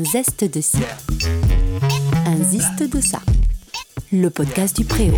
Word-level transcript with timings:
Un 0.00 0.04
zeste 0.04 0.44
de 0.44 0.62
ci, 0.62 0.78
un 2.24 2.42
ziste 2.42 2.90
de 2.90 3.02
ça. 3.02 3.20
Le 4.10 4.30
podcast 4.30 4.74
du 4.74 4.86
Préau. 4.86 5.12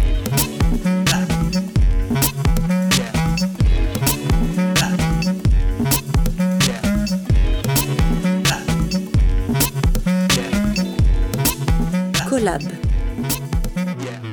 Collab. 12.28 12.62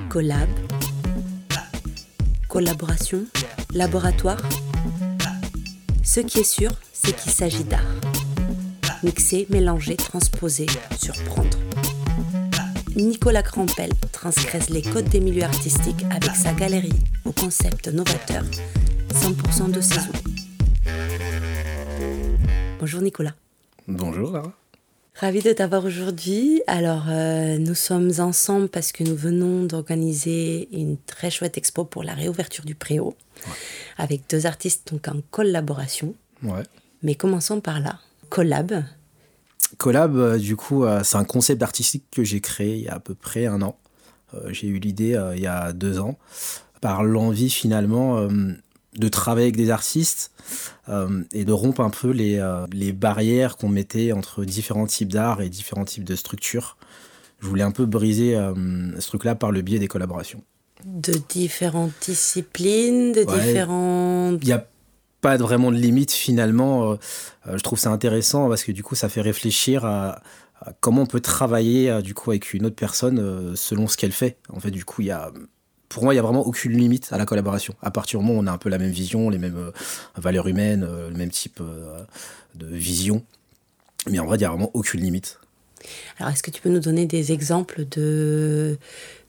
Collab. 0.09 0.49
Collaboration. 2.47 3.25
Laboratoire. 3.75 4.41
Ce 6.01 6.21
qui 6.21 6.39
est 6.39 6.43
sûr, 6.43 6.71
c'est 6.91 7.15
qu'il 7.15 7.31
s'agit 7.31 7.65
d'art. 7.65 8.18
Mixer, 9.01 9.47
mélanger, 9.49 9.95
transposer, 9.95 10.65
surprendre. 10.97 11.57
Nicolas 12.97 13.43
Crampel 13.43 13.91
transgresse 14.11 14.69
les 14.69 14.81
codes 14.81 15.07
des 15.07 15.21
milieux 15.21 15.43
artistiques 15.43 16.03
avec 16.11 16.35
sa 16.35 16.53
galerie 16.53 16.99
au 17.23 17.31
concept 17.31 17.87
novateur 17.87 18.43
100% 19.13 19.71
de 19.71 19.79
saison. 19.79 20.11
Bonjour 22.79 23.01
Nicolas. 23.01 23.35
Bonjour 23.87 24.33
Lara. 24.33 24.51
Ravi 25.15 25.41
de 25.41 25.53
t'avoir 25.53 25.85
aujourd'hui. 25.85 26.61
Alors, 26.67 27.05
euh, 27.07 27.57
nous 27.57 27.75
sommes 27.75 28.11
ensemble 28.19 28.67
parce 28.67 28.91
que 28.91 29.05
nous 29.05 29.15
venons 29.15 29.63
d'organiser 29.65 30.67
une 30.73 30.97
très 30.97 31.31
chouette 31.31 31.57
expo 31.57 31.85
pour 31.85 32.03
la 32.03 32.13
réouverture 32.13 32.65
du 32.65 32.75
Préau, 32.75 33.15
avec 33.97 34.23
deux 34.29 34.45
artistes 34.45 34.91
donc 34.91 35.07
en 35.07 35.21
collaboration. 35.31 36.15
Ouais. 36.43 36.63
Mais 37.01 37.15
commençons 37.15 37.61
par 37.61 37.79
là. 37.79 37.99
Collab. 38.29 38.83
Collab, 39.77 40.15
euh, 40.17 40.37
du 40.37 40.55
coup, 40.55 40.83
euh, 40.83 41.03
c'est 41.03 41.17
un 41.17 41.23
concept 41.23 41.61
artistique 41.61 42.05
que 42.11 42.23
j'ai 42.23 42.41
créé 42.41 42.75
il 42.77 42.83
y 42.83 42.87
a 42.87 42.95
à 42.95 42.99
peu 42.99 43.15
près 43.15 43.45
un 43.45 43.61
an. 43.61 43.77
Euh, 44.33 44.49
j'ai 44.51 44.67
eu 44.67 44.79
l'idée 44.79 45.19
il 45.35 45.41
y 45.41 45.47
a 45.47 45.73
deux 45.73 45.99
ans, 45.99 46.17
par 46.81 47.03
l'envie 47.03 47.49
finalement 47.49 48.27
de 48.97 49.07
travailler 49.07 49.45
avec 49.45 49.57
des 49.57 49.69
artistes 49.69 50.31
euh, 50.89 51.23
et 51.31 51.45
de 51.45 51.51
rompre 51.51 51.81
un 51.81 51.89
peu 51.89 52.09
les, 52.09 52.37
euh, 52.37 52.65
les 52.71 52.91
barrières 52.91 53.57
qu'on 53.57 53.69
mettait 53.69 54.11
entre 54.11 54.43
différents 54.43 54.87
types 54.87 55.11
d'art 55.11 55.41
et 55.41 55.49
différents 55.49 55.85
types 55.85 56.03
de 56.03 56.15
structures. 56.15 56.77
Je 57.39 57.47
voulais 57.47 57.63
un 57.63 57.71
peu 57.71 57.85
briser 57.85 58.35
euh, 58.35 58.53
ce 58.99 59.07
truc-là 59.07 59.35
par 59.35 59.51
le 59.51 59.61
biais 59.61 59.79
des 59.79 59.87
collaborations. 59.87 60.43
De 60.85 61.13
différentes 61.29 61.91
disciplines, 62.01 63.11
de 63.11 63.23
Ouais. 63.23 64.39
Il 64.41 64.51
a 64.53 64.67
pas 65.21 65.37
vraiment 65.37 65.71
de 65.71 65.77
limite 65.77 66.11
finalement. 66.11 66.91
Euh, 66.91 66.95
euh, 67.47 67.57
je 67.57 67.63
trouve 67.63 67.79
ça 67.79 67.89
intéressant 67.91 68.47
parce 68.49 68.63
que 68.63 68.71
du 68.71 68.83
coup, 68.83 68.95
ça 68.95 69.09
fait 69.09 69.21
réfléchir 69.21 69.85
à, 69.85 70.21
à 70.61 70.73
comment 70.79 71.01
on 71.03 71.05
peut 71.05 71.19
travailler 71.19 71.89
euh, 71.89 72.01
du 72.01 72.13
coup 72.13 72.31
avec 72.31 72.53
une 72.53 72.65
autre 72.65 72.75
personne 72.75 73.53
selon 73.55 73.87
ce 73.87 73.97
qu'elle 73.97 74.11
fait. 74.11 74.37
En 74.53 74.59
fait, 74.59 74.71
du 74.71 74.85
coup, 74.85 75.01
il 75.01 75.07
y 75.07 75.11
a, 75.11 75.31
pour 75.89 76.03
moi, 76.03 76.13
il 76.13 76.17
y 76.17 76.19
a 76.19 76.23
vraiment 76.23 76.45
aucune 76.45 76.71
limite 76.77 77.09
à 77.11 77.17
la 77.17 77.25
collaboration. 77.25 77.73
À 77.81 77.91
partir 77.91 78.19
du 78.19 78.25
moment 78.25 78.39
où 78.39 78.43
on 78.43 78.47
a 78.47 78.51
un 78.51 78.57
peu 78.57 78.69
la 78.69 78.77
même 78.77 78.91
vision, 78.91 79.29
les 79.29 79.37
mêmes 79.39 79.71
valeurs 80.15 80.47
humaines, 80.47 80.87
le 81.09 81.17
même 81.17 81.31
type 81.31 81.61
de 82.55 82.65
vision. 82.65 83.23
Mais 84.09 84.19
en 84.19 84.25
vrai, 84.25 84.37
il 84.37 84.39
n'y 84.39 84.45
a 84.45 84.49
vraiment 84.49 84.71
aucune 84.73 85.01
limite. 85.01 85.39
Alors, 86.19 86.31
est-ce 86.31 86.43
que 86.43 86.51
tu 86.51 86.61
peux 86.61 86.69
nous 86.69 86.79
donner 86.79 87.05
des 87.05 87.31
exemples 87.31 87.85
de, 87.91 88.77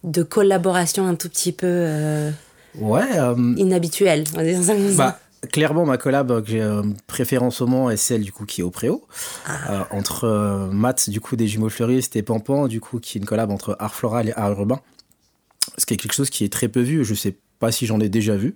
de 0.05 0.23
collaborations 0.23 1.07
un 1.07 1.15
tout 1.15 1.29
petit 1.29 1.53
peu 1.53 1.67
euh, 1.69 2.31
Ouais. 2.79 3.19
euh, 3.19 3.55
inhabituelles 3.57 4.25
on 4.35 4.37
va 4.39 4.45
dire 4.45 4.63
ça 4.63 4.75
comme 4.75 4.93
ça? 4.95 5.21
Clairement, 5.53 5.87
ma 5.87 5.97
collab 5.97 6.43
que 6.43 6.51
j'ai 6.51 6.61
euh, 6.61 6.83
préférée 7.07 7.45
en 7.45 7.51
ce 7.51 7.65
moment 7.65 7.91
est 7.91 7.97
celle 7.97 8.23
du 8.23 8.31
coup 8.31 8.45
qui 8.45 8.61
est 8.61 8.65
au 8.65 8.71
Préau, 8.71 9.07
Euh, 9.71 9.85
entre 9.91 10.25
euh, 10.25 10.67
Matt 10.67 11.09
du 11.09 11.21
coup 11.21 11.35
des 11.35 11.49
jumeaux 11.49 11.71
fleuristes 11.71 12.15
et 12.15 12.23
Pampan 12.23 12.69
du 12.69 12.79
coup 12.81 13.01
qui 13.01 13.17
est 13.17 13.21
une 13.21 13.27
collab 13.27 13.51
entre 13.51 13.75
art 13.79 13.95
floral 13.95 14.29
et 14.29 14.33
art 14.37 14.53
urbain. 14.53 14.81
Ce 15.79 15.87
qui 15.87 15.95
est 15.95 15.97
quelque 15.97 16.13
chose 16.13 16.29
qui 16.29 16.45
est 16.45 16.53
très 16.53 16.69
peu 16.69 16.81
vu. 16.81 17.07
Je 17.07 17.15
sais 17.15 17.37
pas 17.59 17.73
si 17.73 17.87
j'en 17.87 18.01
ai 18.01 18.11
déjà 18.11 18.37
vu. 18.37 18.55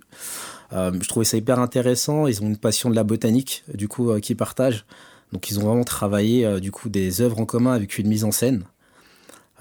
Euh, 0.73 0.91
je 1.01 1.07
trouvais 1.07 1.25
ça 1.25 1.37
hyper 1.37 1.59
intéressant. 1.59 2.27
Ils 2.27 2.43
ont 2.43 2.47
une 2.47 2.57
passion 2.57 2.91
de 2.91 2.95
la 2.95 3.03
botanique 3.03 3.63
du 3.73 3.87
coup 3.87 4.13
qu'ils 4.19 4.37
partagent. 4.37 4.85
Donc 5.31 5.49
ils 5.49 5.59
ont 5.59 5.63
vraiment 5.63 5.83
travaillé 5.83 6.59
du 6.59 6.71
coup 6.71 6.89
des 6.89 7.21
œuvres 7.21 7.39
en 7.39 7.45
commun 7.45 7.73
avec 7.73 7.97
une 7.97 8.07
mise 8.07 8.23
en 8.23 8.31
scène. 8.31 8.63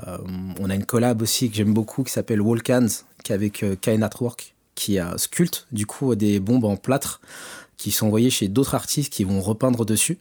On 0.06 0.68
a 0.68 0.74
une 0.74 0.84
collab 0.84 1.22
aussi 1.22 1.48
que 1.48 1.56
j'aime 1.56 1.72
beaucoup 1.72 2.02
qui 2.04 2.12
s'appelle 2.12 2.40
Walkans, 2.40 2.88
qui 3.22 3.32
est 3.32 3.34
avec 3.34 3.64
Kai 3.80 3.96
Network, 3.96 4.53
qui 4.74 4.98
sculpte 5.16 5.66
du 5.72 5.86
coup 5.86 6.14
des 6.14 6.40
bombes 6.40 6.64
en 6.64 6.76
plâtre 6.76 7.20
qui 7.76 7.90
sont 7.90 8.06
envoyées 8.06 8.30
chez 8.30 8.48
d'autres 8.48 8.74
artistes 8.74 9.12
qui 9.12 9.24
vont 9.24 9.40
repeindre 9.40 9.84
dessus. 9.84 10.18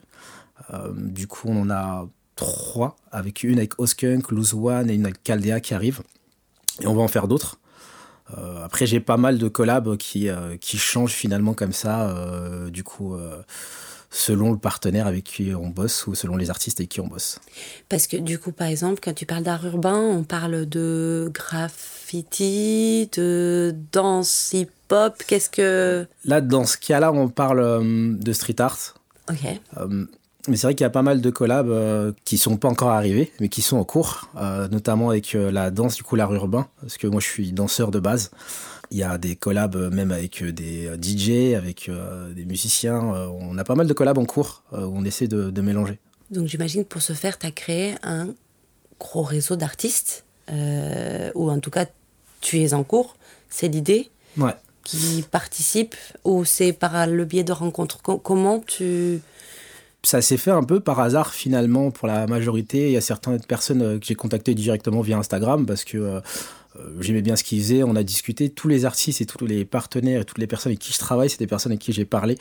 Euh, 0.74 0.91
du 0.96 1.28
coup, 1.28 1.47
on 1.50 1.62
en 1.62 1.69
a 1.69 2.08
trois, 2.36 2.96
avec 3.12 3.44
une 3.44 3.58
avec 3.58 3.80
Oskunk, 3.80 4.31
Loose 4.31 4.53
One 4.53 4.90
et 4.90 4.96
une 4.96 5.06
avec 5.06 5.24
Caldea 5.24 5.59
qui 5.59 5.74
arrive. 5.74 6.02
Et 6.81 6.88
on 6.88 6.96
va 6.96 7.02
en 7.02 7.08
faire 7.08 7.28
d'autres. 7.28 7.59
Euh, 8.38 8.64
après, 8.64 8.86
j'ai 8.86 9.00
pas 9.00 9.18
mal 9.18 9.38
de 9.38 9.47
collabs 9.47 9.97
qui, 9.97 10.30
euh, 10.30 10.58
changent 10.62 11.14
finalement 11.14 11.53
comme 11.53 11.74
ça, 11.74 12.16
du 12.70 12.84
coup, 12.84 13.16
selon 14.13 14.51
le 14.51 14.57
partenaire 14.57 15.07
avec 15.07 15.24
qui 15.24 15.53
on 15.53 15.69
bosse 15.69 16.07
ou 16.07 16.16
selon 16.16 16.38
les 16.38 16.50
artistes 16.50 16.79
avec 16.79 16.90
qui 16.90 17.01
on 17.01 17.07
bosse. 17.07 17.40
Parce 17.90 18.07
que 18.07 18.16
du 18.16 18.40
coup, 18.40 18.51
par 18.51 18.68
exemple, 18.68 19.01
quand 19.03 19.13
tu 19.13 19.25
parles 19.25 19.44
d'art 19.44 19.66
urbain, 19.66 20.00
on 20.00 20.24
parle 20.24 20.68
de 20.68 21.31
graffiti, 21.34 23.09
de 23.18 23.75
danse 23.91 24.53
hip-hop. 24.53 25.22
Qu'est-ce 25.28 25.50
que... 25.50 26.07
Là, 26.25 26.41
dans 26.41 26.66
ce 26.66 26.78
cas-là, 26.78 27.12
on 27.12 27.28
parle 27.28 27.59
euh, 27.59 28.13
de 28.16 28.34
street 28.34 28.62
art. 28.62 28.94
Ok. 29.29 29.59
Euh, 29.78 30.06
mais 30.48 30.58
c'est 30.58 30.68
vrai 30.68 30.76
qu'il 30.76 30.84
y 30.84 30.88
a 30.88 30.90
pas 30.90 31.02
mal 31.02 31.22
de 31.22 31.30
collabs 31.30 31.70
euh, 31.70 32.12
qui 32.26 32.38
sont 32.38 32.58
pas 32.58 32.68
encore 32.70 32.90
arrivés, 32.90 33.31
mais 33.40 33.50
qui 33.50 33.62
sont 33.62 33.78
en 33.78 33.84
cours, 33.86 34.30
euh, 34.38 34.68
notamment 34.68 35.09
avec 35.09 35.36
euh, 35.36 35.52
la 35.52 35.72
danse 35.72 35.96
du 35.96 36.04
coup 36.04 36.16
l'art 36.16 36.34
urbain, 36.34 36.68
parce 36.81 36.98
que 36.98 37.08
moi 37.08 37.22
je 37.22 37.28
suis 37.28 37.52
danseur 37.52 37.92
de 37.92 38.00
base. 38.00 38.31
Il 38.92 38.98
y 38.98 39.03
a 39.03 39.18
des 39.18 39.36
collabs 39.36 39.76
euh, 39.76 39.90
même 39.90 40.12
avec 40.12 40.44
des 40.44 40.90
DJ, 41.02 41.56
avec 41.56 41.90
des 42.36 42.46
musiciens. 42.46 43.00
On 43.02 43.58
a 43.58 43.64
pas 43.64 43.76
mal 43.76 43.88
de 43.88 43.94
collabs 43.94 44.18
en 44.18 44.26
cours 44.26 44.64
où 44.74 44.76
on 44.78 45.03
essaie 45.06 45.28
de, 45.28 45.50
de 45.50 45.62
mélanger. 45.62 46.00
Donc 46.30 46.48
j'imagine 46.48 46.84
pour 46.86 47.02
ce 47.02 47.14
faire, 47.14 47.40
tu 47.40 47.46
as 47.48 47.52
créé 47.52 47.96
un 48.03 48.30
gros 49.00 49.24
réseau 49.24 49.56
d'artistes, 49.56 50.26
ou 50.52 51.50
en 51.50 51.59
tout 51.59 51.72
cas, 51.72 51.86
tu 52.42 52.59
es 52.62 52.74
en 52.74 52.84
cours, 52.84 53.16
c'est 53.50 53.68
l'idée, 53.70 54.09
Ouais. 54.38 54.53
qui 54.84 55.24
participent, 55.30 55.96
ou 56.24 56.44
c'est 56.44 56.74
par 56.74 57.08
le 57.08 57.24
biais 57.26 57.44
de 57.44 57.52
rencontres? 57.53 58.02
Co- 58.02 58.18
Comment 58.18 58.59
tu... 58.59 59.22
Ça 60.06 60.22
s'est 60.22 60.36
fait 60.36 60.52
un 60.52 60.64
peu 60.64 60.81
par 60.81 61.00
hasard 61.00 61.34
finalement 61.34 61.90
pour 61.90 62.09
la 62.09 62.28
majorité. 62.28 62.88
Il 62.88 62.91
y 62.91 62.97
a 62.97 63.02
certaines 63.02 63.40
personnes 63.40 63.81
euh, 63.81 64.00
que 64.00 64.06
j'ai 64.06 64.16
contactées 64.16 64.53
directement 64.53 65.00
via 65.00 65.18
Instagram 65.18 65.66
parce 65.66 65.86
que 65.86 65.97
euh, 65.97 66.19
euh, 66.78 66.90
j'aimais 67.00 67.22
bien 67.22 67.38
ce 67.38 67.44
qu'ils 67.46 67.62
faisaient. 67.62 67.84
On 67.84 67.96
a 67.96 68.03
discuté. 68.03 68.50
Tous 68.50 68.68
les 68.68 68.84
artistes 68.84 69.22
et 69.22 69.25
tous 69.25 69.46
les 69.46 69.64
partenaires 69.64 70.22
et 70.22 70.25
toutes 70.25 70.40
les 70.40 70.47
personnes 70.47 70.72
avec 70.72 70.80
qui 70.80 70.91
je 70.91 71.00
travaille, 71.00 71.30
c'est 71.30 71.40
des 71.40 71.47
personnes 71.47 71.72
avec 71.72 71.81
qui 71.81 71.94
j'ai 71.94 72.03
parlé, 72.03 72.38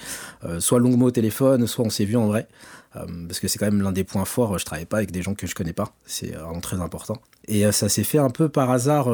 soit 0.59 0.81
longuement 0.81 1.07
au 1.07 1.11
téléphone, 1.13 1.69
soit 1.69 1.85
on 1.85 1.91
s'est 1.91 2.05
vu 2.05 2.17
en 2.17 2.27
vrai. 2.27 2.49
Parce 2.93 3.41
que 3.41 3.47
c'est 3.47 3.59
quand 3.59 3.67
même 3.67 3.81
l'un 3.81 3.93
des 3.93 4.05
points 4.05 4.25
forts. 4.25 4.59
Je 4.59 4.65
travaille 4.65 4.87
pas 4.87 4.97
avec 4.97 5.13
des 5.13 5.23
gens 5.23 5.35
que 5.35 5.47
je 5.47 5.55
connais 5.55 5.73
pas. 5.73 5.95
C'est 6.05 6.33
vraiment 6.33 6.61
très 6.61 6.81
important. 6.81 7.17
Et 7.47 7.71
ça 7.73 7.89
s'est 7.89 8.05
fait 8.05 8.19
un 8.19 8.31
peu 8.31 8.49
par 8.49 8.71
hasard. 8.71 9.09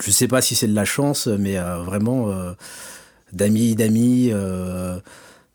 je 0.00 0.10
sais 0.10 0.28
pas 0.28 0.40
si 0.40 0.54
c'est 0.54 0.68
de 0.68 0.74
la 0.74 0.84
chance, 0.84 1.26
mais 1.26 1.56
vraiment 1.58 2.34
d'amis, 3.32 3.74
d'amis. 3.74 4.32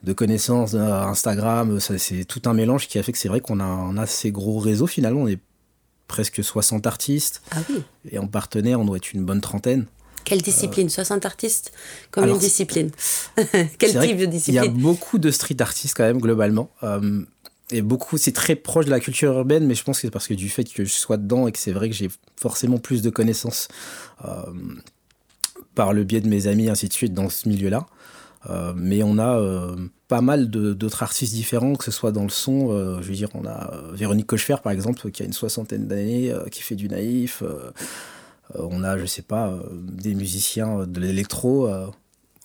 Euh, 0.08 0.12
de 0.12 0.14
connaissances 0.14 0.74
euh, 0.74 1.02
Instagram, 1.04 1.80
c'est 1.80 2.26
tout 2.26 2.42
un 2.46 2.54
mélange 2.54 2.88
qui 2.88 2.98
a 2.98 3.04
fait 3.04 3.12
que 3.12 3.18
c'est 3.18 3.28
vrai 3.30 3.42
qu'on 3.42 3.60
a 3.60 3.66
un 3.66 3.98
assez 3.98 4.32
gros 4.32 4.60
réseau 4.60 4.88
finalement, 4.88 5.22
on 5.22 5.28
est 5.28 5.40
presque 6.08 6.44
60 6.44 6.88
artistes 6.88 7.42
Ah 7.52 7.58
oui 7.70 7.84
et 8.10 8.18
en 8.18 8.28
partenaire 8.28 8.80
on 8.80 8.86
doit 8.86 8.98
être 8.98 9.14
une 9.14 9.26
bonne 9.26 9.42
trentaine. 9.42 9.86
Quelle 10.24 10.42
discipline? 10.42 10.90
60 10.90 11.26
artistes 11.26 11.72
Comme 12.12 12.26
alors, 12.26 12.36
une 12.36 12.42
discipline. 12.42 12.92
Quel 13.78 13.92
type 13.92 14.18
de 14.18 14.26
qu'il 14.26 14.54
y 14.54 14.58
a 14.58 14.64
discipline? 14.64 14.74
beaucoup 14.74 15.20
de 15.20 15.32
street 15.32 15.62
artistes 15.62 15.96
quand 15.96 16.04
même 16.04 16.20
globalement. 16.20 16.70
euh, 16.84 17.24
et 17.70 17.82
beaucoup, 17.82 18.18
c'est 18.18 18.32
très 18.32 18.56
proche 18.56 18.86
de 18.86 18.92
la 18.92 19.00
culture 19.02 19.34
urbaine, 19.34 19.66
mais 19.66 19.76
je 19.76 19.84
pense 19.84 19.98
que 19.98 20.02
c'est 20.04 20.12
parce 20.12 20.28
que 20.28 20.34
du 20.34 20.48
fait 20.48 20.64
que 20.64 20.86
je 20.86 20.92
sois 20.94 21.18
dedans 21.18 21.48
et 21.48 21.52
que 21.52 21.60
c'est 21.60 21.74
vrai 21.74 21.90
que 21.90 21.96
j'ai 21.96 22.10
forcément 22.40 22.78
plus 22.78 23.02
de 23.02 23.10
connaissances 23.10 23.68
euh, 24.24 24.42
par 25.76 25.92
le 25.92 26.04
biais 26.06 26.22
de 26.22 26.30
mes 26.30 26.48
amis, 26.48 26.70
ainsi 26.70 26.88
de 26.88 26.94
suite, 26.94 27.14
dans 27.14 27.30
ce 27.30 27.50
milieu-là. 27.50 27.86
Euh, 28.50 28.74
mais 28.76 29.04
on 29.04 29.18
a 29.18 29.38
euh, 29.40 29.76
pas 30.08 30.22
mal 30.22 30.50
d'autres 30.50 31.04
artistes 31.04 31.34
différents, 31.34 31.76
que 31.76 31.84
ce 31.84 31.92
soit 31.92 32.12
dans 32.12 32.24
le 32.24 32.30
son. 32.30 32.72
euh, 32.72 33.02
je 33.02 33.10
veux 33.10 33.16
dire, 33.16 33.30
on 33.34 33.46
a 33.46 33.74
Véronique 33.94 34.28
Cochefer, 34.28 34.58
par 34.64 34.72
exemple, 34.72 35.10
qui 35.12 35.24
a 35.24 35.26
une 35.26 35.34
soixantaine 35.34 35.88
d'années, 35.88 36.34
qui 36.52 36.62
fait 36.62 36.76
du 36.76 36.88
naïf. 36.88 37.44
on 38.56 38.84
a, 38.84 38.98
je 38.98 39.06
sais 39.06 39.22
pas, 39.22 39.54
des 39.74 40.16
musiciens 40.16 40.86
de 40.86 41.00
l'électro. 41.00 41.70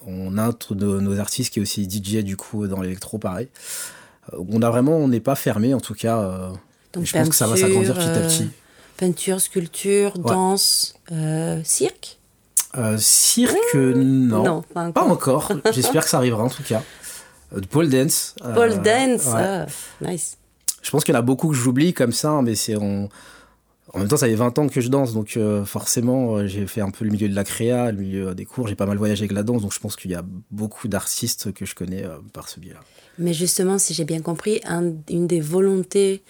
on 0.07 0.39
a 0.39 0.43
un 0.43 0.55
de 0.71 1.01
nos 1.01 1.19
artistes 1.21 1.53
qui 1.53 1.59
est 1.59 1.63
aussi 1.63 1.89
DJ, 1.89 2.25
du 2.25 2.37
coup, 2.37 2.67
dans 2.67 2.81
l'électro, 2.81 3.19
pareil. 3.19 3.49
On 4.33 4.63
a 4.63 4.71
vraiment, 4.71 4.97
on 4.97 5.09
n'est 5.09 5.21
pas 5.21 5.35
fermé, 5.35 5.75
en 5.75 5.81
tout 5.81 5.95
cas. 5.95 6.53
Donc, 6.93 7.07
je 7.07 7.13
pense 7.13 7.29
que 7.29 7.35
ça 7.35 7.47
va 7.47 7.57
s'agrandir 7.57 7.95
petit 7.95 8.09
à 8.09 8.21
petit. 8.21 8.49
Peinture, 8.97 9.41
sculpture, 9.41 10.19
danse, 10.19 10.95
cirque? 11.65 12.19
Euh, 12.77 12.97
cirque, 12.99 13.75
non. 13.75 14.43
Non, 14.45 14.63
pas 14.63 14.85
encore. 14.85 15.11
encore. 15.11 15.53
J'espère 15.73 16.05
que 16.05 16.09
ça 16.09 16.17
arrivera 16.17 16.43
en 16.45 16.49
tout 16.49 16.63
cas. 16.63 16.83
Euh, 17.55 17.61
pole 17.71 17.89
dance. 17.91 18.35
euh, 18.45 18.55
Pole 18.55 18.81
dance, 18.83 19.27
ouais. 19.27 19.33
ah, 19.35 19.67
nice. 20.01 20.39
Je 20.81 20.91
pense 20.91 21.05
qu'il 21.05 21.13
y 21.15 21.17
en 21.17 21.21
a 21.21 21.23
beaucoup 21.23 21.49
que 21.49 21.55
j'oublie 21.55 21.93
comme 21.93 22.13
ça, 22.13 22.41
mais 22.43 22.55
c'est 22.55 22.77
en... 22.77 23.09
en 23.93 23.99
même 23.99 24.09
temps, 24.09 24.17
ça 24.17 24.27
fait 24.27 24.35
20 24.35 24.59
ans 24.59 24.69
que 24.69 24.81
je 24.81 24.89
danse, 24.89 25.13
donc 25.13 25.37
euh, 25.37 25.65
forcément, 25.67 26.37
euh, 26.37 26.47
j'ai 26.47 26.67
fait 26.67 26.81
un 26.81 26.91
peu 26.91 27.05
le 27.05 27.11
milieu 27.11 27.29
de 27.29 27.35
la 27.35 27.45
créa, 27.45 27.93
le 27.93 27.99
milieu 27.99 28.35
des 28.35 28.47
cours, 28.47 28.69
j'ai 28.69 28.75
pas 28.75 28.87
mal 28.87 28.97
voyagé 28.97 29.25
avec 29.25 29.33
la 29.33 29.43
danse, 29.43 29.61
donc 29.63 29.75
je 29.75 29.79
pense 29.79 29.95
qu'il 29.95 30.11
y 30.11 30.15
a 30.15 30.25
beaucoup 30.51 30.89
d'artistes 30.89 31.53
que 31.53 31.67
je 31.67 31.75
connais 31.75 32.05
par 32.33 32.49
ce 32.49 32.59
biais-là. 32.59 32.81
Mais 33.19 33.35
justement, 33.35 33.79
si 33.79 33.93
j'ai 33.93 34.05
bien 34.05 34.23
compris, 34.23 34.61
une 35.11 35.27
des 35.27 35.41
volontés 35.41 36.23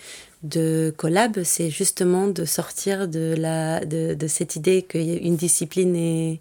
de 0.42 0.92
collab, 0.96 1.42
c'est 1.44 1.70
justement 1.70 2.26
de 2.26 2.44
sortir 2.44 3.08
de, 3.08 3.34
la, 3.38 3.84
de, 3.84 4.14
de 4.14 4.26
cette 4.26 4.56
idée 4.56 4.82
qu'une 4.82 5.36
discipline 5.36 5.94
est 5.96 6.40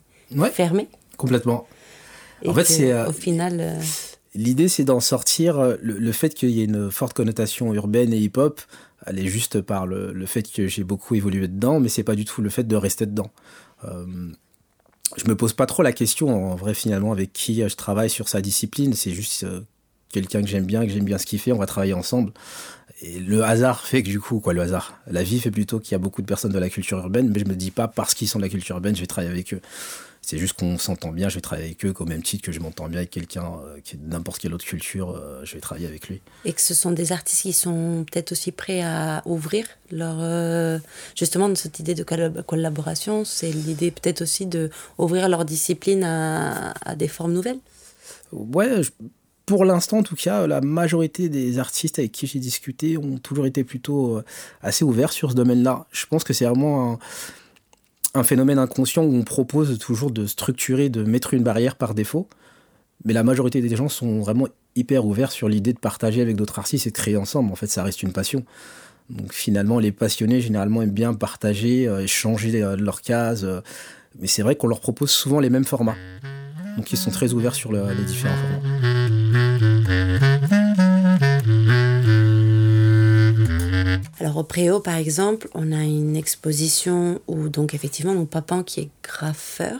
fermée. 0.51 0.87
Complètement. 1.17 1.67
en 2.45 2.53
fait, 2.53 2.65
c'est. 2.65 3.05
au 3.05 3.13
final. 3.13 3.79
L'idée, 4.33 4.69
c'est 4.69 4.83
d'en 4.83 4.99
sortir. 4.99 5.59
Euh, 5.59 5.75
le, 5.81 6.11
fait 6.11 6.33
qu'il 6.33 6.51
y 6.51 6.61
ait 6.61 6.65
une 6.65 6.89
forte 6.89 7.13
connotation 7.13 7.73
urbaine 7.73 8.13
et 8.13 8.17
hip-hop, 8.17 8.61
elle 9.05 9.19
est 9.19 9.27
juste 9.27 9.61
par 9.61 9.85
le, 9.85 10.25
fait 10.25 10.49
que 10.49 10.67
j'ai 10.67 10.83
beaucoup 10.83 11.15
évolué 11.15 11.47
dedans, 11.47 11.79
mais 11.79 11.89
c'est 11.89 12.03
pas 12.03 12.15
du 12.15 12.25
tout 12.25 12.41
le 12.41 12.49
fait 12.49 12.63
de 12.63 12.75
rester 12.75 13.05
dedans. 13.05 13.31
Euh, 13.83 14.05
je 15.17 15.27
me 15.27 15.35
pose 15.35 15.53
pas 15.53 15.65
trop 15.65 15.83
la 15.83 15.91
question, 15.91 16.51
en 16.51 16.55
vrai, 16.55 16.73
finalement, 16.73 17.11
avec 17.11 17.33
qui 17.33 17.67
je 17.67 17.75
travaille 17.75 18.09
sur 18.09 18.29
sa 18.29 18.39
discipline. 18.39 18.93
C'est 18.93 19.11
juste 19.11 19.43
euh, 19.43 19.61
quelqu'un 20.09 20.41
que 20.41 20.47
j'aime 20.47 20.65
bien, 20.65 20.85
que 20.85 20.91
j'aime 20.91 21.03
bien 21.03 21.17
ce 21.17 21.25
qu'il 21.25 21.39
fait, 21.39 21.51
on 21.51 21.57
va 21.57 21.65
travailler 21.65 21.93
ensemble. 21.93 22.31
Et 23.01 23.19
le 23.19 23.43
hasard 23.43 23.85
fait 23.87 24.03
que 24.03 24.09
du 24.09 24.19
coup, 24.19 24.39
quoi, 24.39 24.53
le 24.53 24.61
hasard. 24.61 24.99
La 25.07 25.23
vie 25.23 25.39
fait 25.39 25.49
plutôt 25.49 25.79
qu'il 25.79 25.93
y 25.93 25.95
a 25.95 25.99
beaucoup 25.99 26.21
de 26.21 26.27
personnes 26.27 26.51
de 26.51 26.59
la 26.59 26.69
culture 26.69 26.99
urbaine, 26.99 27.31
mais 27.33 27.39
je 27.39 27.45
me 27.45 27.55
dis 27.55 27.71
pas 27.71 27.87
parce 27.87 28.13
qu'ils 28.13 28.27
sont 28.27 28.37
de 28.37 28.43
la 28.43 28.49
culture 28.49 28.75
urbaine, 28.75 28.95
je 28.95 29.01
vais 29.01 29.07
travailler 29.07 29.31
avec 29.31 29.53
eux. 29.53 29.61
C'est 30.21 30.37
juste 30.37 30.53
qu'on 30.53 30.77
s'entend 30.77 31.11
bien, 31.11 31.29
je 31.29 31.35
vais 31.35 31.41
travailler 31.41 31.69
avec 31.69 31.83
eux, 31.83 31.93
au 31.97 32.05
même 32.05 32.21
titre 32.21 32.45
que 32.45 32.51
je 32.51 32.59
m'entends 32.59 32.87
bien 32.87 32.99
avec 32.99 33.09
quelqu'un 33.09 33.53
euh, 33.65 33.79
qui 33.83 33.95
est 33.95 33.99
de 33.99 34.07
n'importe 34.07 34.39
quelle 34.39 34.53
autre 34.53 34.63
culture, 34.63 35.17
euh, 35.17 35.41
je 35.43 35.55
vais 35.55 35.59
travailler 35.59 35.87
avec 35.87 36.07
lui. 36.09 36.21
Et 36.45 36.53
que 36.53 36.61
ce 36.61 36.75
sont 36.75 36.91
des 36.91 37.11
artistes 37.11 37.41
qui 37.41 37.53
sont 37.53 38.05
peut-être 38.09 38.31
aussi 38.33 38.51
prêts 38.51 38.83
à 38.83 39.23
ouvrir 39.25 39.65
leur. 39.89 40.17
Euh, 40.19 40.77
justement, 41.17 41.49
de 41.49 41.55
cette 41.55 41.79
idée 41.79 41.95
de 41.95 42.03
collaboration, 42.03 43.25
c'est 43.25 43.51
l'idée 43.51 43.89
peut-être 43.89 44.21
aussi 44.21 44.45
de 44.45 44.69
ouvrir 44.99 45.27
leur 45.27 45.43
discipline 45.43 46.03
à, 46.03 46.95
des 46.95 47.07
formes 47.07 47.33
nouvelles? 47.33 47.59
Ouais, 48.31 48.81
pour 49.45 49.65
l'instant, 49.65 49.99
en 49.99 50.03
tout 50.03 50.15
cas, 50.15 50.47
la 50.47 50.61
majorité 50.61 51.27
des 51.29 51.59
artistes 51.59 51.99
avec 51.99 52.11
qui 52.11 52.27
j'ai 52.27 52.39
discuté 52.39 52.97
ont 52.97 53.17
toujours 53.17 53.45
été 53.45 53.63
plutôt 53.63 54.21
assez 54.61 54.85
ouverts 54.85 55.11
sur 55.11 55.31
ce 55.31 55.35
domaine-là. 55.35 55.87
Je 55.91 56.05
pense 56.05 56.23
que 56.23 56.31
c'est 56.31 56.45
vraiment 56.45 56.99
un 58.13 58.23
phénomène 58.23 58.59
inconscient 58.59 59.03
où 59.03 59.15
on 59.15 59.23
propose 59.23 59.77
toujours 59.79 60.11
de 60.11 60.25
structurer, 60.25 60.89
de 60.89 61.03
mettre 61.03 61.33
une 61.33 61.43
barrière 61.43 61.75
par 61.75 61.93
défaut. 61.93 62.27
Mais 63.05 63.13
la 63.13 63.23
majorité 63.23 63.61
des 63.61 63.75
gens 63.75 63.89
sont 63.89 64.19
vraiment 64.19 64.47
hyper 64.75 65.05
ouverts 65.05 65.31
sur 65.31 65.49
l'idée 65.49 65.73
de 65.73 65.79
partager 65.79 66.21
avec 66.21 66.35
d'autres 66.35 66.59
artistes 66.59 66.87
et 66.87 66.91
de 66.91 66.95
créer 66.95 67.17
ensemble. 67.17 67.51
En 67.51 67.55
fait, 67.55 67.67
ça 67.67 67.83
reste 67.83 68.03
une 68.03 68.13
passion. 68.13 68.45
Donc 69.09 69.33
finalement, 69.33 69.79
les 69.79 69.91
passionnés, 69.91 70.41
généralement, 70.41 70.81
aiment 70.81 70.91
bien 70.91 71.13
partager, 71.13 71.87
euh, 71.87 72.03
échanger 72.03 72.61
euh, 72.61 72.75
leurs 72.77 73.01
cases. 73.01 73.43
Euh. 73.43 73.61
mais 74.19 74.27
c'est 74.27 74.41
vrai 74.41 74.55
qu'on 74.55 74.67
leur 74.67 74.79
propose 74.79 75.11
souvent 75.11 75.39
les 75.39 75.49
mêmes 75.49 75.65
formats. 75.65 75.97
Donc 76.77 76.91
ils 76.91 76.97
sont 76.97 77.11
très 77.11 77.33
ouverts 77.33 77.55
sur 77.55 77.73
les 77.73 78.05
différents 78.05 78.35
formats. 78.35 79.00
Alors 84.21 84.37
au 84.37 84.43
Préau, 84.43 84.79
par 84.79 84.97
exemple, 84.97 85.49
on 85.55 85.71
a 85.71 85.81
une 85.81 86.15
exposition 86.15 87.19
où 87.25 87.49
donc 87.49 87.73
effectivement 87.73 88.13
mon 88.13 88.27
papa 88.27 88.61
qui 88.63 88.81
est 88.81 88.89
graffeur, 89.01 89.79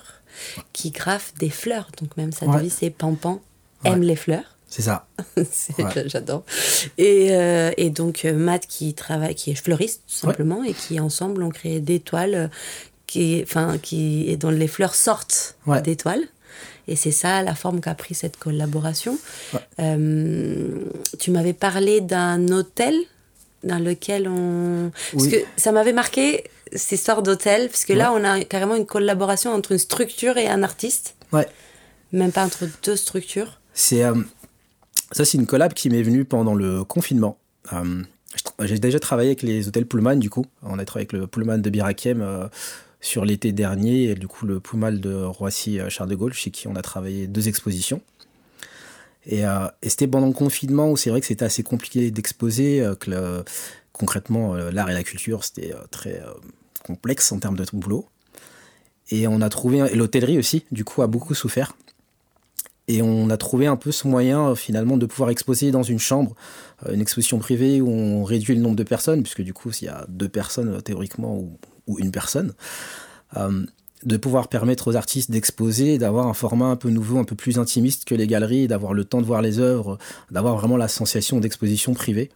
qui 0.73 0.89
graffe 0.89 1.35
des 1.35 1.51
fleurs. 1.51 1.91
Donc 2.01 2.17
même 2.17 2.31
sa 2.31 2.47
devise 2.47 2.73
c'est 2.79 2.89
Pampan 2.89 3.39
aime 3.83 4.01
les 4.01 4.15
fleurs. 4.15 4.57
C'est 4.67 4.81
ça. 4.81 5.05
J'adore. 6.07 6.43
Et, 6.97 7.35
euh, 7.35 7.69
et, 7.77 7.91
donc 7.91 8.25
euh, 8.25 8.33
Matt 8.33 8.65
qui 8.65 8.95
travaille, 8.95 9.35
qui 9.35 9.51
est 9.51 9.55
fleuriste 9.55 10.01
tout 10.07 10.15
simplement, 10.15 10.63
et 10.63 10.73
qui 10.73 10.99
ensemble 10.99 11.43
ont 11.43 11.51
créé 11.51 11.79
des 11.79 11.99
toiles 11.99 12.33
euh, 12.33 12.47
qui, 13.05 13.41
enfin, 13.43 13.77
qui, 13.77 14.25
et 14.27 14.37
dont 14.37 14.49
les 14.49 14.67
fleurs 14.67 14.95
sortent 14.95 15.55
des 15.83 15.97
toiles. 15.97 16.23
Et 16.87 16.95
c'est 16.95 17.11
ça 17.11 17.43
la 17.43 17.53
forme 17.53 17.79
qu'a 17.79 17.93
pris 17.93 18.15
cette 18.15 18.37
collaboration. 18.37 19.19
tu 19.77 21.29
m'avais 21.29 21.53
parlé 21.53 22.01
d'un 22.01 22.47
hôtel 22.47 22.95
dans 23.63 23.79
lequel 23.79 24.27
on... 24.27 24.91
Parce 25.13 25.27
que 25.27 25.37
ça 25.57 25.71
m'avait 25.71 25.93
marqué, 25.93 26.45
ces 26.73 26.97
sortes 26.97 27.25
d'hôtels, 27.25 27.67
parce 27.69 27.85
que 27.85 27.93
là, 27.93 28.11
on 28.13 28.23
a 28.23 28.43
carrément 28.43 28.75
une 28.75 28.85
collaboration 28.85 29.51
entre 29.53 29.71
une 29.73 29.77
structure 29.77 30.37
et 30.37 30.47
un 30.47 30.63
artiste. 30.63 31.15
Ouais. 31.31 31.47
Même 32.11 32.31
pas 32.31 32.43
entre 32.45 32.65
deux 32.83 32.95
structures. 32.95 33.59
C'est... 33.73 34.03
Euh, 34.03 34.15
ça, 35.11 35.25
c'est 35.25 35.37
une 35.37 35.45
collab 35.45 35.73
qui 35.73 35.89
m'est 35.89 36.03
venue 36.03 36.23
pendant 36.23 36.55
le 36.55 36.83
confinement. 36.83 37.37
Euh, 37.73 38.03
j'ai 38.61 38.79
déjà 38.79 38.99
travaillé 38.99 39.29
avec 39.29 39.41
les 39.41 39.67
hôtels 39.67 39.85
Pullman, 39.85 40.15
du 40.15 40.29
coup. 40.29 40.45
On 40.63 40.79
a 40.79 40.85
travaillé 40.85 41.07
avec 41.09 41.13
le 41.13 41.27
Pullman 41.27 41.57
de 41.57 41.69
Birakem 41.69 42.21
euh, 42.21 42.47
sur 43.01 43.25
l'été 43.25 43.51
dernier, 43.51 44.05
et 44.05 44.15
du 44.15 44.27
coup, 44.27 44.45
le 44.45 44.59
Pullman 44.59 44.93
de 44.93 45.13
Roissy-Charles 45.13 46.09
de 46.09 46.15
Gaulle, 46.15 46.33
chez 46.33 46.49
qui 46.49 46.67
on 46.67 46.75
a 46.75 46.81
travaillé 46.81 47.27
deux 47.27 47.47
expositions. 47.49 48.01
Euh, 49.31 49.69
et, 49.81 49.89
c'était 49.89 50.07
pendant 50.07 50.27
le 50.27 50.33
confinement 50.33 50.89
où 50.89 50.97
c'est 50.97 51.09
vrai 51.09 51.21
que 51.21 51.27
c'était 51.27 51.45
assez 51.45 51.63
compliqué 51.63 52.11
d'exposer, 52.11 52.81
euh, 52.81 52.95
que 52.95 53.43
concrètement, 53.93 54.55
euh, 54.55 54.71
l'art 54.71 54.89
et 54.89 54.93
la 54.93 55.03
culture, 55.03 55.43
c'était 55.43 55.73
très 55.91 56.21
complexe 56.83 57.31
en 57.31 57.39
termes 57.39 57.57
de 57.57 57.65
boulot. 57.73 58.07
Et 59.09 59.27
on 59.27 59.41
a 59.41 59.49
trouvé, 59.49 59.93
l'hôtellerie 59.93 60.39
aussi, 60.39 60.65
du 60.71 60.85
coup, 60.85 61.01
a 61.01 61.07
beaucoup 61.07 61.33
souffert. 61.33 61.75
Et 62.87 63.01
on 63.01 63.29
a 63.29 63.37
trouvé 63.37 63.67
un 63.67 63.75
peu 63.75 63.91
ce 63.91 64.07
moyen, 64.07 64.55
finalement, 64.55 64.97
de 64.97 65.05
pouvoir 65.05 65.29
exposer 65.29 65.71
dans 65.71 65.83
une 65.83 65.99
chambre, 65.99 66.35
une 66.91 67.01
exposition 67.01 67.37
privée 67.39 67.79
où 67.79 67.89
on 67.89 68.23
réduit 68.23 68.55
le 68.55 68.61
nombre 68.61 68.75
de 68.75 68.83
personnes, 68.83 69.21
puisque 69.21 69.41
du 69.41 69.53
coup, 69.53 69.71
s'il 69.71 69.87
y 69.87 69.89
a 69.89 70.05
deux 70.09 70.29
personnes, 70.29 70.81
théoriquement, 70.81 71.37
ou 71.87 71.99
une 71.99 72.11
personne, 72.11 72.53
de 74.03 74.17
pouvoir 74.17 74.47
permettre 74.47 74.87
aux 74.89 74.95
artistes 74.95 75.31
d'exposer, 75.31 75.97
d'avoir 75.97 76.27
un 76.27 76.33
format 76.33 76.65
un 76.67 76.75
peu 76.75 76.89
nouveau, 76.89 77.19
un 77.19 77.23
peu 77.23 77.35
plus 77.35 77.59
intimiste 77.59 78.05
que 78.05 78.15
les 78.15 78.27
galeries, 78.27 78.67
d'avoir 78.67 78.93
le 78.93 79.05
temps 79.05 79.21
de 79.21 79.25
voir 79.25 79.41
les 79.41 79.59
œuvres, 79.59 79.97
d'avoir 80.31 80.57
vraiment 80.57 80.77
la 80.77 80.87
sensation 80.87 81.39
d'exposition 81.39 81.93
privée. 81.93 82.31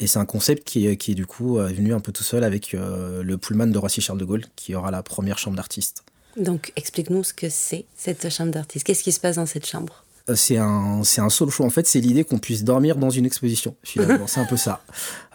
Et 0.00 0.06
c'est 0.06 0.18
un 0.18 0.26
concept 0.26 0.64
qui, 0.64 0.86
est, 0.86 0.96
qui 0.96 1.14
du 1.14 1.26
coup 1.26 1.60
est 1.60 1.72
venu 1.72 1.92
un 1.92 2.00
peu 2.00 2.12
tout 2.12 2.22
seul 2.22 2.44
avec 2.44 2.74
euh, 2.74 3.22
le 3.22 3.36
Pullman 3.36 3.66
de 3.66 3.78
Roissy-Charles 3.78 4.18
de 4.18 4.24
Gaulle, 4.24 4.44
qui 4.54 4.74
aura 4.74 4.90
la 4.90 5.02
première 5.02 5.38
chambre 5.38 5.56
d'artistes. 5.56 6.04
Donc 6.36 6.72
explique-nous 6.76 7.24
ce 7.24 7.34
que 7.34 7.48
c'est 7.48 7.84
cette 7.96 8.28
chambre 8.30 8.52
d'artiste. 8.52 8.86
Qu'est-ce 8.86 9.02
qui 9.02 9.12
se 9.12 9.20
passe 9.20 9.36
dans 9.36 9.46
cette 9.46 9.66
chambre? 9.66 10.04
euh, 10.04 10.07
c'est 10.34 10.56
un, 10.56 11.02
c'est 11.04 11.20
un 11.20 11.28
solo 11.28 11.50
show. 11.50 11.64
En 11.64 11.70
fait, 11.70 11.86
c'est 11.86 12.00
l'idée 12.00 12.24
qu'on 12.24 12.38
puisse 12.38 12.64
dormir 12.64 12.96
dans 12.96 13.10
une 13.10 13.26
exposition. 13.26 13.74
Finalement, 13.82 14.26
c'est 14.26 14.40
un 14.40 14.44
peu 14.44 14.56
ça. 14.56 14.82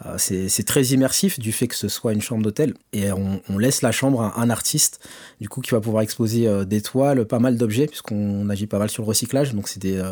Euh, 0.06 0.16
c'est, 0.18 0.64
très 0.64 0.82
immersif 0.86 1.38
du 1.38 1.52
fait 1.52 1.68
que 1.68 1.74
ce 1.74 1.88
soit 1.88 2.12
une 2.12 2.22
chambre 2.22 2.42
d'hôtel. 2.42 2.74
Et 2.92 3.10
on, 3.12 3.58
laisse 3.58 3.82
la 3.82 3.92
chambre 3.92 4.22
à 4.22 4.40
un 4.40 4.50
artiste, 4.50 5.00
du 5.40 5.48
coup, 5.48 5.60
qui 5.60 5.70
va 5.70 5.80
pouvoir 5.80 6.02
exposer 6.02 6.46
euh, 6.46 6.64
des 6.64 6.80
toiles, 6.80 7.24
pas 7.26 7.38
mal 7.38 7.56
d'objets, 7.56 7.86
puisqu'on 7.86 8.48
agit 8.48 8.66
pas 8.66 8.78
mal 8.78 8.90
sur 8.90 9.02
le 9.02 9.08
recyclage. 9.08 9.54
Donc, 9.54 9.68
c'est 9.68 9.80
des, 9.80 10.02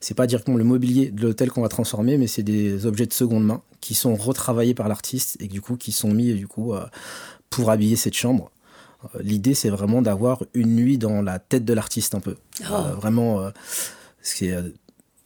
c'est 0.00 0.14
pas 0.14 0.26
directement 0.26 0.56
le 0.56 0.64
mobilier 0.64 1.10
de 1.10 1.22
l'hôtel 1.22 1.50
qu'on 1.50 1.62
va 1.62 1.68
transformer, 1.68 2.18
mais 2.18 2.26
c'est 2.26 2.42
des 2.42 2.86
objets 2.86 3.06
de 3.06 3.12
seconde 3.12 3.44
main 3.44 3.62
qui 3.80 3.94
sont 3.94 4.14
retravaillés 4.14 4.74
par 4.74 4.88
l'artiste 4.88 5.36
et 5.40 5.48
du 5.48 5.60
coup, 5.60 5.76
qui 5.76 5.92
sont 5.92 6.12
mis, 6.12 6.32
du 6.34 6.46
coup, 6.46 6.74
pour 7.50 7.70
habiller 7.70 7.96
cette 7.96 8.14
chambre. 8.14 8.50
L'idée, 9.20 9.54
c'est 9.54 9.70
vraiment 9.70 10.02
d'avoir 10.02 10.42
une 10.54 10.74
nuit 10.74 10.98
dans 10.98 11.22
la 11.22 11.38
tête 11.38 11.64
de 11.64 11.72
l'artiste 11.72 12.14
un 12.14 12.20
peu. 12.20 12.36
Oh. 12.70 12.74
vraiment 12.96 13.40
euh, 13.40 13.50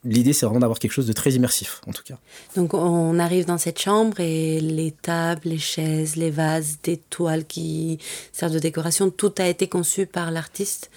l'idée, 0.05 0.33
c'est 0.33 0.47
vraiment 0.47 0.61
d'avoir 0.61 0.78
quelque 0.78 0.93
chose 0.93 1.07
de 1.07 1.12
très 1.12 1.33
immersif, 1.33 1.81
en 1.87 1.93
tout 1.93 2.02
cas. 2.05 2.19
Donc, 2.57 2.75
on 2.75 3.19
arrive 3.19 3.47
dans 3.47 3.59
cette 3.59 3.81
chambre 3.81 4.21
et 4.21 4.61
les 4.61 4.93
tables, 4.93 5.43
les 5.45 5.59
chaises, 5.59 6.17
les 6.17 6.31
vases, 6.31 6.78
des 6.83 6.97
toiles 6.97 7.45
qui 7.45 7.99
servent 8.33 8.52
de 8.52 8.59
décoration, 8.59 9.11
tout 9.11 9.33
a 9.38 9.47
été 9.47 9.69
conçu 9.69 10.07
par 10.07 10.31
l'artiste, 10.31 10.90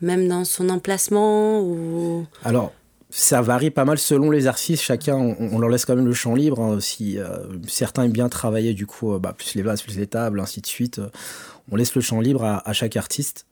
même 0.00 0.28
dans 0.28 0.44
son 0.44 0.68
emplacement 0.68 1.60
ou... 1.60 2.26
Alors, 2.44 2.72
ça 3.10 3.42
varie 3.42 3.70
pas 3.70 3.84
mal 3.84 3.98
selon 3.98 4.30
les 4.30 4.46
artistes. 4.46 4.82
Chacun, 4.82 5.16
on, 5.16 5.58
leur 5.58 5.68
laisse 5.68 5.84
quand 5.84 5.96
même 5.96 6.06
le 6.06 6.12
champ 6.12 6.34
libre. 6.34 6.60
Hein, 6.60 6.80
si 6.80 7.18
euh, 7.18 7.38
certains 7.66 8.04
aiment 8.04 8.12
bien 8.12 8.28
travailler, 8.28 8.72
du 8.72 8.86
coup, 8.86 9.12
euh, 9.12 9.18
bah, 9.18 9.34
plus 9.36 9.56
les 9.56 9.62
vases, 9.62 9.82
plus 9.82 9.96
les 9.96 10.06
tables, 10.06 10.38
ainsi 10.38 10.60
de 10.60 10.66
suite. 10.66 11.00
on 11.72 11.76
laisse 11.76 11.94
le 11.94 12.00
champ 12.00 12.20
libre 12.20 12.44
à 12.44 12.72
chaque 12.72 12.96
artiste. 12.96 13.46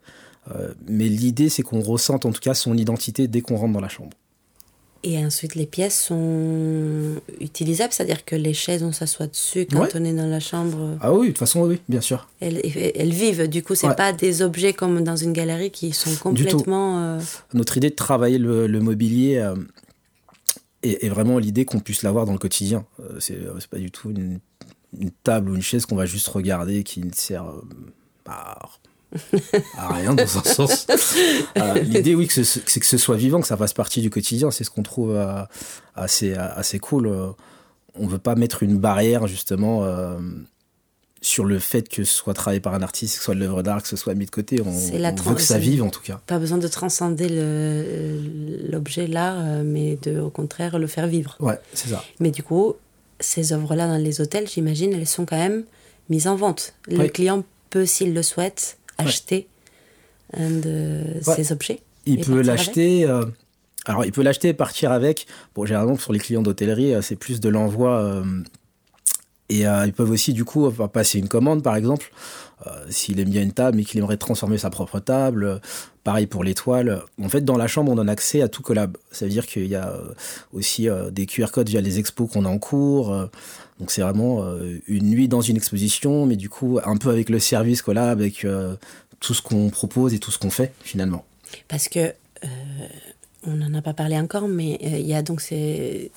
Euh, 0.54 0.72
mais 0.86 1.08
l'idée, 1.08 1.48
c'est 1.48 1.62
qu'on 1.62 1.80
ressente 1.80 2.26
en 2.26 2.32
tout 2.32 2.40
cas 2.40 2.54
son 2.54 2.76
identité 2.76 3.28
dès 3.28 3.40
qu'on 3.40 3.56
rentre 3.56 3.74
dans 3.74 3.80
la 3.80 3.88
chambre. 3.88 4.10
Et 5.04 5.24
ensuite, 5.24 5.54
les 5.54 5.66
pièces 5.66 6.06
sont 6.06 7.20
utilisables, 7.40 7.92
c'est-à-dire 7.92 8.24
que 8.24 8.34
les 8.34 8.52
chaises, 8.52 8.82
on 8.82 8.90
s'assoit 8.90 9.28
dessus 9.28 9.66
quand 9.70 9.86
on 9.94 10.04
est 10.04 10.12
dans 10.12 10.26
la 10.26 10.40
chambre. 10.40 10.98
Ah 11.00 11.12
oui, 11.12 11.28
de 11.28 11.32
toute 11.32 11.38
façon, 11.38 11.60
oui, 11.60 11.80
bien 11.88 12.00
sûr. 12.00 12.28
Elles, 12.40 12.60
elles 12.96 13.12
vivent, 13.12 13.48
du 13.48 13.62
coup, 13.62 13.76
c'est 13.76 13.94
pas 13.94 14.12
des 14.12 14.42
objets 14.42 14.72
comme 14.72 15.04
dans 15.04 15.14
une 15.14 15.32
galerie 15.32 15.70
qui 15.70 15.92
sont 15.92 16.14
complètement. 16.16 17.00
Euh, 17.04 17.20
Notre 17.54 17.76
idée 17.76 17.90
de 17.90 17.94
travailler 17.94 18.38
le, 18.38 18.80
mobilier 18.80 19.36
euh, 19.36 19.54
est, 20.82 21.08
vraiment 21.08 21.38
l'idée 21.38 21.64
qu'on 21.64 21.78
puisse 21.78 22.02
l'avoir 22.02 22.26
dans 22.26 22.32
le 22.32 22.38
quotidien. 22.38 22.84
c'est 23.20 23.38
pas 23.70 23.78
du 23.78 23.92
tout 23.92 24.10
une, 24.10 24.40
table 25.22 25.50
ou 25.50 25.54
une 25.54 25.62
chaise 25.62 25.86
qu'on 25.86 25.96
va 25.96 26.06
juste 26.06 26.26
regarder 26.26 26.82
qui 26.82 27.04
ne 27.04 27.12
sert 27.12 27.44
à 28.26 28.58
à 29.76 29.94
rien 29.94 30.14
dans 30.14 30.38
un 30.38 30.44
sens. 30.44 30.86
Euh, 31.56 31.74
l'idée, 31.82 32.14
oui, 32.14 32.28
c'est 32.30 32.80
que 32.80 32.86
ce 32.86 32.98
soit 32.98 33.16
vivant, 33.16 33.40
que 33.40 33.46
ça 33.46 33.56
fasse 33.56 33.72
partie 33.72 34.00
du 34.00 34.10
quotidien. 34.10 34.50
C'est 34.50 34.64
ce 34.64 34.70
qu'on 34.70 34.82
trouve 34.82 35.14
euh, 35.16 35.42
assez, 35.94 36.34
assez 36.34 36.78
cool. 36.78 37.10
on 37.94 38.06
veut 38.06 38.18
pas 38.18 38.34
mettre 38.34 38.62
une 38.62 38.78
barrière 38.78 39.26
justement 39.26 39.84
sur 41.20 41.44
le 41.44 41.58
fait 41.58 41.88
que 41.88 42.04
ce 42.04 42.16
soit 42.16 42.34
travaillé 42.34 42.60
par 42.60 42.74
un 42.74 42.82
artiste, 42.82 43.14
que 43.14 43.18
ce 43.18 43.24
soit 43.24 43.34
de 43.34 43.40
l'œuvre 43.40 43.62
d'art, 43.62 43.82
que 43.82 43.88
ce 43.88 43.96
soit 43.96 44.14
mis 44.14 44.26
de 44.26 44.30
côté. 44.30 44.60
On, 44.64 44.70
veut 44.70 45.34
que 45.34 45.40
ça 45.40 45.58
vive 45.58 45.82
en 45.82 45.90
tout 45.90 46.02
cas. 46.02 46.20
Pas 46.26 46.38
besoin 46.38 46.58
de 46.58 46.68
transcender 46.68 47.28
l'objet, 48.68 49.06
l'art, 49.06 49.64
mais 49.64 49.96
de, 50.02 50.20
au 50.20 50.30
contraire 50.30 50.78
le 50.78 50.86
faire 50.86 51.06
vivre. 51.06 51.36
Ouais, 51.40 51.58
c'est 51.72 51.88
ça. 51.88 52.04
Mais 52.20 52.30
du 52.30 52.42
coup, 52.42 52.74
ces 53.20 53.52
œuvres-là 53.52 53.88
dans 53.88 53.96
les 53.96 54.20
hôtels, 54.20 54.48
j'imagine, 54.48 54.92
elles 54.92 55.06
sont 55.06 55.26
quand 55.26 55.36
même 55.36 55.64
mises 56.08 56.26
en 56.26 56.36
vente. 56.36 56.74
Le 56.86 57.08
client 57.08 57.44
peut, 57.70 57.86
s'il 57.86 58.14
le 58.14 58.22
souhaite, 58.22 58.77
acheter 58.98 59.48
un 60.32 60.50
de 60.50 61.04
ces 61.22 61.52
objets. 61.52 61.80
Il 62.06 62.20
peut 62.20 62.42
l'acheter. 62.42 63.04
Euh, 63.04 63.24
alors, 63.86 64.04
il 64.04 64.12
peut 64.12 64.22
l'acheter 64.22 64.48
et 64.48 64.54
partir 64.54 64.92
avec. 64.92 65.26
Bon, 65.54 65.64
généralement, 65.64 65.96
sur 65.96 66.12
les 66.12 66.18
clients 66.18 66.42
d'hôtellerie, 66.42 66.94
euh, 66.94 67.02
c'est 67.02 67.16
plus 67.16 67.40
de 67.40 67.48
l'envoi. 67.48 68.00
Euh, 68.00 68.24
et 69.50 69.62
ils 69.62 69.94
peuvent 69.94 70.10
aussi, 70.10 70.34
du 70.34 70.44
coup, 70.44 70.70
passer 70.92 71.18
une 71.18 71.28
commande, 71.28 71.62
par 71.62 71.74
exemple. 71.74 72.12
S'il 72.90 73.18
aime 73.18 73.30
bien 73.30 73.40
une 73.40 73.52
table, 73.52 73.78
mais 73.78 73.84
qu'il 73.84 73.98
aimerait 73.98 74.18
transformer 74.18 74.58
sa 74.58 74.68
propre 74.68 75.00
table. 75.00 75.62
pareil 76.04 76.26
pour 76.26 76.44
l'étoile. 76.44 77.00
En 77.18 77.30
fait, 77.30 77.40
dans 77.40 77.56
la 77.56 77.66
chambre, 77.66 77.90
on 77.90 77.96
a 77.96 78.12
accès 78.12 78.42
à 78.42 78.48
tout 78.48 78.60
collab. 78.60 78.98
Ça 79.10 79.24
veut 79.24 79.30
dire 79.30 79.46
qu'il 79.46 79.64
y 79.64 79.74
a 79.74 79.94
aussi 80.52 80.88
des 81.12 81.24
QR 81.24 81.46
codes 81.50 81.70
via 81.70 81.80
les 81.80 81.98
expos 81.98 82.30
qu'on 82.30 82.44
a 82.44 82.48
en 82.50 82.58
cours. 82.58 83.30
Donc, 83.78 83.90
c'est 83.90 84.02
vraiment 84.02 84.44
une 84.86 85.10
nuit 85.10 85.28
dans 85.28 85.40
une 85.40 85.56
exposition, 85.56 86.26
mais 86.26 86.36
du 86.36 86.48
coup, 86.48 86.80
un 86.84 86.96
peu 86.96 87.10
avec 87.10 87.28
le 87.28 87.38
service 87.38 87.82
collab, 87.82 88.20
avec 88.20 88.44
tout 89.20 89.34
ce 89.34 89.42
qu'on 89.42 89.70
propose 89.70 90.14
et 90.14 90.18
tout 90.18 90.30
ce 90.30 90.38
qu'on 90.38 90.50
fait 90.50 90.72
finalement. 90.82 91.24
Parce 91.68 91.88
que 91.88 92.00
euh, 92.00 92.46
on 93.44 93.52
n'en 93.52 93.72
a 93.74 93.82
pas 93.82 93.94
parlé 93.94 94.18
encore, 94.18 94.48
mais 94.48 94.78
euh, 94.84 94.98
il 94.98 95.06
y 95.06 95.14
a 95.14 95.22
donc 95.22 95.40
ces 95.40 96.10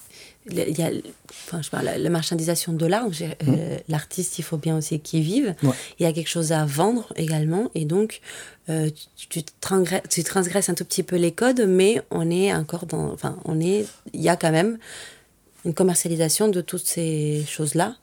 il 0.50 0.58
y 0.58 0.82
a 0.82 0.90
enfin, 1.30 1.62
je 1.62 1.70
parle, 1.70 1.92
la 1.96 2.10
marchandisation 2.10 2.74
de 2.74 2.86
l'art. 2.88 3.06
Euh, 3.22 3.28
mmh. 3.44 3.82
L'artiste, 3.90 4.40
il 4.40 4.42
faut 4.42 4.58
bien 4.58 4.76
aussi 4.76 5.00
qu'il 5.00 5.22
vive. 5.22 5.54
Il 6.00 6.04
y 6.04 6.06
a 6.08 6.14
quelque 6.14 6.30
chose 6.30 6.52
à 6.52 6.66
vendre 6.66 7.14
également. 7.16 7.70
Et 7.76 7.86
donc, 7.86 8.22
tu, 8.68 9.28
tu, 9.30 9.44
transgresses, 9.60 10.02
tu, 10.10 10.24
transgresses, 10.24 10.70
un 10.70 10.74
tout 10.74 10.84
petit 10.84 11.04
peu 11.04 11.16
les 11.16 11.32
codes, 11.32 11.64
mais 11.68 12.02
on 12.10 12.32
est 12.32 12.52
encore 12.56 12.88
dans. 12.88 13.12
Enfin, 13.12 13.38
on 13.46 13.60
est. 13.60 13.86
Il 14.14 14.22
y 14.22 14.30
a 14.30 14.36
quand 14.36 14.52
même 14.52 14.80
une 15.66 15.74
commercialisation 15.74 16.48
de 16.48 16.62
toutes 16.62 16.86
ces 16.86 17.44
choses-là. 17.48 17.96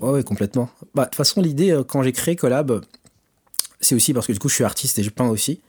Oui, 0.00 0.22
complètement. 0.24 0.68
Bah, 0.94 1.04
de 1.04 1.08
toute 1.08 1.16
façon, 1.16 1.40
l'idée, 1.40 1.80
quand 1.88 2.02
j'ai 2.02 2.12
créé 2.12 2.36
Collab, 2.36 2.82
c'est 3.80 3.94
aussi 3.94 4.12
parce 4.12 4.26
que 4.26 4.32
du 4.32 4.38
coup, 4.38 4.48
je 4.48 4.54
suis 4.54 4.64
artiste 4.64 4.98
et 4.98 5.02
je 5.02 5.10
peins 5.10 5.28
aussi. 5.28 5.60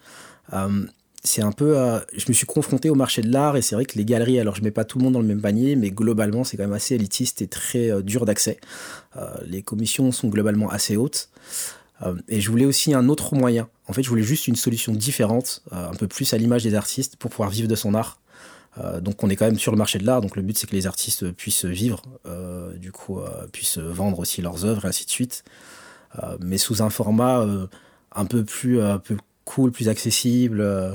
Euh, 0.53 0.85
c'est 1.23 1.41
un 1.41 1.51
peu. 1.51 1.77
Euh, 1.77 1.99
je 2.15 2.25
me 2.29 2.33
suis 2.33 2.45
confronté 2.45 2.89
au 2.89 2.95
marché 2.95 3.21
de 3.21 3.31
l'art 3.31 3.57
et 3.57 3.61
c'est 3.61 3.75
vrai 3.75 3.85
que 3.85 3.97
les 3.97 4.05
galeries, 4.05 4.39
alors 4.39 4.55
je 4.55 4.63
mets 4.63 4.71
pas 4.71 4.85
tout 4.85 4.97
le 4.97 5.03
monde 5.03 5.13
dans 5.13 5.21
le 5.21 5.27
même 5.27 5.41
panier, 5.41 5.75
mais 5.75 5.91
globalement, 5.91 6.43
c'est 6.43 6.57
quand 6.57 6.63
même 6.63 6.73
assez 6.73 6.95
élitiste 6.95 7.41
et 7.41 7.47
très 7.47 7.91
euh, 7.91 8.01
dur 8.01 8.25
d'accès. 8.25 8.59
les 9.45 9.63
commissions 9.63 10.11
sont 10.11 10.27
globalement 10.27 10.69
assez 10.69 10.95
hautes. 10.95 11.29
et 12.27 12.39
je 12.39 12.51
voulais 12.51 12.65
aussi 12.65 12.93
un 12.93 13.09
autre 13.09 13.35
moyen. 13.35 13.67
En 13.87 13.93
fait, 13.93 14.03
je 14.03 14.09
voulais 14.09 14.23
juste 14.23 14.47
une 14.47 14.55
solution 14.55 14.93
différente, 14.93 15.63
un 15.71 15.95
peu 15.95 16.07
plus 16.07 16.33
à 16.33 16.37
l'image 16.37 16.63
des 16.63 16.75
artistes 16.75 17.15
pour 17.15 17.31
pouvoir 17.31 17.49
vivre 17.49 17.67
de 17.67 17.75
son 17.75 17.95
art. 17.95 18.19
Donc 19.01 19.23
on 19.23 19.29
est 19.29 19.35
quand 19.35 19.45
même 19.45 19.59
sur 19.59 19.71
le 19.71 19.77
marché 19.77 19.99
de 19.99 20.05
l'art, 20.05 20.21
donc 20.21 20.35
le 20.35 20.41
but 20.41 20.57
c'est 20.57 20.67
que 20.67 20.75
les 20.75 20.87
artistes 20.87 21.31
puissent 21.31 21.65
vivre, 21.65 22.01
du 22.75 22.91
coup 22.91 23.19
puissent 23.51 23.77
vendre 23.77 24.19
aussi 24.19 24.41
leurs 24.41 24.65
œuvres 24.65 24.85
et 24.85 24.87
ainsi 24.89 25.05
de 25.05 25.09
suite, 25.09 25.43
mais 26.39 26.57
sous 26.57 26.81
un 26.81 26.89
format 26.89 27.45
un 28.17 28.25
peu 28.25 28.43
plus, 28.43 28.79
euh, 28.79 28.97
peu 28.97 29.17
cool, 29.47 29.71
plus 29.71 29.87
accessible. 29.87 30.59
Euh. 30.61 30.91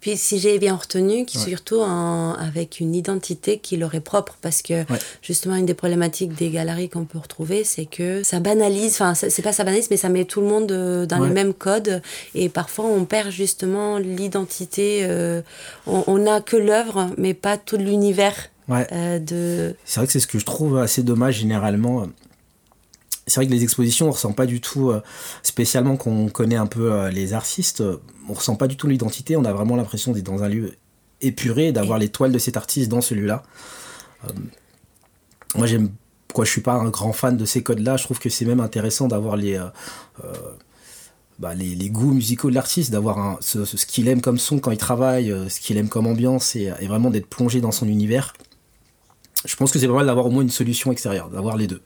Puis 0.00 0.16
si 0.16 0.38
j'ai 0.38 0.58
bien 0.58 0.76
retenu, 0.76 1.26
qui 1.26 1.38
surtout 1.38 1.82
avec 1.82 2.80
une 2.80 2.94
identité 2.94 3.58
qui 3.58 3.76
leur 3.76 3.94
est 3.94 4.00
propre, 4.00 4.38
parce 4.40 4.62
que 4.62 4.84
justement 5.20 5.56
une 5.56 5.66
des 5.66 5.74
problématiques 5.74 6.34
des 6.34 6.50
galeries 6.50 6.88
qu'on 6.88 7.04
peut 7.04 7.18
retrouver, 7.18 7.64
c'est 7.64 7.84
que 7.86 8.22
ça 8.22 8.38
banalise, 8.38 8.92
enfin 8.92 9.14
c'est 9.14 9.42
pas 9.42 9.52
ça 9.52 9.64
banalise, 9.64 9.88
mais 9.90 9.96
ça 9.96 10.08
met 10.08 10.24
tout 10.24 10.40
le 10.40 10.46
monde 10.46 10.70
euh, 10.70 11.06
dans 11.06 11.22
les 11.24 11.30
mêmes 11.30 11.52
codes, 11.52 12.00
et 12.34 12.48
parfois 12.48 12.86
on 12.86 13.04
perd 13.04 13.30
justement 13.30 13.98
l'identité, 13.98 15.06
on 15.86 16.18
n'a 16.18 16.40
que 16.40 16.56
l'œuvre, 16.56 17.10
mais 17.18 17.34
pas 17.34 17.58
tout 17.58 17.76
l'univers. 17.76 18.50
de... 18.68 19.74
C'est 19.84 20.00
vrai 20.00 20.06
que 20.06 20.12
c'est 20.12 20.20
ce 20.20 20.28
que 20.28 20.38
je 20.38 20.46
trouve 20.46 20.78
assez 20.78 21.02
dommage 21.02 21.40
généralement 21.40 22.06
c'est 23.26 23.40
vrai 23.40 23.46
que 23.46 23.52
les 23.52 23.64
expositions, 23.64 24.08
on 24.08 24.12
ressent 24.12 24.32
pas 24.32 24.46
du 24.46 24.60
tout, 24.60 24.90
euh, 24.90 25.02
spécialement 25.42 25.96
quand 25.96 26.10
on 26.10 26.28
connaît 26.28 26.56
un 26.56 26.66
peu 26.66 26.92
euh, 26.92 27.10
les 27.10 27.32
artistes, 27.32 27.82
on 28.28 28.34
ressent 28.34 28.54
pas 28.54 28.68
du 28.68 28.76
tout 28.76 28.86
l'identité. 28.86 29.36
On 29.36 29.44
a 29.44 29.52
vraiment 29.52 29.74
l'impression 29.74 30.12
d'être 30.12 30.26
dans 30.26 30.44
un 30.44 30.48
lieu 30.48 30.76
épuré, 31.20 31.72
d'avoir 31.72 31.98
les 31.98 32.08
toiles 32.08 32.30
de 32.30 32.38
cet 32.38 32.56
artiste 32.56 32.88
dans 32.88 33.00
celui-là. 33.00 33.42
Euh, 34.24 34.32
moi, 35.56 35.66
j'aime. 35.66 35.90
Quoi, 36.32 36.44
je 36.44 36.50
suis 36.50 36.60
pas 36.60 36.74
un 36.74 36.90
grand 36.90 37.12
fan 37.12 37.36
de 37.36 37.44
ces 37.46 37.62
codes-là. 37.62 37.96
Je 37.96 38.04
trouve 38.04 38.18
que 38.18 38.28
c'est 38.28 38.44
même 38.44 38.60
intéressant 38.60 39.08
d'avoir 39.08 39.36
les, 39.36 39.58
bah, 41.38 41.54
goûts 41.54 42.12
musicaux 42.12 42.50
de 42.50 42.54
l'artiste, 42.54 42.90
d'avoir 42.90 43.38
ce, 43.40 43.86
qu'il 43.86 44.06
aime 44.08 44.20
comme 44.20 44.36
son 44.36 44.58
quand 44.58 44.70
il 44.70 44.76
travaille, 44.76 45.34
ce 45.48 45.60
qu'il 45.60 45.78
aime 45.78 45.88
comme 45.88 46.06
ambiance, 46.06 46.54
et 46.54 46.68
vraiment 46.86 47.08
d'être 47.08 47.26
plongé 47.26 47.62
dans 47.62 47.72
son 47.72 47.88
univers. 47.88 48.34
Je 49.46 49.56
pense 49.56 49.72
que 49.72 49.78
c'est 49.78 49.86
pas 49.86 49.94
mal 49.94 50.06
d'avoir 50.06 50.26
au 50.26 50.30
moins 50.30 50.42
une 50.42 50.50
solution 50.50 50.92
extérieure, 50.92 51.30
d'avoir 51.30 51.56
les 51.56 51.66
deux. 51.66 51.80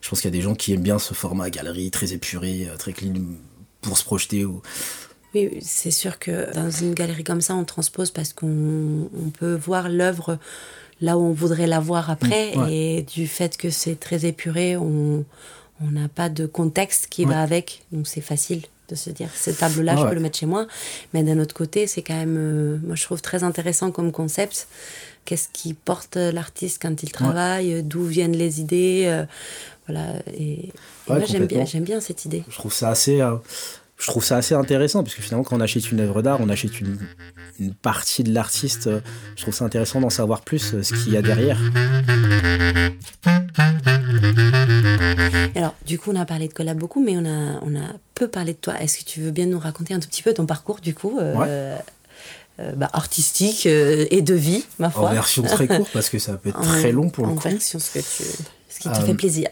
Je 0.00 0.08
pense 0.08 0.20
qu'il 0.20 0.30
y 0.30 0.34
a 0.34 0.36
des 0.36 0.42
gens 0.42 0.54
qui 0.54 0.72
aiment 0.72 0.82
bien 0.82 0.98
ce 0.98 1.14
format 1.14 1.50
galerie 1.50 1.90
très 1.90 2.12
épuré, 2.12 2.68
euh, 2.68 2.76
très 2.76 2.92
clean 2.92 3.14
pour 3.80 3.98
se 3.98 4.04
projeter. 4.04 4.44
Ou... 4.44 4.62
Oui, 5.34 5.58
c'est 5.60 5.90
sûr 5.90 6.18
que 6.18 6.52
dans 6.54 6.70
une 6.70 6.94
galerie 6.94 7.24
comme 7.24 7.40
ça, 7.40 7.54
on 7.54 7.64
transpose 7.64 8.10
parce 8.10 8.32
qu'on 8.32 9.08
peut 9.38 9.54
voir 9.54 9.88
l'œuvre 9.88 10.38
là 11.00 11.16
où 11.16 11.22
on 11.22 11.32
voudrait 11.32 11.66
la 11.66 11.80
voir 11.80 12.10
après. 12.10 12.54
Mm, 12.56 12.68
et 12.68 13.02
du 13.02 13.26
fait 13.26 13.56
que 13.56 13.70
c'est 13.70 13.98
très 13.98 14.24
épuré, 14.26 14.76
on 14.76 15.24
n'a 15.80 16.08
pas 16.08 16.28
de 16.28 16.46
contexte 16.46 17.06
qui 17.08 17.24
va 17.24 17.40
avec. 17.40 17.84
Donc 17.92 18.06
c'est 18.06 18.20
facile 18.20 18.62
de 18.88 18.94
se 18.94 19.10
dire, 19.10 19.28
ce 19.34 19.50
tableau-là, 19.50 19.96
je 19.96 20.04
peux 20.04 20.14
le 20.14 20.20
mettre 20.20 20.38
chez 20.38 20.46
moi. 20.46 20.66
Mais 21.12 21.22
d'un 21.22 21.38
autre 21.38 21.54
côté, 21.54 21.86
c'est 21.86 22.02
quand 22.02 22.16
même, 22.16 22.36
euh, 22.38 22.78
moi 22.84 22.96
je 22.96 23.04
trouve 23.04 23.20
très 23.20 23.44
intéressant 23.44 23.90
comme 23.90 24.12
concept. 24.12 24.68
Qu'est-ce 25.24 25.48
qui 25.52 25.74
porte 25.74 26.16
l'artiste 26.16 26.80
quand 26.80 27.02
il 27.02 27.12
travaille, 27.12 27.82
d'où 27.82 28.04
viennent 28.04 28.36
les 28.36 28.60
idées. 28.60 29.04
Euh, 29.06 29.24
voilà, 29.86 30.14
et, 30.38 30.70
moi 31.06 31.20
j'aime 31.26 31.46
bien, 31.46 31.64
j'aime 31.64 31.84
bien 31.84 32.00
cette 32.00 32.24
idée. 32.24 32.44
Je 32.48 32.56
trouve 32.56 32.72
ça 32.72 32.90
assez, 32.90 33.20
euh, 33.20 33.36
je 33.98 34.06
trouve 34.06 34.24
ça 34.24 34.36
assez 34.36 34.54
intéressant 34.54 35.02
parce 35.02 35.14
que 35.14 35.22
finalement 35.22 35.44
quand 35.44 35.56
on 35.56 35.60
achète 35.60 35.90
une 35.90 36.00
œuvre 36.00 36.22
d'art, 36.22 36.38
on 36.40 36.48
achète 36.48 36.80
une, 36.80 36.98
une 37.58 37.74
partie 37.74 38.22
de 38.22 38.32
l'artiste. 38.32 38.86
Euh, 38.86 39.00
je 39.36 39.42
trouve 39.42 39.54
ça 39.54 39.64
intéressant 39.64 40.00
d'en 40.00 40.10
savoir 40.10 40.42
plus 40.42 40.74
euh, 40.74 40.82
ce 40.82 40.94
qu'il 40.94 41.12
y 41.12 41.16
a 41.16 41.22
derrière. 41.22 41.58
Alors, 45.56 45.74
du 45.84 45.98
coup, 45.98 46.12
on 46.12 46.16
a 46.16 46.24
parlé 46.24 46.46
de 46.46 46.52
collab 46.52 46.78
beaucoup, 46.78 47.02
mais 47.02 47.16
on 47.16 47.24
a, 47.24 47.60
on 47.62 47.74
a 47.74 47.94
peu 48.14 48.28
parlé 48.28 48.52
de 48.52 48.58
toi. 48.58 48.80
Est-ce 48.80 48.98
que 48.98 49.04
tu 49.04 49.20
veux 49.20 49.32
bien 49.32 49.46
nous 49.46 49.58
raconter 49.58 49.94
un 49.94 49.98
tout 49.98 50.08
petit 50.08 50.22
peu 50.22 50.32
ton 50.32 50.46
parcours, 50.46 50.80
du 50.80 50.94
coup 50.94 51.18
bah, 52.76 52.90
artistique 52.92 53.66
et 53.66 54.20
de 54.20 54.34
vie, 54.34 54.64
ma 54.80 54.90
foi? 54.90 55.10
En 55.10 55.12
version 55.12 55.42
très 55.44 55.68
courte, 55.76 55.90
parce 55.92 56.08
que 56.08 56.18
ça 56.18 56.34
peut 56.34 56.48
être 56.48 56.60
très 56.60 56.90
long 56.90 57.08
pour 57.08 57.26
le 57.26 57.32
coup. 57.32 57.38
En 57.38 57.50
version, 57.50 57.78
ce 57.78 57.90
que 57.92 57.98
tu 58.00 58.24
ce 58.78 58.82
qui 58.82 58.88
te 58.88 59.04
fait 59.04 59.12
euh, 59.12 59.14
plaisir. 59.14 59.48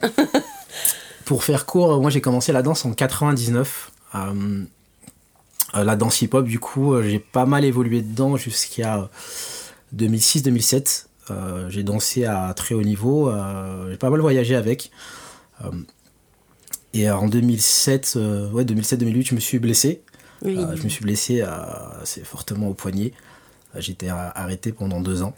pour 1.25 1.45
faire 1.45 1.67
court, 1.67 2.00
moi 2.00 2.11
j'ai 2.11 2.21
commencé 2.21 2.53
la 2.53 2.62
danse 2.62 2.85
en 2.85 2.93
99. 2.93 3.91
Euh, 4.15 4.65
euh, 5.75 5.85
la 5.85 5.97
danse 5.97 6.23
hip-hop, 6.23 6.47
du 6.47 6.59
coup, 6.59 7.01
j'ai 7.03 7.19
pas 7.19 7.47
mal 7.47 7.65
évolué 7.65 8.03
dedans 8.03 8.37
jusqu'à 8.37 9.09
2006-2007. 9.95 11.07
j'ai 11.69 11.83
dansé 11.83 12.25
à 12.25 12.53
très 12.55 12.75
haut 12.75 12.83
niveau, 12.83 13.33
j'ai 13.91 13.97
pas 13.97 14.11
mal 14.11 14.21
voyagé 14.21 14.55
avec. 14.55 14.91
et 16.95 17.11
en 17.11 17.29
2007, 17.29 18.19
ouais, 18.53 18.65
2007-2008, 18.65 19.27
je 19.27 19.35
me 19.35 19.41
suis 19.41 19.59
blessé. 19.59 20.03
je 20.45 20.83
me 20.83 20.89
suis 20.89 21.03
blessé 21.03 21.43
assez 21.43 22.23
fortement 22.23 22.69
au 22.69 22.75
poignet. 22.75 23.13
J'étais 23.77 24.09
arrêté 24.09 24.73
pendant 24.73 25.01
deux 25.01 25.23
ans. 25.23 25.35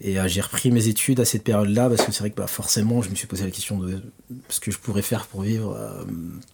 Et 0.00 0.18
euh, 0.18 0.28
j'ai 0.28 0.40
repris 0.40 0.70
mes 0.70 0.88
études 0.88 1.20
à 1.20 1.24
cette 1.24 1.42
période-là 1.42 1.88
parce 1.88 2.04
que 2.04 2.12
c'est 2.12 2.20
vrai 2.20 2.30
que 2.30 2.36
bah, 2.36 2.46
forcément, 2.46 3.00
je 3.00 3.08
me 3.08 3.14
suis 3.14 3.26
posé 3.26 3.44
la 3.44 3.50
question 3.50 3.78
de 3.78 4.00
ce 4.48 4.60
que 4.60 4.70
je 4.70 4.78
pourrais 4.78 5.02
faire 5.02 5.26
pour 5.26 5.42
vivre 5.42 5.74
euh, 5.74 6.04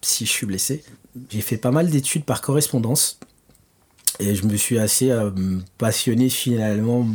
si 0.01 0.27
je 0.27 0.31
suis 0.31 0.47
blessé. 0.47 0.85
J'ai 1.31 1.41
fait 1.41 1.57
pas 1.57 1.73
mal 1.73 1.91
d'études 1.91 2.25
par 2.25 2.41
correspondance 2.41 3.19
et 4.21 4.35
je 4.35 4.47
me 4.47 4.57
suis 4.57 4.79
assez 4.79 5.11
euh, 5.11 5.31
passionné 5.77 6.29
finalement 6.29 7.07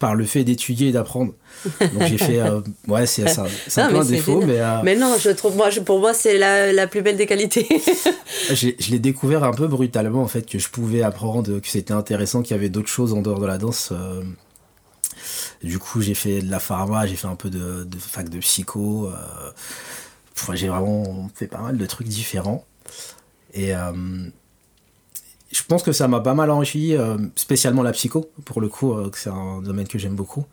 par 0.00 0.16
le 0.16 0.24
fait 0.24 0.42
d'étudier 0.42 0.88
et 0.88 0.92
d'apprendre. 0.92 1.34
Donc 1.80 2.02
j'ai 2.08 2.18
fait. 2.18 2.40
ouais, 2.88 3.06
c'est 3.06 3.28
ça. 3.28 3.46
Un 3.76 3.90
peu 3.90 3.98
un 3.98 4.04
défaut, 4.04 4.40
mais. 4.44 4.58
mais 4.82 4.96
non, 4.96 5.14
je 5.20 5.30
trouve, 5.30 5.54
moi, 5.54 5.68
pour 5.86 6.00
moi, 6.00 6.12
c'est 6.12 6.36
la, 6.36 6.72
la, 6.72 6.88
plus 6.88 7.02
belle 7.02 7.16
des 7.16 7.26
qualités. 7.26 7.68
je 8.50 8.90
l'ai 8.90 8.98
découvert 8.98 9.44
un 9.44 9.52
peu 9.52 9.68
brutalement, 9.68 10.22
en 10.22 10.26
fait, 10.26 10.44
que 10.44 10.58
je 10.58 10.68
pouvais 10.68 11.02
apprendre, 11.02 11.60
que 11.60 11.68
c'était 11.68 11.94
intéressant, 11.94 12.42
qu'il 12.42 12.56
y 12.56 12.58
avait 12.58 12.68
d'autres 12.68 12.88
choses 12.88 13.12
en 13.12 13.22
dehors 13.22 13.38
de 13.38 13.46
la 13.46 13.58
danse. 13.58 13.92
Du 15.62 15.78
coup, 15.78 16.00
j'ai 16.00 16.14
fait 16.14 16.42
de 16.42 16.50
la 16.50 16.58
pharma, 16.58 17.06
j'ai 17.06 17.14
fait 17.14 17.28
un 17.28 17.36
peu 17.36 17.48
de, 17.48 17.86
fac 17.98 18.28
de 18.28 18.38
psycho. 18.38 19.08
Euh, 19.08 19.50
j'ai 20.54 20.68
vraiment 20.68 21.30
fait 21.34 21.46
pas 21.46 21.60
mal 21.60 21.78
de 21.78 21.86
trucs 21.86 22.08
différents. 22.08 22.64
Et 23.54 23.74
euh, 23.74 23.92
je 25.52 25.62
pense 25.62 25.84
que 25.84 25.92
ça 25.92 26.08
m'a 26.08 26.20
pas 26.20 26.34
mal 26.34 26.50
enrichi, 26.50 26.96
euh, 26.96 27.16
spécialement 27.36 27.82
la 27.82 27.92
psycho, 27.92 28.30
pour 28.44 28.60
le 28.60 28.68
coup, 28.68 28.94
c'est 29.14 29.30
un 29.30 29.62
domaine 29.62 29.86
que 29.86 29.98
j'aime 29.98 30.16
beaucoup. 30.16 30.46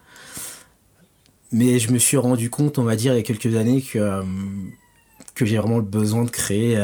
mais 1.51 1.79
je 1.79 1.91
me 1.91 1.97
suis 1.97 2.17
rendu 2.17 2.49
compte, 2.51 2.77
on 2.77 2.83
va 2.83 2.95
dire, 2.95 3.13
il 3.13 3.17
y 3.17 3.19
a 3.19 3.23
quelques 3.23 3.55
années 3.55 3.81
que, 3.81 4.23
que 5.33 5.45
j'ai 5.45 5.57
vraiment 5.57 5.77
le 5.77 5.83
besoin 5.83 6.23
de 6.23 6.29
créer. 6.29 6.75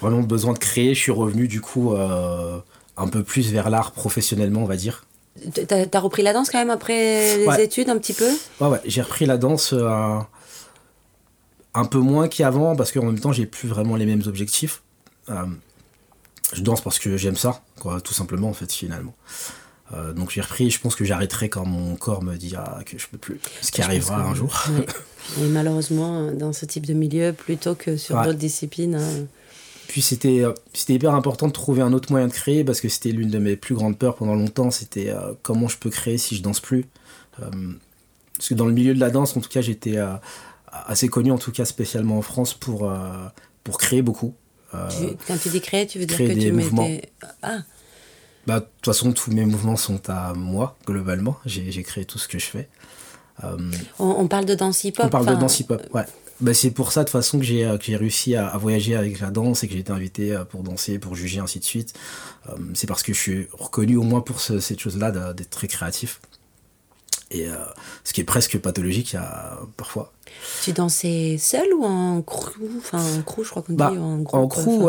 vraiment 0.00 0.18
le 0.20 0.26
besoin 0.26 0.54
de 0.54 0.58
créer. 0.58 0.94
Je 0.94 1.00
suis 1.00 1.12
revenu 1.12 1.46
du 1.46 1.60
coup 1.60 1.94
un 1.94 3.08
peu 3.08 3.22
plus 3.22 3.52
vers 3.52 3.70
l'art 3.70 3.92
professionnellement, 3.92 4.62
on 4.64 4.66
va 4.66 4.76
dire. 4.76 5.06
T'as 5.68 5.86
as 5.92 6.00
repris 6.00 6.22
la 6.22 6.32
danse 6.32 6.50
quand 6.50 6.58
même 6.58 6.70
après 6.70 7.36
les 7.36 7.62
études 7.62 7.90
un 7.90 7.98
petit 7.98 8.14
peu? 8.14 8.28
Ouais, 8.60 8.68
ouais, 8.68 8.80
j'ai 8.84 9.02
repris 9.02 9.26
la 9.26 9.36
danse 9.36 9.74
un 11.76 11.84
peu 11.84 11.98
moins 11.98 12.26
qu'avant 12.26 12.74
parce 12.74 12.90
qu'en 12.90 13.04
même 13.04 13.20
temps 13.20 13.32
j'ai 13.32 13.46
plus 13.46 13.68
vraiment 13.68 13.96
les 13.96 14.06
mêmes 14.06 14.22
objectifs. 14.26 14.82
Euh, 15.28 15.44
je 16.52 16.62
danse 16.62 16.80
parce 16.80 16.98
que 16.98 17.16
j'aime 17.16 17.36
ça, 17.36 17.62
quoi, 17.80 18.00
tout 18.00 18.14
simplement 18.14 18.48
en 18.48 18.54
fait 18.54 18.72
finalement. 18.72 19.14
Euh, 19.92 20.12
donc 20.12 20.30
j'ai 20.30 20.40
repris, 20.40 20.70
je 20.70 20.80
pense 20.80 20.96
que 20.96 21.04
j'arrêterai 21.04 21.48
quand 21.48 21.64
mon 21.64 21.94
corps 21.96 22.22
me 22.22 22.36
dira 22.36 22.80
que 22.86 22.98
je 22.98 23.06
peux 23.06 23.18
plus, 23.18 23.40
ce 23.60 23.70
qui 23.70 23.82
arrivera 23.82 24.22
un 24.22 24.34
jour. 24.34 24.64
Et 25.40 25.46
malheureusement, 25.48 26.32
dans 26.32 26.52
ce 26.52 26.64
type 26.64 26.86
de 26.86 26.94
milieu, 26.94 27.32
plutôt 27.32 27.74
que 27.74 27.96
sur 27.96 28.16
d'autres 28.22 28.38
disciplines. 28.38 28.96
Hein. 28.96 29.26
Puis 29.96 30.02
c'était 30.02 30.44
c'était 30.74 30.92
hyper 30.92 31.14
important 31.14 31.46
de 31.46 31.52
trouver 31.52 31.80
un 31.80 31.94
autre 31.94 32.12
moyen 32.12 32.26
de 32.26 32.32
créer 32.32 32.64
parce 32.64 32.82
que 32.82 32.88
c'était 32.90 33.12
l'une 33.12 33.30
de 33.30 33.38
mes 33.38 33.56
plus 33.56 33.74
grandes 33.74 33.96
peurs 33.96 34.16
pendant 34.16 34.34
longtemps. 34.34 34.70
C'était 34.70 35.08
euh, 35.08 35.32
comment 35.42 35.68
je 35.68 35.78
peux 35.78 35.88
créer 35.88 36.18
si 36.18 36.36
je 36.36 36.42
danse 36.42 36.60
plus. 36.60 36.84
parce 37.38 38.48
que 38.48 38.54
dans 38.54 38.66
le 38.66 38.72
milieu 38.72 38.94
de 38.94 39.00
la 39.00 39.08
danse, 39.08 39.34
en 39.38 39.40
tout 39.40 39.48
cas, 39.48 39.62
j'étais 39.62 39.96
assez 40.86 41.08
connu, 41.08 41.30
en 41.30 41.38
tout 41.38 41.52
cas 41.52 41.64
spécialement 41.64 42.18
en 42.18 42.22
France, 42.22 42.54
pour, 42.54 42.90
euh, 42.90 43.26
pour 43.64 43.78
créer 43.78 44.02
beaucoup. 44.02 44.34
Euh, 44.74 44.88
quand 45.26 45.38
tu 45.38 45.48
dis 45.48 45.60
créer, 45.60 45.86
tu 45.86 45.98
veux 45.98 46.06
dire 46.06 46.18
que 46.18 46.38
tu 46.38 46.52
mouvements. 46.52 46.88
Ah 47.42 47.58
bah, 48.46 48.60
de 48.60 48.64
toute 48.64 48.94
façon, 48.94 49.12
tous 49.12 49.32
mes 49.32 49.44
mouvements 49.44 49.76
sont 49.76 50.08
à 50.08 50.32
moi, 50.34 50.76
globalement. 50.86 51.36
J'ai 51.46 51.82
créé 51.82 52.04
tout 52.04 52.18
ce 52.18 52.28
que 52.28 52.38
je 52.38 52.46
fais. 52.46 52.68
Euh, 53.44 53.56
on, 53.98 54.28
parle 54.28 54.46
de 54.46 54.54
danse 54.54 54.84
hip-hop 54.84 55.06
On 55.06 55.08
parle 55.10 55.26
de 55.26 55.34
danse 55.34 55.60
hip-hop, 55.60 55.82
ouais. 55.92 56.04
Bah, 56.40 56.54
c'est 56.54 56.70
pour 56.70 56.92
ça, 56.92 57.00
de 57.00 57.06
toute 57.06 57.12
façon, 57.12 57.38
que 57.38 57.44
j'ai 57.44 57.96
réussi 57.96 58.36
à, 58.36 58.56
voyager 58.58 58.94
avec 58.94 59.20
la 59.20 59.30
danse 59.30 59.64
et 59.64 59.68
que 59.68 59.74
j'ai 59.74 59.80
été 59.80 59.92
invité 59.92 60.38
pour 60.50 60.62
danser, 60.62 60.98
pour 60.98 61.14
juger, 61.14 61.40
ainsi 61.40 61.58
de 61.58 61.64
suite. 61.64 61.94
c'est 62.74 62.86
parce 62.86 63.02
que 63.02 63.12
je 63.14 63.18
suis 63.18 63.48
reconnu 63.52 63.96
au 63.96 64.02
moins 64.02 64.20
pour 64.20 64.40
cette 64.40 64.80
chose-là 64.80 65.32
d'être 65.32 65.50
très 65.50 65.66
créatif. 65.66 66.20
Et 67.30 67.46
ce 68.04 68.12
qui 68.12 68.20
est 68.20 68.24
presque 68.24 68.58
pathologique 68.58 69.16
parfois. 69.76 70.12
Tu 70.62 70.72
dansais 70.72 71.38
seul 71.38 71.72
ou 71.74 71.84
en 71.84 72.20
crew? 72.22 72.60
Enfin, 72.78 73.00
en 73.00 73.22
crew, 73.22 73.42
je 73.42 73.50
crois 73.50 73.62
qu'on 73.62 73.74
bah, 73.74 73.90
dit. 73.90 73.98
En, 73.98 74.18
groupe, 74.18 74.34
en 74.34 74.46
crew, 74.46 74.84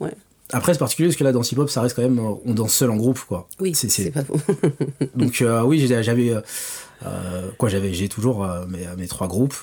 ouais. 0.00 0.14
Après, 0.52 0.72
c'est 0.72 0.78
particulier 0.78 1.08
parce 1.08 1.16
que 1.16 1.24
là, 1.24 1.32
dans 1.32 1.42
hip-hop, 1.42 1.68
ça 1.68 1.80
reste 1.80 1.96
quand 1.96 2.02
même. 2.02 2.18
On 2.18 2.54
danse 2.54 2.72
seul 2.72 2.90
en 2.90 2.96
groupe, 2.96 3.20
quoi. 3.20 3.48
Oui, 3.60 3.74
c'est 3.74 4.10
pas 4.10 4.22
faux. 4.22 4.38
Donc, 5.16 5.42
euh, 5.42 5.62
oui, 5.62 5.84
j'avais. 5.86 6.34
Euh, 7.04 7.50
quoi, 7.58 7.68
j'avais. 7.68 7.92
J'ai 7.92 8.08
toujours 8.08 8.44
euh, 8.44 8.64
mes, 8.66 8.86
mes, 8.96 9.08
trois 9.08 9.26
groupes. 9.26 9.56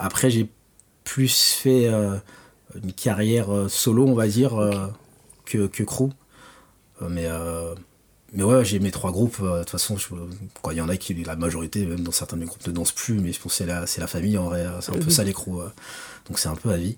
Après, 0.00 0.30
j'ai 0.30 0.48
plus 1.04 1.54
fait 1.62 1.88
une 2.74 2.92
carrière 2.92 3.48
solo, 3.68 4.06
on 4.06 4.14
va 4.14 4.26
dire, 4.26 4.52
que, 5.44 5.66
que 5.66 5.82
crew. 5.82 6.10
mais 7.08 7.28
mais 8.32 8.44
ouais, 8.44 8.64
j'ai 8.64 8.78
mes 8.78 8.90
trois 8.90 9.10
groupes. 9.10 9.38
Euh, 9.40 9.54
de 9.54 9.58
toute 9.60 9.70
façon, 9.70 9.96
il 10.70 10.76
y 10.76 10.80
en 10.80 10.88
a 10.88 10.96
qui, 10.96 11.14
la 11.14 11.36
majorité, 11.36 11.84
même 11.84 12.00
dans 12.00 12.12
certains 12.12 12.36
de 12.36 12.42
mes 12.42 12.46
groupes, 12.46 12.64
ne 12.66 12.72
dansent 12.72 12.92
plus, 12.92 13.14
mais 13.14 13.32
je 13.32 13.40
pense 13.40 13.52
que 13.52 13.58
c'est 13.58 13.66
la, 13.66 13.84
la, 13.98 14.06
famille 14.06 14.38
en 14.38 14.44
vrai. 14.44 14.66
C'est 14.80 14.94
un 14.94 14.98
peu 14.98 15.10
ça 15.10 15.24
l'écrou. 15.24 15.60
Euh. 15.60 15.68
donc 16.28 16.38
c'est 16.38 16.48
un 16.48 16.54
peu 16.54 16.70
à 16.70 16.76
vie. 16.76 16.96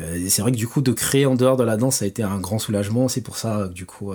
Euh, 0.00 0.16
et 0.16 0.28
c'est 0.28 0.42
vrai 0.42 0.50
que 0.50 0.56
du 0.56 0.66
coup, 0.66 0.82
de 0.82 0.92
créer 0.92 1.26
en 1.26 1.36
dehors 1.36 1.56
de 1.56 1.64
la 1.64 1.76
danse, 1.76 1.96
ça 1.96 2.04
a 2.04 2.08
été 2.08 2.22
un 2.22 2.38
grand 2.38 2.58
soulagement. 2.58 3.08
C'est 3.08 3.20
pour 3.20 3.36
ça 3.36 3.68
du 3.68 3.86
coup 3.86 4.12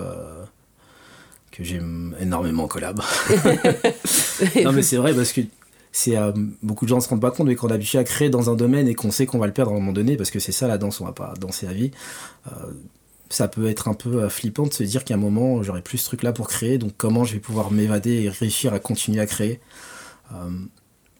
que 1.50 1.64
j'aime 1.64 2.14
énormément 2.20 2.68
collab. 2.68 3.00
non, 4.62 4.72
mais 4.72 4.82
c'est 4.82 4.98
vrai 4.98 5.14
parce 5.14 5.32
que 5.32 5.40
c'est 5.96 6.16
beaucoup 6.62 6.84
de 6.84 6.90
gens 6.90 6.96
ne 6.96 7.00
se 7.00 7.08
rendent 7.08 7.22
pas 7.22 7.30
compte, 7.30 7.46
mais 7.46 7.54
qu'on 7.54 7.68
a 7.68 7.74
habitué 7.74 7.98
à 7.98 8.04
créer 8.04 8.28
dans 8.28 8.50
un 8.50 8.54
domaine 8.54 8.86
et 8.86 8.94
qu'on 8.94 9.10
sait 9.10 9.24
qu'on 9.24 9.38
va 9.38 9.46
le 9.46 9.52
perdre 9.52 9.72
à 9.72 9.74
un 9.74 9.78
moment 9.78 9.92
donné, 9.92 10.16
parce 10.16 10.30
que 10.30 10.38
c'est 10.38 10.52
ça 10.52 10.68
la 10.68 10.76
danse, 10.76 11.00
on 11.00 11.06
va 11.06 11.12
pas 11.12 11.32
danser 11.40 11.66
à 11.66 11.72
vie. 11.72 11.90
Ça 13.28 13.48
peut 13.48 13.66
être 13.68 13.88
un 13.88 13.94
peu 13.94 14.22
euh, 14.22 14.28
flippant 14.28 14.66
de 14.66 14.72
se 14.72 14.84
dire 14.84 15.04
qu'à 15.04 15.14
un 15.14 15.18
moment 15.18 15.62
j'aurai 15.62 15.82
plus 15.82 15.98
ce 15.98 16.04
truc 16.04 16.22
là 16.22 16.32
pour 16.32 16.48
créer 16.48 16.78
donc 16.78 16.92
comment 16.96 17.24
je 17.24 17.34
vais 17.34 17.40
pouvoir 17.40 17.72
m'évader 17.72 18.22
et 18.22 18.28
réussir 18.28 18.72
à 18.72 18.78
continuer 18.78 19.20
à 19.20 19.26
créer. 19.26 19.60
Euh, 20.32 20.50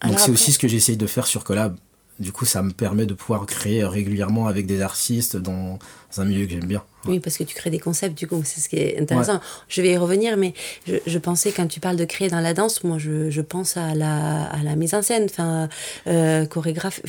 donc 0.06 0.20
c'est 0.20 0.30
aussi 0.30 0.52
ce 0.52 0.58
que 0.58 0.68
j'essaye 0.68 0.96
de 0.96 1.06
faire 1.06 1.26
sur 1.26 1.42
Collab 1.42 1.76
du 2.18 2.32
coup 2.32 2.44
ça 2.44 2.62
me 2.62 2.72
permet 2.72 3.06
de 3.06 3.14
pouvoir 3.14 3.46
créer 3.46 3.84
régulièrement 3.84 4.46
avec 4.46 4.66
des 4.66 4.80
artistes 4.80 5.36
dans 5.36 5.78
un 6.16 6.24
milieu 6.24 6.46
que 6.46 6.52
j'aime 6.52 6.66
bien. 6.66 6.82
Oui 7.04 7.20
parce 7.20 7.36
que 7.36 7.44
tu 7.44 7.54
crées 7.54 7.70
des 7.70 7.78
concepts 7.78 8.16
du 8.16 8.26
coup 8.26 8.40
c'est 8.44 8.60
ce 8.60 8.68
qui 8.68 8.76
est 8.76 9.00
intéressant. 9.00 9.40
Je 9.68 9.82
vais 9.82 9.92
y 9.92 9.96
revenir 9.96 10.36
mais 10.36 10.54
je, 10.86 11.18
pensais 11.18 11.52
quand 11.52 11.66
tu 11.66 11.80
parles 11.80 11.96
de 11.96 12.04
créer 12.04 12.28
dans 12.28 12.40
la 12.40 12.54
danse 12.54 12.84
moi 12.84 12.98
je, 12.98 13.40
pense 13.40 13.76
à 13.76 13.94
la, 13.94 14.44
à 14.44 14.62
la 14.62 14.76
mise 14.76 14.94
en 14.94 15.02
scène. 15.02 15.26
Enfin 15.30 15.68
euh, 16.06 16.46
chorégraphe 16.46 17.00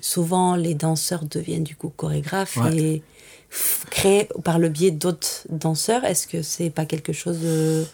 souvent 0.00 0.56
les 0.56 0.74
danseurs 0.74 1.24
deviennent 1.24 1.64
du 1.64 1.76
coup 1.76 1.90
chorégraphes 1.90 2.58
et 2.72 3.02
créé 3.90 4.28
par 4.44 4.58
le 4.58 4.68
biais 4.68 4.90
d'autres 4.90 5.46
danseurs. 5.48 6.04
Est-ce 6.04 6.26
que 6.26 6.42
c'est 6.42 6.70
pas 6.70 6.84
quelque 6.84 7.12
chose 7.12 7.40
de... 7.40 7.84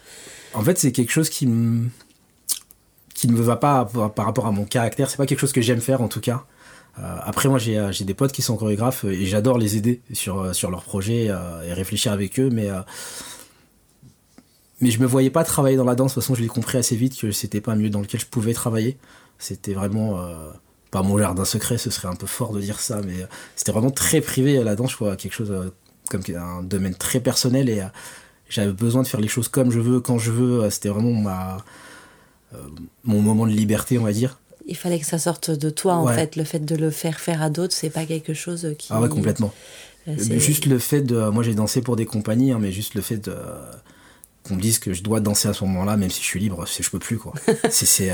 En 0.55 0.62
fait, 0.62 0.79
c'est 0.79 0.92
quelque 0.92 1.12
chose 1.12 1.29
qui 1.29 1.46
me 1.46 1.88
qui 3.14 3.29
ne 3.29 3.33
me 3.33 3.42
va 3.42 3.57
pas 3.57 3.88
par 4.14 4.27
rapport 4.27 4.46
à 4.46 4.50
mon 4.50 4.64
caractère. 4.64 5.09
C'est 5.09 5.16
pas 5.16 5.27
quelque 5.27 5.38
chose 5.38 5.53
que 5.53 5.61
j'aime 5.61 5.81
faire 5.81 6.03
en 6.03 6.09
tout 6.09 6.20
cas. 6.20 6.44
Euh, 6.98 7.16
après, 7.22 7.48
moi, 7.48 7.59
j'ai 7.59 8.04
des 8.04 8.14
potes 8.14 8.33
qui 8.33 8.42
sont 8.42 8.57
chorégraphes 8.57 9.04
et 9.04 9.26
j'adore 9.26 9.59
les 9.59 9.76
aider 9.76 10.00
sur, 10.12 10.54
sur 10.54 10.70
leurs 10.70 10.85
projets 10.85 11.26
euh, 11.28 11.62
et 11.62 11.72
réfléchir 11.72 12.12
avec 12.12 12.38
eux, 12.38 12.50
mais, 12.50 12.70
euh, 12.70 12.80
mais 14.80 14.90
je 14.90 15.00
me 15.00 15.07
voyais 15.07 15.30
pas 15.30 15.44
travailler 15.44 15.76
dans 15.76 15.85
la 15.85 15.94
danse. 15.94 16.12
De 16.12 16.14
toute 16.14 16.22
façon, 16.22 16.35
je 16.35 16.42
l'ai 16.42 16.48
compris 16.48 16.78
assez 16.78 16.96
vite 16.96 17.18
que 17.18 17.33
c'était 17.33 17.61
pas 17.61 17.72
un 17.72 17.76
milieu 17.76 17.90
dans 17.90 18.00
lequel 18.00 18.20
je 18.20 18.26
pouvais 18.26 18.54
travailler. 18.54 18.96
C'était 19.38 19.74
vraiment 19.74 20.16
pas 20.94 21.02
mon 21.02 21.18
jardin 21.18 21.44
secret, 21.44 21.76
ce 21.76 21.90
serait 21.90 22.07
un 22.07 22.14
peu 22.14 22.28
fort 22.28 22.52
de 22.52 22.61
dire 22.61 22.78
ça, 22.78 23.00
mais 23.04 23.22
euh, 23.22 23.26
c'était 23.57 23.72
vraiment 23.72 23.90
très 23.90 24.20
privé 24.20 24.62
la 24.62 24.76
danse, 24.76 24.92
je 24.92 25.14
quelque 25.16 25.33
chose 25.33 25.50
euh, 25.50 25.70
comme 26.09 26.22
un 26.37 26.62
domaine 26.62 26.94
très 26.94 27.18
personnel 27.18 27.68
et 27.68 27.80
euh, 27.80 27.87
j'avais 28.48 28.72
besoin 28.72 29.02
de 29.02 29.09
faire 29.09 29.20
les 29.20 29.26
choses 29.26 29.48
comme 29.48 29.72
je 29.72 29.80
veux, 29.80 29.98
quand 29.98 30.18
je 30.18 30.30
veux. 30.30 30.70
C'était 30.70 30.90
vraiment 30.90 31.12
ma, 31.12 31.57
mon 33.02 33.20
moment 33.22 33.44
de 33.44 33.50
liberté, 33.50 33.98
on 33.98 34.04
va 34.04 34.12
dire. 34.12 34.38
Il 34.66 34.77
fallait 34.77 34.98
que 34.98 35.07
ça 35.07 35.18
sorte 35.18 35.50
de 35.50 35.70
toi, 35.70 35.94
en 35.94 36.07
fait. 36.09 36.37
Le 36.37 36.44
fait 36.44 36.64
de 36.64 36.74
le 36.74 36.90
faire 36.90 37.20
faire 37.20 37.42
à 37.42 37.50
d'autres, 37.50 37.74
c'est 37.74 37.90
pas 37.90 38.07
quelque 38.07 38.35
chose 38.35 38.74
qui. 38.79 38.88
Ah 38.90 39.00
ouais, 39.00 39.09
complètement. 39.09 39.53
juste 40.07 40.66
le 40.66 40.79
fait 40.79 41.03
de. 41.03 41.29
Moi, 41.31 41.42
j'ai 41.42 41.55
dansé 41.55 41.83
pour 41.83 41.96
des 41.96 42.07
compagnies, 42.07 42.53
hein, 42.53 42.59
mais 42.61 42.72
juste 42.72 42.94
le 42.94 43.03
fait 43.03 43.18
de. 43.18 43.37
Qu'on 44.42 44.57
me 44.57 44.61
dise 44.61 44.79
que 44.79 44.92
je 44.92 45.03
dois 45.03 45.20
danser 45.20 45.48
à 45.48 45.55
ce 45.55 45.64
moment-là, 45.64 45.96
même 45.96 46.11
si 46.11 46.20
je 46.20 46.27
suis 46.27 46.40
libre, 46.40 46.66
je 46.66 46.90
peux 46.90 46.98
plus, 46.98 47.16
quoi. 47.18 47.33
c'est 47.70 48.11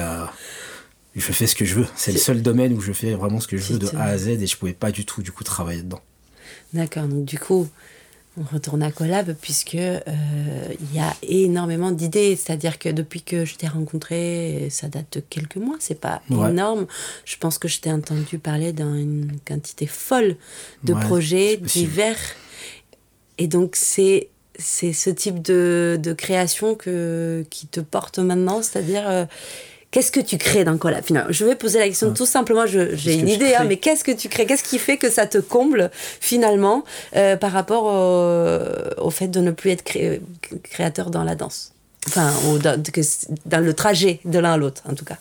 je 1.16 1.32
fais 1.32 1.46
ce 1.46 1.54
que 1.54 1.64
je 1.64 1.74
veux. 1.74 1.86
C'est 1.96 2.12
le 2.12 2.18
seul 2.18 2.42
domaine 2.42 2.72
où 2.72 2.80
je 2.80 2.92
fais 2.92 3.14
vraiment 3.14 3.40
ce 3.40 3.48
que 3.48 3.56
je 3.56 3.72
veux 3.72 3.78
de 3.78 3.88
A 3.96 4.04
à 4.04 4.18
Z 4.18 4.28
et 4.28 4.46
je 4.46 4.56
pouvais 4.56 4.72
pas 4.72 4.92
du 4.92 5.04
tout 5.04 5.22
du 5.22 5.32
coup 5.32 5.44
travailler 5.44 5.82
dedans. 5.82 6.00
D'accord, 6.72 7.08
donc 7.08 7.24
du 7.24 7.38
coup, 7.38 7.68
on 8.38 8.42
retourne 8.54 8.82
à 8.82 8.90
Collab 8.90 9.34
puisque 9.40 9.74
euh, 9.74 10.00
il 10.80 10.96
y 10.96 11.00
a 11.00 11.14
énormément 11.22 11.90
d'idées. 11.90 12.36
C'est-à-dire 12.36 12.78
que 12.78 12.88
depuis 12.88 13.22
que 13.22 13.44
je 13.44 13.56
t'ai 13.56 13.66
rencontré, 13.66 14.68
ça 14.70 14.88
date 14.88 15.18
de 15.18 15.20
quelques 15.20 15.56
mois, 15.56 15.76
c'est 15.80 16.00
pas 16.00 16.22
énorme. 16.30 16.86
Je 17.24 17.36
pense 17.36 17.58
que 17.58 17.68
je 17.68 17.80
t'ai 17.80 17.92
entendu 17.92 18.38
parler 18.38 18.72
d'une 18.72 19.32
quantité 19.46 19.86
folle 19.86 20.36
de 20.84 20.94
projets 20.94 21.56
divers. 21.56 22.18
Et 23.38 23.46
donc 23.46 23.74
c'est 23.74 24.28
c'est 24.58 24.92
ce 24.92 25.08
type 25.08 25.40
de, 25.40 25.98
de, 26.02 26.12
création 26.12 26.74
que, 26.74 27.46
qui 27.48 27.66
te 27.66 27.80
porte 27.80 28.18
maintenant, 28.18 28.60
c'est-à-dire 28.62 29.08
euh, 29.08 29.24
Qu'est-ce 29.90 30.12
que 30.12 30.20
tu 30.20 30.38
crées 30.38 30.62
dans 30.62 30.78
Collab? 30.78 31.04
Finalement 31.04 31.32
Je 31.32 31.44
vais 31.44 31.56
poser 31.56 31.80
la 31.80 31.88
question 31.88 32.12
tout 32.12 32.26
simplement, 32.26 32.64
j'ai 32.66 33.14
une 33.14 33.28
idée, 33.28 33.54
hein, 33.54 33.64
mais 33.68 33.76
qu'est-ce 33.76 34.04
que 34.04 34.12
tu 34.12 34.28
crées? 34.28 34.46
Qu'est-ce 34.46 34.62
qui 34.62 34.78
fait 34.78 34.96
que 34.96 35.10
ça 35.10 35.26
te 35.26 35.38
comble 35.38 35.90
finalement 36.20 36.84
euh, 37.16 37.36
par 37.36 37.50
rapport 37.50 37.84
au, 38.98 39.10
fait 39.10 39.28
de 39.28 39.40
ne 39.40 39.50
plus 39.50 39.70
être 39.70 39.82
créateur 40.62 41.10
dans 41.10 41.24
la 41.24 41.34
danse? 41.34 41.72
Enfin, 42.06 42.32
dans, 42.62 43.64
le 43.64 43.74
trajet 43.74 44.20
de 44.24 44.38
l'un 44.38 44.52
à 44.52 44.56
l'autre 44.56 44.82
en 44.88 44.94
tout 44.94 45.04
cas. 45.04 45.18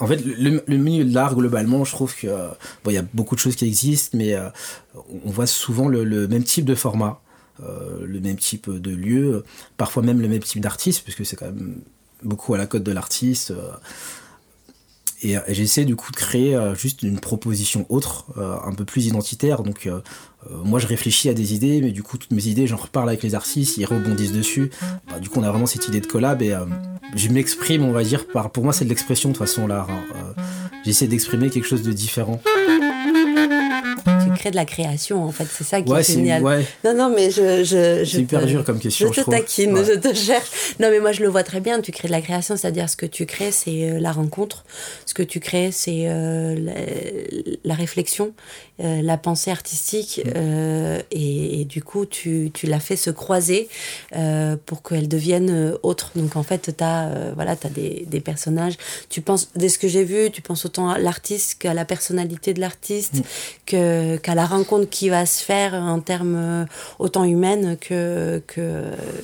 En 0.00 0.06
fait, 0.06 0.20
le, 0.24 0.76
milieu 0.76 1.04
de 1.04 1.12
l'art, 1.12 1.34
globalement, 1.34 1.84
je 1.84 1.92
trouve 1.92 2.14
qu'il 2.16 2.32
bon, 2.84 2.90
y 2.90 2.96
a 2.96 3.04
beaucoup 3.14 3.34
de 3.34 3.40
choses 3.40 3.56
qui 3.56 3.66
existent, 3.66 4.16
mais 4.16 4.34
euh, 4.34 4.48
on 5.26 5.30
voit 5.30 5.46
souvent 5.46 5.88
le, 5.88 6.28
même 6.28 6.44
type 6.44 6.64
de 6.64 6.74
format, 6.74 7.20
euh, 7.62 8.06
le 8.06 8.20
même 8.20 8.36
type 8.36 8.70
de 8.70 8.90
lieu, 8.90 9.44
parfois 9.76 10.02
même 10.02 10.20
le 10.20 10.28
même 10.28 10.42
type 10.42 10.62
d'artiste, 10.62 11.02
puisque 11.02 11.26
c'est 11.26 11.36
quand 11.36 11.46
même 11.46 11.82
beaucoup 12.22 12.54
à 12.54 12.58
la 12.58 12.66
cote 12.66 12.82
de 12.82 12.92
l'artiste. 12.92 13.52
Euh, 13.52 13.70
et, 15.22 15.36
j'essaie 15.48 15.84
du 15.84 15.96
coup 15.96 16.12
de 16.12 16.16
créer 16.16 16.54
euh, 16.54 16.74
juste 16.74 17.02
une 17.02 17.18
proposition 17.18 17.86
autre, 17.88 18.26
euh, 18.36 18.56
un 18.64 18.72
peu 18.72 18.84
plus 18.84 19.06
identitaire. 19.06 19.62
Donc 19.62 19.88
moi 20.64 20.78
je 20.78 20.86
réfléchis 20.86 21.28
à 21.28 21.34
des 21.34 21.54
idées, 21.54 21.80
mais 21.82 21.90
du 21.90 22.02
coup 22.02 22.16
toutes 22.16 22.30
mes 22.30 22.46
idées, 22.46 22.66
j'en 22.66 22.76
reparle 22.76 23.08
avec 23.08 23.22
les 23.22 23.34
artistes, 23.34 23.76
ils 23.76 23.84
rebondissent 23.84 24.32
dessus. 24.32 24.70
Bah, 25.10 25.18
du 25.18 25.28
coup 25.28 25.40
on 25.40 25.42
a 25.42 25.50
vraiment 25.50 25.66
cette 25.66 25.88
idée 25.88 26.00
de 26.00 26.06
collab 26.06 26.40
et 26.42 26.56
je 27.16 27.28
m'exprime, 27.28 27.84
on 27.84 27.92
va 27.92 28.04
dire, 28.04 28.26
par, 28.28 28.50
pour 28.50 28.64
moi 28.64 28.72
c'est 28.72 28.84
de 28.84 28.90
l'expression 28.90 29.30
de 29.30 29.34
toute 29.34 29.46
façon 29.46 29.66
l'art. 29.66 29.90
Hein. 29.90 30.04
J'essaie 30.84 31.08
d'exprimer 31.08 31.50
quelque 31.50 31.66
chose 31.66 31.82
de 31.82 31.92
différent. 31.92 32.40
Crées 34.38 34.52
de 34.52 34.56
la 34.56 34.64
création, 34.64 35.24
en 35.24 35.32
fait. 35.32 35.46
C'est 35.50 35.64
ça 35.64 35.82
qui 35.82 35.92
est 35.92 36.02
génial. 36.04 36.42
Non, 36.84 36.94
non, 36.94 37.12
mais 37.12 37.32
je. 37.32 37.64
je, 37.64 38.04
c'est 38.04 38.18
hyper 38.18 38.46
dur 38.46 38.62
comme 38.62 38.78
question. 38.78 39.12
Je 39.12 39.20
te 39.20 39.28
taquine, 39.28 39.76
je 39.84 39.98
te 39.98 40.14
cherche. 40.14 40.48
Non, 40.78 40.90
mais 40.90 41.00
moi, 41.00 41.10
je 41.10 41.22
le 41.22 41.28
vois 41.28 41.42
très 41.42 41.58
bien. 41.58 41.80
Tu 41.80 41.90
crées 41.90 42.06
de 42.06 42.12
la 42.12 42.20
création, 42.20 42.56
c'est-à-dire 42.56 42.88
ce 42.88 42.96
que 42.96 43.06
tu 43.06 43.26
crées, 43.26 43.50
c'est 43.50 43.90
euh, 43.90 43.98
la 43.98 44.12
rencontre. 44.12 44.64
Ce 45.06 45.14
que 45.14 45.24
tu 45.24 45.40
crées, 45.40 45.70
c'est 45.72 46.04
euh, 46.06 46.54
la, 47.64 47.74
réflexion, 47.74 48.32
euh, 48.80 49.02
la 49.02 49.18
pensée 49.18 49.50
artistique. 49.50 50.22
Mm. 50.24 51.00
Et, 51.10 51.64
du 51.64 51.82
coup, 51.82 52.06
tu, 52.06 52.52
tu 52.54 52.66
l'as 52.66 52.80
fait 52.80 52.96
se 52.96 53.10
croiser 53.10 53.68
pour 54.66 54.84
qu'elle 54.84 55.08
devienne 55.08 55.74
autre. 55.82 56.12
Donc, 56.14 56.36
en 56.36 56.44
fait, 56.44 56.76
tu 56.76 56.84
as, 56.84 57.32
voilà, 57.34 57.52
as 57.52 57.68
des, 57.70 58.04
des 58.06 58.20
personnages. 58.20 58.74
Tu 59.08 59.20
penses, 59.20 59.48
dès 59.56 59.68
ce 59.68 59.78
que 59.78 59.88
j'ai 59.88 60.04
vu, 60.04 60.30
tu 60.30 60.42
penses 60.42 60.64
autant 60.64 60.90
à 60.90 60.98
l'artiste 60.98 61.56
qu'à 61.58 61.74
la 61.74 61.84
personnalité 61.84 62.54
de 62.54 62.60
l'artiste, 62.60 63.14
mm. 63.14 63.22
que, 63.66 64.16
qu'à 64.28 64.34
la 64.34 64.44
rencontre 64.44 64.90
qui 64.90 65.08
va 65.08 65.24
se 65.24 65.42
faire 65.42 65.72
en 65.72 66.00
termes 66.00 66.36
euh, 66.36 66.64
autant 66.98 67.24
humaines 67.24 67.78
que, 67.80 68.42
que, 68.46 68.82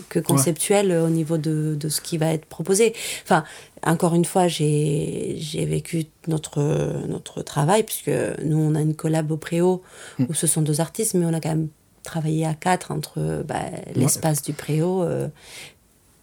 que 0.09 0.19
conceptuels 0.19 0.93
au 0.93 1.11
niveau 1.11 1.37
de, 1.37 1.77
de, 1.79 1.89
ce 1.91 2.01
qui 2.01 2.17
va 2.17 2.33
être 2.33 2.47
proposé. 2.47 2.95
Enfin, 3.23 3.45
encore 3.85 4.15
une 4.15 4.25
fois, 4.25 4.49
j'ai, 4.49 5.37
vécu 5.69 6.07
notre, 6.27 7.05
notre 7.07 7.43
travail, 7.43 7.83
puisque 7.83 8.11
nous, 8.45 8.57
on 8.57 8.75
a 8.75 8.81
une 8.81 8.95
collab 8.95 9.31
au 9.31 9.37
Préau, 9.37 9.83
mm. 10.19 10.25
où 10.31 10.33
ce 10.33 10.47
sont 10.47 10.63
deux 10.63 10.81
artistes, 10.81 11.13
mais 11.13 11.27
on 11.27 11.35
a 11.35 11.41
quand 11.41 11.51
même 11.51 11.69
travaillé 12.03 12.47
à 12.47 12.55
quatre 12.55 12.91
entre 12.91 13.45
bah, 13.47 13.61
l'espace 13.95 14.41
du 14.41 14.55
Préau, 14.55 15.03
euh, 15.03 15.29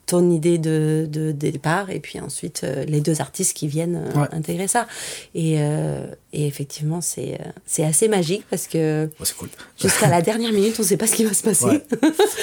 ton 0.06 0.30
idée 0.30 0.58
de, 0.58 1.08
de, 1.10 1.32
départ 1.32 1.90
et 1.90 2.00
puis 2.00 2.20
ensuite 2.20 2.62
euh, 2.64 2.84
les 2.86 3.00
deux 3.00 3.22
artistes 3.22 3.56
qui 3.56 3.68
viennent 3.68 4.04
euh, 4.16 4.26
intégrer 4.32 4.68
ça. 4.68 4.88
Et, 5.36 5.56
euh, 5.60 6.06
et 6.34 6.48
effectivement, 6.48 7.02
c'est 7.02 7.40
c'est 7.66 7.86
assez 7.86 8.08
magique 8.08 8.44
parce 8.50 8.68
que 8.68 9.10
jusqu'à 9.80 10.10
la 10.10 10.22
dernière 10.30 10.52
minute, 10.52 10.76
on 10.80 10.82
ne 10.82 10.88
sait 10.88 10.98
pas 10.98 11.08
ce 11.08 11.16
qui 11.16 11.24
va 11.24 11.34
se 11.34 11.44
passer. 11.44 11.82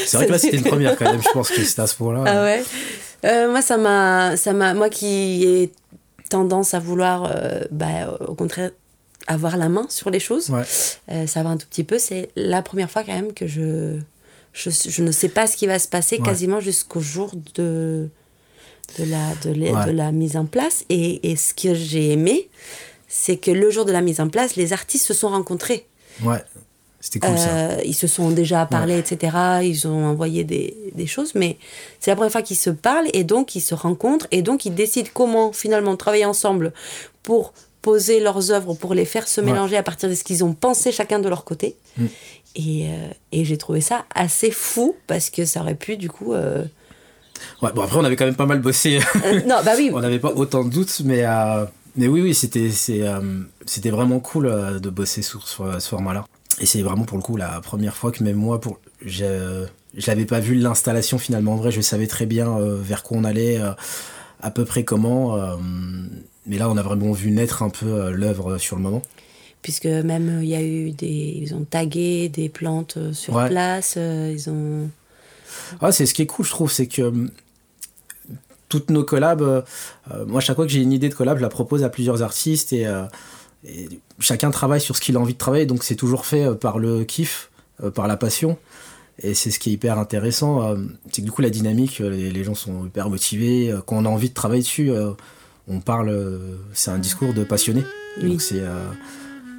C'est 0.06 0.16
vrai 0.16 0.26
que 0.26 0.32
là, 0.32 0.38
c'était 0.38 0.56
une 0.56 0.64
première 0.64 0.96
quand 0.96 1.10
même, 1.10 1.22
je 1.22 1.30
pense 1.32 1.50
que 1.50 1.62
c'était 1.62 1.82
à 1.82 1.86
ce 1.86 1.96
point-là. 1.96 2.24
Ah 2.26 2.42
ouais 2.42 3.46
Moi, 3.48 3.60
ça 3.60 3.76
m'a, 3.76 4.36
ça 4.36 4.52
m'a, 4.52 4.74
moi 4.74 4.88
qui 4.88 5.44
ai 5.44 5.72
tendance 6.30 6.74
à 6.74 6.78
vouloir, 6.78 7.34
bah, 7.70 8.18
au 8.26 8.34
contraire, 8.34 8.70
avoir 9.26 9.56
la 9.56 9.68
main 9.68 9.86
sur 9.90 10.10
les 10.10 10.20
choses, 10.20 10.50
ça 11.08 11.42
va 11.42 11.50
un 11.50 11.56
tout 11.56 11.66
petit 11.66 11.84
peu. 11.84 11.98
C'est 11.98 12.30
la 12.36 12.62
première 12.62 12.90
fois 12.90 13.02
quand 13.04 13.14
même 13.14 13.32
que 13.34 13.46
je 13.46 13.98
je, 14.58 15.02
ne 15.02 15.12
sais 15.12 15.28
pas 15.28 15.46
ce 15.46 15.56
qui 15.56 15.66
va 15.66 15.78
se 15.78 15.88
passer 15.88 16.18
quasiment 16.18 16.58
jusqu'au 16.58 17.00
jour 17.00 17.30
de, 17.54 18.08
de, 18.98 19.04
la, 19.04 19.34
de, 19.44 19.90
la 19.92 20.10
mise 20.10 20.36
en 20.36 20.46
place. 20.46 20.84
Et, 20.88 21.30
et 21.30 21.36
ce 21.36 21.54
que 21.54 21.74
j'ai 21.74 22.12
aimé, 22.12 22.48
c'est 23.06 23.36
que 23.36 23.52
le 23.52 23.70
jour 23.70 23.84
de 23.84 23.92
la 23.92 24.00
mise 24.00 24.20
en 24.20 24.28
place, 24.28 24.56
les 24.56 24.72
artistes 24.72 25.06
se 25.06 25.14
sont 25.14 25.28
rencontrés. 25.28 25.86
Ouais. 26.22 26.42
C'était 27.00 27.20
cool 27.20 27.38
ça. 27.38 27.50
Euh, 27.50 27.80
ils 27.84 27.94
se 27.94 28.08
sont 28.08 28.30
déjà 28.30 28.66
parlé, 28.66 28.98
etc. 28.98 29.36
Ils 29.62 29.86
ont 29.86 30.06
envoyé 30.06 30.42
des, 30.42 30.76
des 30.94 31.06
choses, 31.06 31.36
mais 31.36 31.56
c'est 32.00 32.10
la 32.10 32.16
première 32.16 32.32
fois 32.32 32.42
qu'ils 32.42 32.56
se 32.56 32.70
parlent 32.70 33.06
et 33.12 33.22
donc 33.22 33.54
ils 33.54 33.60
se 33.60 33.74
rencontrent 33.76 34.26
et 34.32 34.42
donc 34.42 34.64
ils 34.64 34.74
décident 34.74 35.08
comment 35.14 35.52
finalement 35.52 35.96
travailler 35.96 36.24
ensemble 36.24 36.72
pour 37.22 37.52
poser 37.82 38.18
leurs 38.18 38.50
œuvres, 38.50 38.74
pour 38.74 38.94
les 38.94 39.04
faire 39.04 39.28
se 39.28 39.40
mélanger 39.40 39.76
à 39.76 39.84
partir 39.84 40.08
de 40.08 40.14
ce 40.14 40.24
qu'ils 40.24 40.42
ont 40.42 40.52
pensé 40.52 40.90
chacun 40.90 41.20
de 41.20 41.28
leur 41.28 41.44
côté. 41.44 41.76
Mm. 41.96 42.06
Et, 42.58 42.88
euh, 42.88 43.08
et 43.30 43.44
j'ai 43.44 43.56
trouvé 43.56 43.80
ça 43.80 44.04
assez 44.14 44.50
fou 44.50 44.96
parce 45.06 45.30
que 45.30 45.44
ça 45.44 45.60
aurait 45.60 45.76
pu 45.76 45.96
du 45.96 46.10
coup. 46.10 46.34
Euh, 46.34 46.64
ouais, 47.62 47.72
bon 47.72 47.82
après 47.82 47.96
on 47.96 48.04
avait 48.04 48.16
quand 48.16 48.24
même 48.24 48.34
pas 48.34 48.46
mal 48.46 48.60
bossé. 48.60 48.98
Euh, 49.24 49.40
non, 49.46 49.58
bah 49.64 49.72
oui. 49.76 49.90
on 49.94 50.00
n'avait 50.00 50.18
pas 50.18 50.32
autant 50.32 50.64
de 50.64 50.70
doutes, 50.70 51.00
mais, 51.04 51.24
mais 51.94 52.08
oui, 52.08 52.20
oui, 52.20 52.34
c'était, 52.34 52.70
c'était 52.70 53.90
vraiment 53.90 54.18
cool 54.18 54.80
de 54.80 54.90
bosser 54.90 55.22
sur, 55.22 55.46
ce 55.46 55.88
format-là. 55.88 56.26
Et 56.60 56.66
c'est 56.66 56.82
vraiment 56.82 57.04
pour 57.04 57.16
le 57.16 57.22
coup 57.22 57.36
la 57.36 57.60
première 57.60 57.94
fois 57.94 58.10
que 58.10 58.24
même 58.24 58.34
moi, 58.34 58.60
pour, 58.60 58.80
je 59.06 59.66
n'avais 60.08 60.24
pas 60.24 60.40
vu 60.40 60.56
l'installation 60.56 61.18
finalement. 61.18 61.52
En 61.52 61.56
vrai, 61.56 61.70
je 61.70 61.80
savais 61.80 62.08
très 62.08 62.26
bien 62.26 62.58
vers 62.58 63.04
quoi 63.04 63.18
on 63.18 63.24
allait, 63.24 63.60
à 64.42 64.50
peu 64.50 64.64
près 64.64 64.82
comment. 64.82 65.38
mais 66.44 66.58
là, 66.58 66.68
on 66.68 66.76
a 66.76 66.82
vraiment 66.82 67.12
vu 67.12 67.30
naître 67.30 67.62
un 67.62 67.70
peu 67.70 68.10
l'œuvre 68.10 68.58
sur 68.58 68.74
le 68.74 68.82
moment 68.82 69.02
puisque 69.62 69.86
même 69.86 70.38
euh, 70.38 70.42
il 70.42 70.48
y 70.48 70.54
a 70.54 70.62
eu 70.62 70.90
des 70.90 71.34
ils 71.42 71.54
ont 71.54 71.64
tagué 71.64 72.28
des 72.28 72.48
plantes 72.48 72.96
euh, 72.96 73.12
sur 73.12 73.34
place 73.46 73.94
euh, 73.96 74.32
ils 74.34 74.50
ont 74.50 74.90
ah, 75.80 75.92
c'est 75.92 76.06
ce 76.06 76.14
qui 76.14 76.22
est 76.22 76.26
cool 76.26 76.44
je 76.44 76.50
trouve 76.50 76.70
c'est 76.70 76.86
que 76.86 77.12
toutes 78.68 78.90
nos 78.90 79.02
collabs 79.02 79.64
moi 80.26 80.40
chaque 80.40 80.56
fois 80.56 80.66
que 80.66 80.70
j'ai 80.70 80.82
une 80.82 80.92
idée 80.92 81.08
de 81.08 81.14
collab 81.14 81.38
je 81.38 81.42
la 81.42 81.48
propose 81.48 81.84
à 81.84 81.88
plusieurs 81.88 82.22
artistes 82.22 82.72
et, 82.72 82.86
chacun 84.20 84.50
travaille 84.50 84.80
sur 84.80 84.94
ce 84.94 85.00
qu'il 85.00 85.16
a 85.16 85.20
envie 85.20 85.32
de 85.32 85.38
travailler. 85.38 85.66
Donc 85.66 85.82
c'est 85.82 85.96
toujours 85.96 86.26
fait 86.26 86.54
par 86.54 86.78
le 86.78 87.02
kiff 87.04 87.50
par 87.94 88.06
la 88.06 88.16
passion. 88.16 88.56
Et 89.20 89.34
c'est 89.34 89.50
ce 89.50 89.58
qui 89.58 89.70
est 89.70 89.72
hyper 89.72 89.98
intéressant 89.98 90.76
c'est 91.10 91.22
que 91.22 91.26
du 91.26 91.32
coup 91.32 91.42
la 91.42 91.50
dynamique 91.50 91.98
les, 91.98 92.44
gens 92.44 92.54
sont 92.54 92.86
hyper 92.86 93.10
motivés 93.10 93.74
quand 93.86 93.96
on 93.96 94.04
a 94.04 94.08
envie 94.08 94.28
de 94.28 94.34
travailler 94.34 94.62
dessus 94.62 94.92
on 95.66 95.80
parle 95.80 96.40
c'est 96.72 96.90
un 96.90 96.98
discours 96.98 97.34
de 97.34 97.42
passionné. 97.42 97.84
Donc 98.22 98.42
c'est 98.42 98.62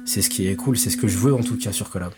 c'est 0.04 0.22
ce 0.22 0.30
qui 0.30 0.48
est 0.48 0.56
cool, 0.56 0.76
c'est 0.76 0.90
ce 0.90 0.96
que 0.96 1.08
je 1.08 1.18
veux 1.18 1.34
en 1.34 1.42
tout 1.42 1.56
cas 1.56 1.72
sur 1.72 1.90
Collab. 1.90 2.12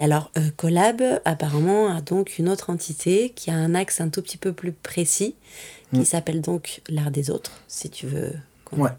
Alors, 0.00 0.30
euh, 0.38 0.50
Collab, 0.56 1.02
apparemment, 1.24 1.94
a 1.94 2.00
donc 2.00 2.38
une 2.38 2.48
autre 2.48 2.70
entité 2.70 3.32
qui 3.34 3.50
a 3.50 3.54
un 3.54 3.74
axe 3.74 4.00
un 4.00 4.08
tout 4.08 4.22
petit 4.22 4.36
peu 4.36 4.52
plus 4.52 4.72
précis, 4.72 5.34
qui 5.92 6.00
mm. 6.00 6.04
s'appelle 6.04 6.40
donc 6.40 6.82
l'art 6.88 7.10
des 7.10 7.30
autres, 7.30 7.52
si 7.66 7.90
tu 7.90 8.06
veux. 8.06 8.32
Ouais. 8.72 8.90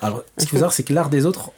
Alors, 0.00 0.24
ce 0.36 0.42
qu'il 0.42 0.50
faut 0.50 0.56
savoir, 0.56 0.72
c'est 0.72 0.82
que 0.82 0.92
l'art 0.92 1.08
des 1.08 1.24
autres, 1.24 1.52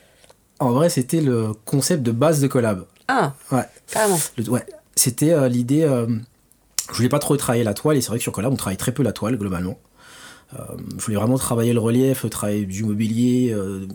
en 0.60 0.70
vrai, 0.70 0.88
c'était 0.90 1.20
le 1.20 1.54
concept 1.64 2.02
de 2.02 2.12
base 2.12 2.40
de 2.40 2.46
Collab. 2.46 2.86
Ah, 3.08 3.34
ouais. 3.50 3.64
carrément. 3.88 4.18
ouais. 4.48 4.64
C'était 4.94 5.32
euh, 5.32 5.48
l'idée. 5.48 5.82
Euh, 5.82 6.06
je 6.90 6.96
voulais 6.96 7.08
pas 7.08 7.18
trop 7.18 7.36
travailler 7.36 7.64
la 7.64 7.74
toile, 7.74 7.96
et 7.96 8.00
c'est 8.00 8.08
vrai 8.08 8.18
que 8.18 8.22
sur 8.22 8.32
Collab, 8.32 8.52
on 8.52 8.56
travaille 8.56 8.76
très 8.76 8.92
peu 8.92 9.02
la 9.02 9.12
toile, 9.12 9.36
globalement. 9.36 9.76
Euh, 10.52 10.76
je 10.98 11.04
voulais 11.04 11.16
vraiment 11.16 11.38
travailler 11.38 11.72
le 11.72 11.80
relief, 11.80 12.28
travailler 12.30 12.66
du 12.66 12.84
mobilier, 12.84 13.50
euh, 13.52 13.86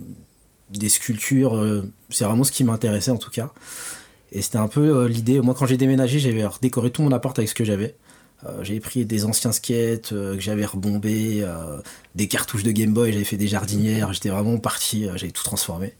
des 0.71 0.89
sculptures. 0.89 1.55
Euh, 1.55 1.83
c'est 2.09 2.25
vraiment 2.25 2.43
ce 2.43 2.51
qui 2.51 2.63
m'intéressait 2.63 3.11
en 3.11 3.17
tout 3.17 3.31
cas. 3.31 3.51
Et 4.31 4.41
c'était 4.41 4.57
un 4.57 4.67
peu 4.67 5.07
l'idée. 5.07 5.41
Moi, 5.41 5.55
quand 5.57 5.65
j'ai 5.65 5.77
déménagé, 5.77 6.19
j'avais 6.19 6.45
décoré 6.61 6.91
tout 6.91 7.01
mon 7.01 7.11
appart 7.11 7.37
avec 7.37 7.49
ce 7.49 7.55
que 7.55 7.65
j'avais. 7.65 7.95
j'avais 8.61 8.79
pris 8.79 9.03
des 9.03 9.25
anciens 9.25 9.51
skates 9.51 10.09
que 10.09 10.39
j'avais 10.39 10.65
rebombés, 10.65 11.43
des 12.13 12.27
cartouches 12.27 12.61
de 12.61 12.69
Game 12.69 12.93
Boy, 12.93 13.11
j'avais 13.11 13.25
fait 13.25 13.37
des 13.37 13.47
jardinières, 13.47 14.13
j'étais 14.13 14.29
vraiment 14.29 14.59
parti, 14.59 15.07
j'avais 15.15 15.31
tout 15.31 15.43
transformé. 15.43 15.95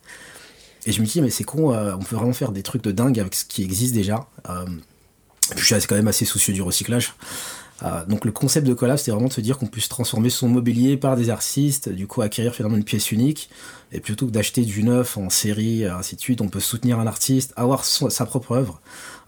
Et 0.85 0.91
je 0.91 1.01
me 1.01 1.07
dis, 1.07 1.21
mais 1.21 1.31
c'est 1.31 1.43
con, 1.43 1.75
on 1.75 2.03
peut 2.03 2.17
vraiment 2.17 2.33
faire 2.33 2.51
des 2.51 2.61
trucs 2.61 2.83
de 2.83 2.91
dingue 2.91 3.19
avec 3.19 3.33
ce 3.33 3.45
qui 3.45 3.63
existe 3.63 3.95
déjà. 3.95 4.27
et 4.47 5.55
puis 5.55 5.65
je 5.65 5.75
suis 5.75 5.87
quand 5.87 5.95
même 5.95 6.07
assez 6.07 6.25
soucieux 6.25 6.53
du 6.53 6.61
recyclage. 6.61 7.15
Euh, 7.83 8.05
donc 8.05 8.25
le 8.25 8.31
concept 8.31 8.67
de 8.67 8.73
collab, 8.73 8.97
c'est 8.97 9.11
vraiment 9.11 9.27
de 9.27 9.33
se 9.33 9.41
dire 9.41 9.57
qu'on 9.57 9.67
puisse 9.67 9.87
transformer 9.87 10.29
son 10.29 10.49
mobilier 10.49 10.97
par 10.97 11.15
des 11.15 11.29
artistes, 11.29 11.89
du 11.89 12.07
coup 12.07 12.21
acquérir 12.21 12.53
finalement 12.53 12.77
une 12.77 12.83
pièce 12.83 13.11
unique, 13.11 13.49
et 13.91 13.99
plutôt 13.99 14.27
que 14.27 14.31
d'acheter 14.31 14.63
du 14.63 14.83
neuf 14.83 15.17
en 15.17 15.29
série, 15.29 15.85
ainsi 15.85 16.15
de 16.15 16.21
suite, 16.21 16.41
on 16.41 16.49
peut 16.49 16.59
soutenir 16.59 16.99
un 16.99 17.07
artiste, 17.07 17.53
avoir 17.55 17.85
sa 17.85 18.25
propre 18.25 18.51
œuvre. 18.53 18.81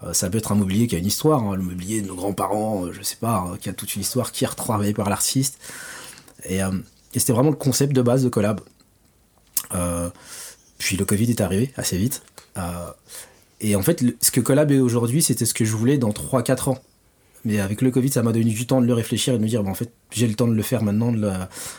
Euh, 0.04 0.12
ça 0.12 0.28
peut 0.28 0.38
être 0.38 0.52
un 0.52 0.56
mobilier 0.56 0.86
qui 0.86 0.96
a 0.96 0.98
une 0.98 1.06
histoire, 1.06 1.42
hein, 1.42 1.56
le 1.56 1.62
mobilier 1.62 2.02
de 2.02 2.08
nos 2.08 2.14
grands-parents, 2.14 2.86
euh, 2.86 2.92
je 2.92 3.02
sais 3.02 3.16
pas, 3.16 3.46
hein, 3.46 3.56
qui 3.60 3.68
a 3.68 3.72
toute 3.72 3.94
une 3.96 4.02
histoire, 4.02 4.32
qui 4.32 4.44
est 4.44 4.48
retravaillé 4.48 4.92
par 4.92 5.08
l'artiste. 5.08 5.58
Et, 6.48 6.60
c'était 7.14 7.34
vraiment 7.34 7.50
le 7.50 7.56
concept 7.56 7.92
de 7.92 8.00
base 8.00 8.24
de 8.24 8.30
collab. 8.30 8.60
puis 10.78 10.96
le 10.96 11.04
Covid 11.04 11.30
est 11.30 11.40
arrivé 11.42 11.70
assez 11.76 11.98
vite. 11.98 12.22
et 13.60 13.76
en 13.76 13.82
fait, 13.82 14.02
ce 14.20 14.30
que 14.30 14.40
collab 14.40 14.72
est 14.72 14.80
aujourd'hui, 14.80 15.22
c'était 15.22 15.44
ce 15.44 15.54
que 15.54 15.64
je 15.64 15.76
voulais 15.76 15.98
dans 15.98 16.10
3-4 16.10 16.70
ans. 16.70 16.78
Mais 17.44 17.58
avec 17.58 17.82
le 17.82 17.90
Covid, 17.90 18.10
ça 18.10 18.22
m'a 18.22 18.32
donné 18.32 18.44
du 18.50 18.66
temps 18.66 18.80
de 18.80 18.86
le 18.86 18.94
réfléchir 18.94 19.34
et 19.34 19.38
de 19.38 19.42
me 19.42 19.48
dire, 19.48 19.62
bah, 19.62 19.70
en 19.70 19.74
fait, 19.74 19.90
j'ai 20.12 20.28
le 20.28 20.34
temps 20.34 20.46
de 20.46 20.54
le 20.54 20.62
faire 20.62 20.82
maintenant, 20.82 21.10
de 21.12 21.30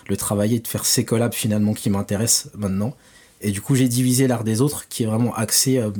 le, 0.10 0.18
travailler, 0.18 0.60
de 0.60 0.68
faire 0.68 0.86
ces 0.86 1.06
collabs 1.06 1.34
finalement 1.34 1.74
qui 1.74 1.90
m'intéressent 1.90 2.52
maintenant. 2.56 2.96
Et 3.42 3.52
du 3.52 3.62
coup, 3.62 3.76
j'ai 3.76 3.88
divisé 3.88 4.28
l'art 4.28 4.44
des 4.44 4.62
autres, 4.62 4.88
qui 4.90 5.04
est 5.04 5.06
vraiment 5.06 5.34
axé 5.36 5.78
euh, 5.78 5.92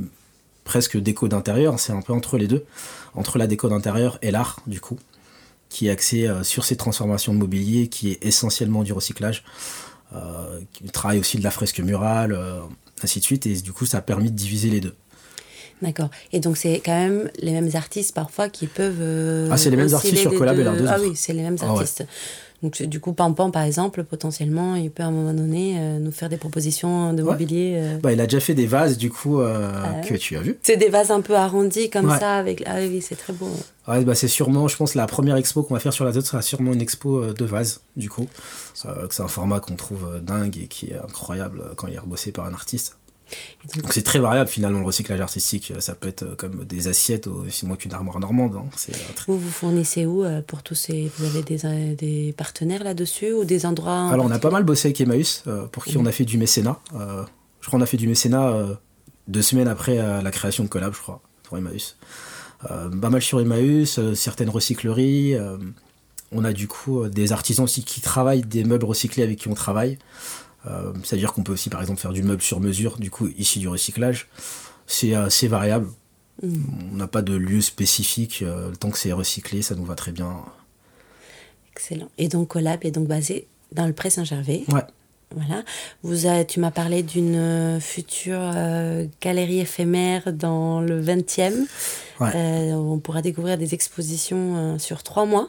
presque 0.64 0.98
déco 0.98 1.28
d'intérieur. 1.28 1.78
C'est 1.78 1.92
un 1.92 2.02
peu 2.02 2.12
entre 2.12 2.36
les 2.36 2.46
deux, 2.46 2.64
entre 3.14 3.38
la 3.38 3.46
déco 3.46 3.68
d'intérieur 3.68 4.18
et 4.22 4.30
l'art, 4.30 4.60
du 4.66 4.80
coup, 4.80 4.98
qui 5.70 5.88
est 5.88 5.90
axé 5.90 6.26
euh, 6.26 6.42
sur 6.42 6.64
ces 6.64 6.76
transformations 6.76 7.32
de 7.32 7.38
mobilier, 7.38 7.88
qui 7.88 8.10
est 8.10 8.24
essentiellement 8.24 8.82
du 8.82 8.92
recyclage, 8.92 9.44
euh, 10.14 10.60
qui 10.72 10.84
travaille 10.84 11.20
aussi 11.20 11.38
de 11.38 11.42
la 11.42 11.50
fresque 11.50 11.80
murale, 11.80 12.38
ainsi 13.02 13.18
de 13.18 13.24
suite. 13.24 13.46
Et 13.46 13.54
du 13.54 13.72
coup, 13.72 13.86
ça 13.86 13.98
a 13.98 14.02
permis 14.02 14.30
de 14.30 14.36
diviser 14.36 14.68
les 14.68 14.80
deux. 14.80 14.94
D'accord. 15.84 16.08
Et 16.32 16.40
donc, 16.40 16.56
c'est 16.56 16.80
quand 16.84 16.98
même 16.98 17.30
les 17.38 17.52
mêmes 17.52 17.70
artistes 17.74 18.14
parfois 18.14 18.48
qui 18.48 18.66
peuvent. 18.66 19.00
Euh, 19.00 19.48
ah, 19.52 19.56
c'est 19.58 19.70
les 19.70 19.76
mêmes 19.76 19.92
artistes 19.92 20.16
sur 20.16 20.34
Collab 20.34 20.58
et 20.58 20.64
l'art 20.64 20.74
Ah 20.88 20.96
oui, 21.00 21.12
c'est 21.14 21.34
les 21.34 21.42
mêmes 21.42 21.58
ah 21.60 21.66
artistes. 21.66 22.06
Donc, 22.62 22.80
du 22.80 22.98
coup, 22.98 23.12
Pampan, 23.12 23.50
par 23.50 23.62
exemple, 23.64 24.04
potentiellement, 24.04 24.74
il 24.76 24.90
peut 24.90 25.02
à 25.02 25.06
un 25.06 25.10
moment 25.10 25.34
donné 25.34 25.76
euh, 25.78 25.98
nous 25.98 26.10
faire 26.10 26.30
des 26.30 26.38
propositions 26.38 27.12
de 27.12 27.22
mobilier. 27.22 27.74
Euh. 27.76 27.98
Bah, 27.98 28.12
il 28.12 28.20
a 28.22 28.24
déjà 28.24 28.40
fait 28.40 28.54
des 28.54 28.66
vases, 28.66 28.96
du 28.96 29.10
coup, 29.10 29.42
ah 29.42 30.00
que 30.08 30.14
tu 30.14 30.38
as 30.38 30.40
vu. 30.40 30.56
C'est 30.62 30.78
des 30.78 30.88
vases 30.88 31.10
un 31.10 31.20
peu 31.20 31.34
arrondis 31.34 31.90
comme 31.90 32.08
ça. 32.08 32.36
Avec... 32.36 32.64
Ah 32.66 32.76
oui, 32.78 33.02
c'est 33.02 33.16
très 33.16 33.34
beau. 33.34 33.50
Ouais, 33.86 34.02
bah, 34.04 34.14
c'est 34.14 34.28
sûrement, 34.28 34.66
je 34.68 34.76
pense, 34.78 34.94
la 34.94 35.06
première 35.06 35.36
expo 35.36 35.62
qu'on 35.62 35.74
va 35.74 35.80
faire 35.80 35.92
sur 35.92 36.06
la 36.06 36.12
zone 36.12 36.24
sera 36.24 36.40
sûrement 36.40 36.72
une 36.72 36.80
expo 36.80 37.34
de 37.34 37.44
vases, 37.44 37.82
du 37.96 38.08
coup. 38.08 38.26
c'est 38.72 39.22
un 39.22 39.28
format 39.28 39.60
qu'on 39.60 39.76
trouve 39.76 40.22
dingue 40.22 40.56
et 40.56 40.66
qui 40.66 40.86
est 40.86 40.96
incroyable 40.96 41.62
quand 41.76 41.88
il 41.88 41.94
est 41.94 41.98
rebossé 41.98 42.32
par 42.32 42.46
un 42.46 42.54
artiste. 42.54 42.96
Donc 43.76 43.92
c'est 43.92 44.02
très 44.02 44.18
variable 44.18 44.48
finalement 44.48 44.78
le 44.80 44.84
recyclage 44.84 45.20
artistique. 45.20 45.72
Ça 45.78 45.94
peut 45.94 46.08
être 46.08 46.36
comme 46.36 46.64
des 46.64 46.88
assiettes 46.88 47.26
aussi 47.26 47.66
moins 47.66 47.76
qu'une 47.76 47.92
armoire 47.92 48.20
normande. 48.20 48.56
Hein. 48.56 48.66
Euh, 48.90 48.92
vous 49.26 49.38
vous 49.38 49.50
fournissez 49.50 50.06
où 50.06 50.24
euh, 50.24 50.42
pour 50.42 50.62
tous 50.62 50.74
ces... 50.74 51.10
Vous 51.16 51.24
avez 51.24 51.42
des, 51.42 51.64
euh, 51.64 51.94
des 51.94 52.34
partenaires 52.36 52.84
là-dessus 52.84 53.32
ou 53.32 53.44
des 53.44 53.66
endroits 53.66 54.10
Alors 54.10 54.26
on 54.26 54.30
a 54.30 54.38
pas 54.38 54.50
mal 54.50 54.64
bossé 54.64 54.88
avec 54.88 55.00
Emmaüs 55.00 55.44
pour 55.72 55.84
qui 55.84 55.96
on 55.96 56.06
a 56.06 56.12
fait 56.12 56.24
du 56.24 56.38
mécénat. 56.38 56.78
je 56.92 57.66
crois 57.66 57.78
qu'on 57.78 57.80
a 57.80 57.86
fait 57.86 57.96
du 57.96 58.08
mécénat 58.08 58.52
deux 59.28 59.42
semaines 59.42 59.68
après 59.68 59.96
la 59.96 60.30
création 60.30 60.64
de 60.64 60.68
Collab, 60.68 60.94
je 60.94 61.00
crois, 61.00 61.20
pour 61.42 61.56
Emmaüs. 61.56 61.96
pas 62.60 63.10
mal 63.10 63.22
sur 63.22 63.40
Emmaüs, 63.40 63.98
certaines 64.14 64.50
recycleries. 64.50 65.36
on 66.30 66.44
a 66.44 66.52
du 66.52 66.68
coup 66.68 67.08
des 67.08 67.32
artisans 67.32 67.64
aussi 67.64 67.84
qui 67.84 68.00
travaillent 68.00 68.42
des 68.42 68.64
meubles 68.64 68.84
recyclés 68.84 69.22
avec 69.22 69.38
qui 69.38 69.48
on 69.48 69.54
travaille. 69.54 69.98
Euh, 70.66 70.92
c'est-à-dire 71.02 71.32
qu'on 71.32 71.42
peut 71.42 71.52
aussi, 71.52 71.70
par 71.70 71.80
exemple, 71.80 72.00
faire 72.00 72.12
du 72.12 72.22
meuble 72.22 72.42
sur 72.42 72.60
mesure, 72.60 72.98
du 72.98 73.10
coup, 73.10 73.28
ici 73.36 73.58
du 73.58 73.68
recyclage. 73.68 74.28
C'est 74.86 75.14
assez 75.14 75.48
variable. 75.48 75.88
Mm. 76.42 76.62
On 76.92 76.96
n'a 76.96 77.06
pas 77.06 77.22
de 77.22 77.34
lieu 77.34 77.60
spécifique. 77.60 78.42
Euh, 78.42 78.72
tant 78.72 78.90
que 78.90 78.98
c'est 78.98 79.12
recyclé, 79.12 79.62
ça 79.62 79.74
nous 79.74 79.84
va 79.84 79.94
très 79.94 80.12
bien. 80.12 80.36
Excellent. 81.72 82.08
Et 82.18 82.28
donc, 82.28 82.48
Collab 82.48 82.84
est 82.84 82.90
donc 82.90 83.06
basé 83.06 83.46
dans 83.72 83.86
le 83.86 83.92
Pré 83.92 84.10
Saint-Gervais. 84.10 84.64
Ouais. 84.68 84.82
Voilà. 85.34 85.64
Vous 86.04 86.28
tu 86.46 86.60
m'as 86.60 86.70
parlé 86.70 87.02
d'une 87.02 87.80
future 87.80 88.38
euh, 88.54 89.06
galerie 89.20 89.58
éphémère 89.60 90.32
dans 90.32 90.80
le 90.80 91.02
20e. 91.02 91.52
Ouais. 92.20 92.72
on 92.72 93.00
pourra 93.00 93.20
découvrir 93.20 93.58
des 93.58 93.74
expositions 93.74 94.78
sur 94.78 95.02
trois 95.02 95.26
mois. 95.26 95.48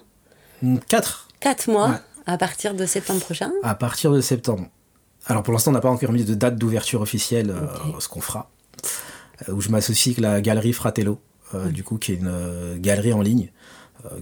Mm, 0.64 0.78
quatre. 0.88 1.28
Quatre 1.40 1.70
mois. 1.70 2.00
À 2.26 2.40
partir 2.40 2.74
de 2.74 2.88
septembre 2.88 3.20
prochain 3.20 3.52
À 3.62 3.76
partir 3.76 4.12
de 4.12 4.22
septembre. 4.22 4.66
Alors 5.28 5.44
pour 5.44 5.54
l'instant, 5.54 5.72
on 5.72 5.74
n'a 5.74 5.82
pas 5.82 5.90
encore 5.90 6.12
mis 6.12 6.24
de 6.24 6.36
date 6.36 6.58
d'ouverture 6.58 7.02
officielle, 7.02 7.50
euh, 7.50 8.00
ce 8.00 8.08
qu'on 8.08 8.22
fera. 8.22 8.52
Euh, 9.48 9.54
où 9.54 9.62
je 9.62 9.70
m'associe 9.70 10.14
avec 10.14 10.22
la 10.22 10.42
galerie 10.42 10.74
Fratello, 10.74 11.20
euh, 11.54 11.70
du 11.70 11.84
coup, 11.84 11.98
qui 11.98 12.12
est 12.12 12.16
une 12.16 12.78
galerie 12.78 13.14
en 13.14 13.22
ligne, 13.22 13.52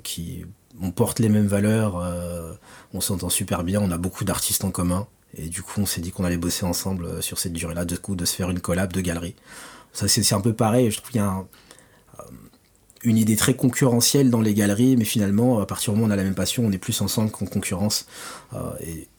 qui 0.02 0.46
on 0.82 0.92
porte 0.92 1.20
les 1.20 1.28
mêmes 1.28 1.48
valeurs, 1.48 2.02
on 2.94 3.02
s'entend 3.02 3.28
super 3.28 3.66
bien, 3.66 3.82
on 3.82 3.92
a 3.92 3.98
beaucoup 3.98 4.24
d'artistes 4.24 4.64
en 4.64 4.72
commun. 4.72 5.08
Et 5.38 5.50
du 5.50 5.62
coup, 5.62 5.82
on 5.82 5.86
s'est 5.86 6.00
dit 6.00 6.12
qu'on 6.12 6.24
allait 6.24 6.38
bosser 6.38 6.66
ensemble 6.66 7.22
sur 7.22 7.38
cette 7.38 7.52
durée-là, 7.52 7.84
de 7.84 7.98
coup, 7.98 8.16
de 8.16 8.24
se 8.24 8.34
faire 8.34 8.50
une 8.50 8.62
collab 8.62 8.94
de 8.94 9.02
galerie. 9.02 9.36
Ça, 9.92 10.08
c'est 10.08 10.34
un 10.34 10.40
peu 10.40 10.54
pareil. 10.54 10.90
Je 10.90 10.98
trouve 10.98 11.12
qu'il 11.12 11.20
y 11.20 11.24
a 11.24 11.44
une 13.04 13.18
idée 13.18 13.36
très 13.36 13.56
concurrentielle 13.56 14.30
dans 14.30 14.40
les 14.40 14.54
galeries, 14.54 14.96
mais 14.96 15.04
finalement, 15.04 15.60
à 15.60 15.66
partir 15.66 15.92
du 15.92 16.00
moment 16.00 16.08
où 16.08 16.12
on 16.12 16.14
a 16.14 16.16
la 16.16 16.24
même 16.24 16.36
passion, 16.36 16.66
on 16.66 16.72
est 16.72 16.78
plus 16.78 17.02
ensemble 17.02 17.30
qu'en 17.30 17.46
concurrence. 17.46 18.06
et 18.80 19.10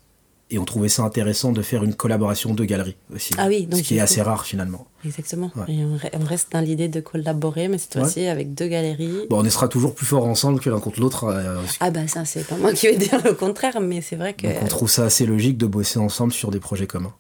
et 0.54 0.58
on 0.58 0.64
trouvait 0.64 0.88
ça 0.88 1.02
intéressant 1.02 1.52
de 1.52 1.62
faire 1.62 1.82
une 1.82 1.94
collaboration 1.94 2.54
de 2.54 2.64
galeries 2.64 2.96
aussi. 3.12 3.34
Ah 3.38 3.46
oui, 3.48 3.66
donc 3.66 3.80
ce 3.80 3.84
qui 3.84 3.96
est 3.96 4.00
assez 4.00 4.22
rare 4.22 4.46
finalement. 4.46 4.86
Exactement. 5.04 5.50
Et 5.68 5.84
on, 5.84 6.24
reste 6.24 6.52
dans 6.52 6.60
l'idée 6.60 6.88
de 6.88 7.00
collaborer, 7.00 7.68
mais 7.68 7.78
cette 7.78 7.94
fois-ci 7.94 8.26
avec 8.26 8.54
deux 8.54 8.68
galeries. 8.68 9.26
Bon, 9.28 9.44
on 9.44 9.50
sera 9.50 9.68
toujours 9.68 9.94
plus 9.94 10.06
fort 10.06 10.24
ensemble 10.24 10.60
que 10.60 10.70
l'un 10.70 10.80
contre 10.80 11.00
l'autre. 11.00 11.24
Euh, 11.24 11.60
ah 11.80 11.90
bah 11.90 12.06
ça, 12.06 12.24
c'est 12.24 12.46
pas 12.46 12.56
moi 12.56 12.72
qui 12.72 12.86
vais 12.86 12.96
dire 12.98 13.20
le 13.24 13.34
contraire, 13.34 13.80
mais 13.80 14.00
c'est 14.00 14.16
vrai 14.16 14.34
que. 14.34 14.46
Donc 14.46 14.56
on 14.62 14.66
trouve 14.66 14.90
ça 14.90 15.04
assez 15.04 15.26
logique 15.26 15.58
de 15.58 15.66
bosser 15.66 15.98
ensemble 15.98 16.32
sur 16.32 16.50
des 16.50 16.60
projets 16.60 16.86
communs. 16.86 17.14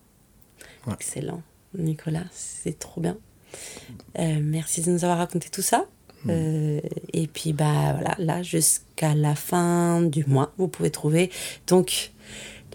Excellent, 0.92 1.42
Nicolas, 1.76 2.24
c'est 2.32 2.78
trop 2.78 3.00
bien. 3.00 3.16
Euh, 4.18 4.38
merci 4.42 4.82
de 4.82 4.90
nous 4.90 5.04
avoir 5.04 5.18
raconté 5.18 5.48
tout 5.50 5.62
ça. 5.62 5.86
Mm. 6.24 6.30
Euh, 6.30 6.80
et 7.12 7.26
puis 7.26 7.52
bah 7.52 7.94
voilà, 7.94 8.14
là 8.18 8.42
jusqu'à 8.42 9.14
la 9.14 9.34
fin 9.34 10.02
du 10.02 10.24
mois, 10.26 10.52
vous 10.58 10.68
pouvez 10.68 10.90
trouver 10.90 11.30
donc 11.66 12.12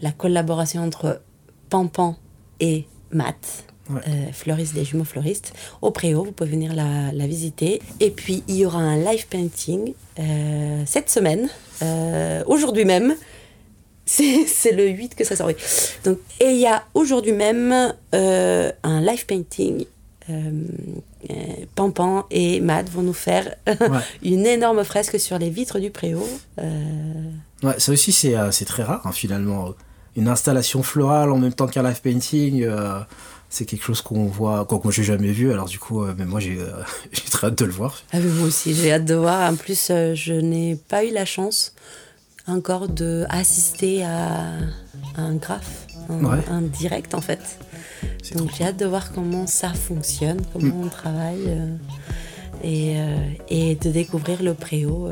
la 0.02 0.12
collaboration 0.12 0.84
entre 0.84 1.22
Pampan 1.70 2.16
et 2.60 2.86
Matt. 3.12 3.66
Euh, 3.92 4.32
fleuriste 4.32 4.76
des 4.76 4.86
jumeaux 4.86 5.04
fleuristes 5.04 5.52
au 5.82 5.90
Préau, 5.90 6.24
vous 6.24 6.32
pouvez 6.32 6.52
venir 6.52 6.76
la, 6.76 7.26
visiter. 7.26 7.82
Et 8.00 8.12
puis 8.12 8.44
il 8.48 8.58
y 8.58 8.66
aura 8.66 8.78
un 8.78 8.98
live 8.98 9.26
painting 9.28 9.94
euh, 10.20 10.84
cette 10.86 11.10
semaine, 11.10 11.50
euh, 11.82 12.44
aujourd'hui 12.46 12.86
même. 12.86 13.16
C'est 14.06 14.72
le 14.74 14.88
8 14.88 15.16
que 15.16 15.24
ça 15.24 15.36
sort. 15.36 15.50
Donc, 16.04 16.20
et 16.40 16.52
il 16.52 16.60
y 16.60 16.68
a 16.68 16.84
aujourd'hui 16.94 17.32
même 17.32 17.94
un 18.12 19.02
live 19.02 19.26
painting. 19.26 19.86
Pampan 21.74 22.28
et 22.30 22.62
Matt 22.62 22.90
vont 22.92 23.02
nous 23.02 23.14
faire 23.14 23.56
une 24.24 24.46
énorme 24.46 24.84
fresque 24.84 25.20
sur 25.20 25.40
les 25.40 25.50
vitres 25.50 25.80
du 25.80 25.90
Préau. 25.90 26.28
Ouais, 27.64 27.80
ça 27.80 27.92
aussi 27.92 28.12
c'est 28.12 28.66
très 28.66 28.84
rare 28.84 29.02
hein, 29.06 29.12
finalement 29.12 29.74
une 30.16 30.28
installation 30.28 30.84
florale 30.84 31.32
en 31.32 31.38
même 31.38 31.54
temps 31.54 31.68
qu'un 31.68 31.84
live 31.84 32.02
painting, 32.02 32.64
euh, 32.64 33.00
c'est 33.50 33.66
quelque 33.66 33.84
chose 33.84 34.02
qu'on 34.02 34.26
voit, 34.26 34.66
quoi 34.66 34.80
que 34.80 34.84
moi 34.84 34.92
j'ai 34.92 35.04
jamais 35.04 35.32
vu. 35.32 35.52
Alors 35.52 35.66
du 35.66 35.80
coup, 35.80 36.04
euh, 36.04 36.14
mais 36.18 36.26
moi 36.26 36.40
j'ai 36.40 36.58
très 37.32 37.48
hâte 37.48 37.58
de 37.58 37.66
le 37.66 37.72
voir. 37.72 38.02
Ah, 38.12 38.20
moi 38.20 38.48
aussi, 38.48 38.74
j'ai 38.74 38.92
hâte 38.92 39.06
de 39.06 39.16
voir. 39.16 39.52
En 39.52 39.56
plus, 39.56 39.90
euh, 39.90 40.16
je 40.16 40.34
n'ai 40.34 40.76
pas 40.76 41.06
eu 41.06 41.12
la 41.12 41.26
chance 41.26 41.74
encore 42.48 42.90
de 42.90 43.26
assister 43.30 44.04
à, 44.04 44.54
un 45.16 45.36
graphe, 45.36 45.88
un, 46.10 46.62
direct 46.62 47.14
en 47.14 47.22
fait. 47.22 47.60
Donc 48.36 48.50
j'ai 48.58 48.64
hâte 48.64 48.78
de 48.78 48.86
voir 48.86 49.12
comment 49.14 49.46
ça 49.46 49.72
fonctionne, 49.74 50.42
comment 50.54 50.76
mm. 50.76 50.84
on 50.86 50.90
travaille 50.90 51.58
et, 52.64 52.96
et, 53.50 53.76
de 53.76 53.92
découvrir 53.92 54.42
le 54.42 54.56
préau 54.56 55.10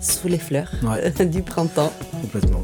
sous 0.00 0.28
les 0.28 0.38
fleurs 0.38 0.70
du 1.20 1.42
printemps. 1.42 1.92
Complètement. 2.20 2.62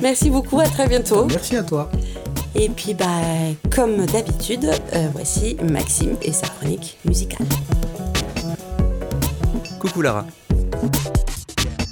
Merci 0.00 0.30
beaucoup, 0.30 0.60
à 0.60 0.66
très 0.66 0.88
bientôt. 0.88 1.26
Merci 1.26 1.56
à 1.56 1.62
toi. 1.62 1.90
Et 2.54 2.68
puis, 2.68 2.94
bah, 2.94 3.06
comme 3.70 4.06
d'habitude, 4.06 4.64
euh, 4.64 5.08
voici 5.12 5.56
Maxime 5.62 6.16
et 6.22 6.32
sa 6.32 6.48
chronique 6.48 6.98
musicale. 7.04 7.46
Coucou 9.78 10.02
Lara. 10.02 10.26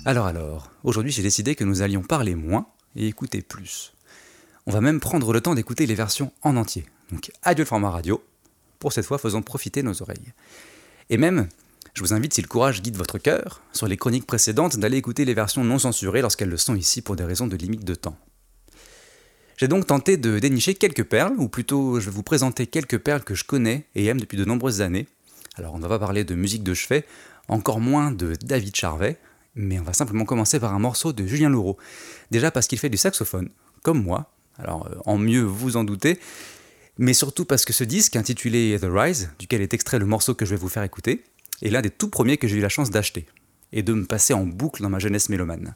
Alors 0.05 0.27
alors, 0.27 0.71
aujourd'hui 0.85 1.11
j'ai 1.11 1.23
décidé 1.23 1.57
que 1.57 1.65
nous 1.65 1.83
allions 1.83 2.03
parler 2.03 2.37
moins 2.37 2.67
et 2.95 3.09
écouter 3.09 3.43
plus. 3.43 3.93
On 4.67 4.71
va 4.71 4.81
même 4.81 5.01
prendre 5.01 5.33
le 5.33 5.41
temps 5.41 5.55
d'écouter 5.55 5.87
les 5.87 5.95
versions 5.95 6.33
en 6.43 6.57
entier. 6.57 6.87
Donc 7.11 7.31
adieu 7.43 7.65
le 7.65 7.69
format 7.69 7.91
radio. 7.91 8.23
Pour 8.79 8.93
cette 8.93 9.05
fois, 9.05 9.19
faisons 9.19 9.43
profiter 9.43 9.83
nos 9.83 10.03
oreilles. 10.03 10.33
Et 11.11 11.17
même, 11.17 11.49
je 11.97 12.03
vous 12.03 12.13
invite, 12.13 12.35
si 12.35 12.43
le 12.43 12.47
courage 12.47 12.83
guide 12.83 12.99
votre 12.99 13.17
cœur, 13.17 13.63
sur 13.73 13.89
les 13.89 13.97
chroniques 13.97 14.27
précédentes, 14.27 14.77
d'aller 14.77 14.99
écouter 14.99 15.25
les 15.25 15.33
versions 15.33 15.65
non 15.65 15.79
censurées 15.79 16.21
lorsqu'elles 16.21 16.51
le 16.51 16.59
sont 16.59 16.77
ici 16.77 17.01
pour 17.01 17.17
des 17.17 17.25
raisons 17.25 17.47
de 17.47 17.57
limite 17.57 17.87
de 17.87 17.95
temps. 17.95 18.19
J'ai 19.57 19.67
donc 19.67 19.87
tenté 19.87 20.19
de 20.19 20.39
dénicher 20.39 20.75
quelques 20.75 21.05
perles, 21.05 21.33
ou 21.39 21.49
plutôt 21.49 21.99
je 21.99 22.11
vais 22.11 22.15
vous 22.15 22.23
présenter 22.23 22.67
quelques 22.67 22.99
perles 22.99 23.25
que 23.25 23.35
je 23.35 23.45
connais 23.45 23.87
et 23.95 24.05
aime 24.05 24.21
depuis 24.21 24.37
de 24.37 24.45
nombreuses 24.45 24.83
années. 24.83 25.07
Alors 25.55 25.73
on 25.73 25.79
ne 25.79 25.83
va 25.85 25.89
pas 25.89 25.99
parler 25.99 26.25
de 26.25 26.35
musique 26.35 26.63
de 26.63 26.75
chevet, 26.75 27.07
encore 27.49 27.81
moins 27.81 28.13
de 28.13 28.35
David 28.43 28.77
Charvet, 28.77 29.19
mais 29.55 29.79
on 29.81 29.83
va 29.83 29.95
simplement 29.95 30.27
commencer 30.27 30.61
par 30.61 30.75
un 30.75 30.79
morceau 30.79 31.15
de 31.15 31.27
Julien 31.27 31.49
Laureau. 31.49 31.79
Déjà 32.31 32.51
parce 32.51 32.67
qu'il 32.67 32.79
fait 32.79 32.91
du 32.91 32.99
saxophone, 32.99 33.49
comme 33.83 34.03
moi, 34.03 34.31
alors 34.59 34.87
euh, 34.87 34.97
en 35.07 35.17
mieux 35.17 35.45
vous 35.45 35.79
en 35.79 35.85
doutez, 35.85 36.21
mais 36.99 37.15
surtout 37.15 37.47
parce 37.47 37.65
que 37.65 37.73
ce 37.73 37.85
disque 37.85 38.17
intitulé 38.17 38.77
The 38.79 38.89
Rise, 38.91 39.31
duquel 39.39 39.63
est 39.63 39.73
extrait 39.73 39.99
le 39.99 40.05
morceau 40.05 40.35
que 40.35 40.45
je 40.45 40.51
vais 40.51 40.61
vous 40.61 40.69
faire 40.69 40.83
écouter, 40.83 41.25
est 41.63 41.71
l'un 41.71 41.83
des 41.83 41.91
tout 41.91 42.09
premiers 42.09 42.37
que 42.37 42.49
j'ai 42.49 42.57
eu 42.57 42.61
la 42.61 42.69
chance 42.69 42.91
d'acheter, 42.91 43.27
et 43.73 43.83
de 43.83 43.93
me 43.93 44.05
passer 44.05 44.35
en 44.35 44.45
boucle 44.45 44.83
dans 44.83 44.91
ma 44.91 44.99
jeunesse 44.99 45.29
mélomane. 45.29 45.75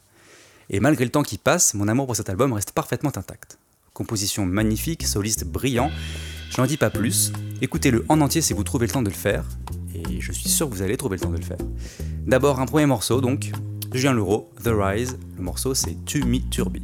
Et 0.69 0.79
malgré 0.79 1.03
le 1.03 1.11
temps 1.11 1.23
qui 1.23 1.37
passe, 1.37 1.73
mon 1.73 1.87
amour 1.87 2.05
pour 2.05 2.15
cet 2.15 2.29
album 2.29 2.53
reste 2.53 2.71
parfaitement 2.71 3.15
intact. 3.15 3.57
Composition 3.93 4.45
magnifique, 4.45 5.05
soliste 5.05 5.45
brillant, 5.45 5.91
je 6.49 6.61
n'en 6.61 6.67
dis 6.67 6.77
pas 6.77 6.89
plus, 6.89 7.31
écoutez-le 7.61 8.05
en 8.09 8.21
entier 8.21 8.41
si 8.41 8.53
vous 8.53 8.63
trouvez 8.63 8.87
le 8.87 8.91
temps 8.91 9.01
de 9.01 9.09
le 9.09 9.15
faire, 9.15 9.45
et 9.93 10.21
je 10.21 10.31
suis 10.31 10.49
sûr 10.49 10.69
que 10.69 10.75
vous 10.75 10.81
allez 10.81 10.97
trouver 10.97 11.17
le 11.17 11.21
temps 11.21 11.31
de 11.31 11.37
le 11.37 11.43
faire. 11.43 11.57
D'abord 12.25 12.59
un 12.59 12.65
premier 12.65 12.85
morceau 12.85 13.21
donc, 13.21 13.51
Julien 13.93 14.13
Leroux, 14.13 14.47
The 14.63 14.71
Rise, 14.71 15.17
le 15.37 15.43
morceau 15.43 15.73
c'est 15.73 15.97
Tu 16.05 16.23
mi 16.23 16.41
turbi. 16.49 16.81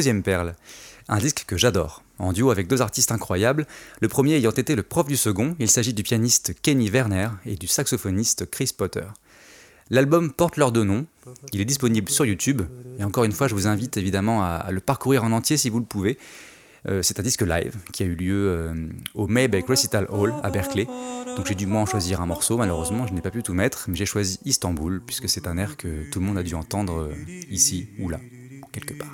Deuxième 0.00 0.22
perle, 0.22 0.54
un 1.08 1.18
disque 1.18 1.44
que 1.46 1.58
j'adore, 1.58 2.02
en 2.18 2.32
duo 2.32 2.50
avec 2.50 2.66
deux 2.66 2.80
artistes 2.80 3.12
incroyables, 3.12 3.66
le 4.00 4.08
premier 4.08 4.36
ayant 4.36 4.50
été 4.50 4.74
le 4.74 4.82
prof 4.82 5.06
du 5.06 5.18
second, 5.18 5.54
il 5.58 5.68
s'agit 5.68 5.92
du 5.92 6.02
pianiste 6.02 6.54
Kenny 6.62 6.88
Werner 6.88 7.28
et 7.44 7.54
du 7.54 7.66
saxophoniste 7.66 8.48
Chris 8.50 8.70
Potter. 8.74 9.04
L'album 9.90 10.32
porte 10.32 10.56
leurs 10.56 10.72
deux 10.72 10.84
noms, 10.84 11.04
il 11.52 11.60
est 11.60 11.66
disponible 11.66 12.08
sur 12.08 12.24
YouTube, 12.24 12.62
et 12.98 13.04
encore 13.04 13.24
une 13.24 13.32
fois 13.32 13.46
je 13.46 13.54
vous 13.54 13.66
invite 13.66 13.98
évidemment 13.98 14.42
à, 14.42 14.68
le 14.70 14.80
parcourir 14.80 15.22
en 15.22 15.32
entier 15.32 15.58
si 15.58 15.68
vous 15.68 15.80
le 15.80 15.84
pouvez. 15.84 16.16
Euh, 16.88 17.02
c'est 17.02 17.20
un 17.20 17.22
disque 17.22 17.42
live 17.42 17.76
qui 17.92 18.02
a 18.02 18.06
eu 18.06 18.14
lieu 18.14 18.48
euh, 18.48 18.74
au 19.14 19.26
Maybank 19.26 19.68
Recital 19.68 20.06
Hall 20.08 20.32
à 20.42 20.48
Berkeley. 20.48 20.86
Donc 21.36 21.46
j'ai 21.46 21.54
dû 21.54 21.66
moi 21.66 21.82
en 21.82 21.84
choisir 21.84 22.22
un 22.22 22.26
morceau, 22.26 22.56
malheureusement 22.56 23.06
je 23.06 23.12
n'ai 23.12 23.20
pas 23.20 23.30
pu 23.30 23.42
tout 23.42 23.52
mettre, 23.52 23.84
mais 23.88 23.96
j'ai 23.96 24.06
choisi 24.06 24.40
Istanbul 24.46 25.02
puisque 25.06 25.28
c'est 25.28 25.46
un 25.46 25.58
air 25.58 25.76
que 25.76 26.10
tout 26.10 26.20
le 26.20 26.24
monde 26.24 26.38
a 26.38 26.42
dû 26.42 26.54
entendre 26.54 27.00
euh, 27.00 27.14
ici 27.50 27.90
ou 27.98 28.08
là, 28.08 28.18
quelque 28.72 28.94
part. 28.94 29.12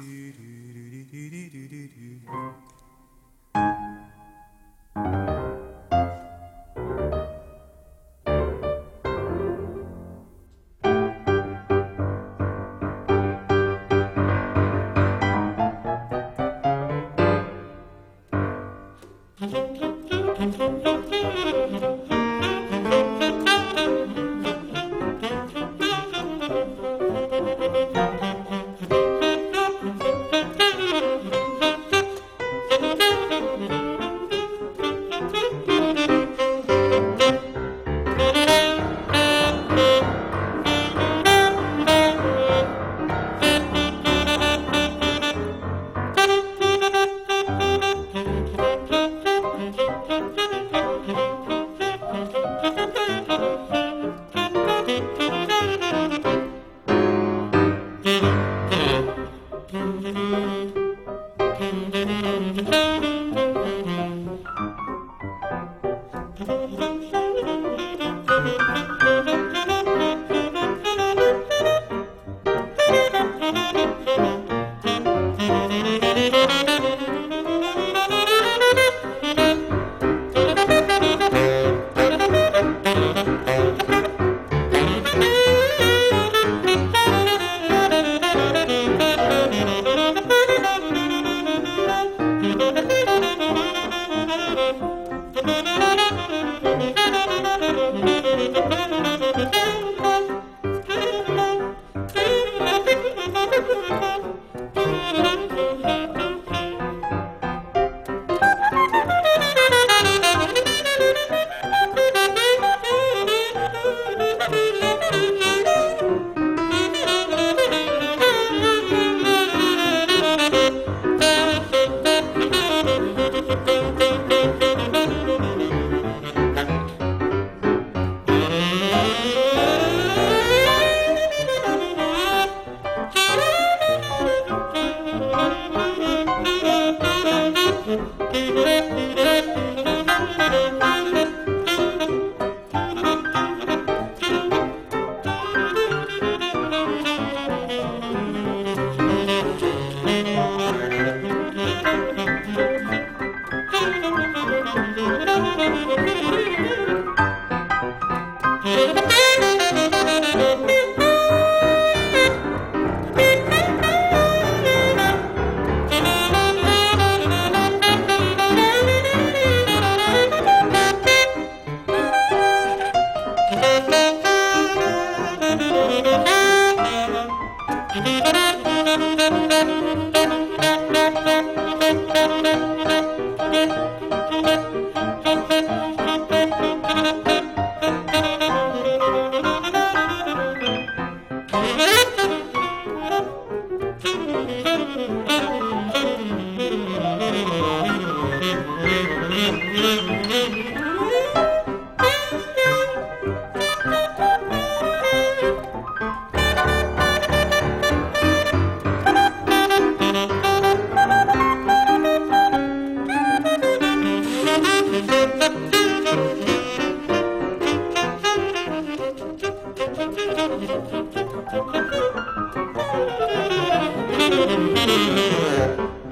Yeah. 224.28 226.05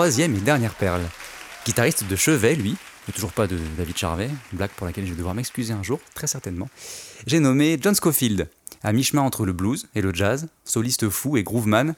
Troisième 0.00 0.34
et 0.34 0.40
dernière 0.40 0.72
perle. 0.72 1.02
Guitariste 1.66 2.04
de 2.08 2.16
chevet, 2.16 2.54
lui, 2.54 2.74
mais 3.06 3.12
toujours 3.12 3.32
pas 3.32 3.46
de 3.46 3.58
David 3.76 3.98
Charvet, 3.98 4.30
blague 4.54 4.70
pour 4.70 4.86
laquelle 4.86 5.04
je 5.04 5.10
vais 5.10 5.16
devoir 5.18 5.34
m'excuser 5.34 5.74
un 5.74 5.82
jour, 5.82 6.00
très 6.14 6.26
certainement. 6.26 6.70
J'ai 7.26 7.38
nommé 7.38 7.76
John 7.78 7.94
Scofield. 7.94 8.48
À 8.82 8.94
mi-chemin 8.94 9.20
entre 9.20 9.44
le 9.44 9.52
blues 9.52 9.88
et 9.94 10.00
le 10.00 10.14
jazz, 10.14 10.46
soliste 10.64 11.10
fou 11.10 11.36
et 11.36 11.42
grooveman, 11.42 11.96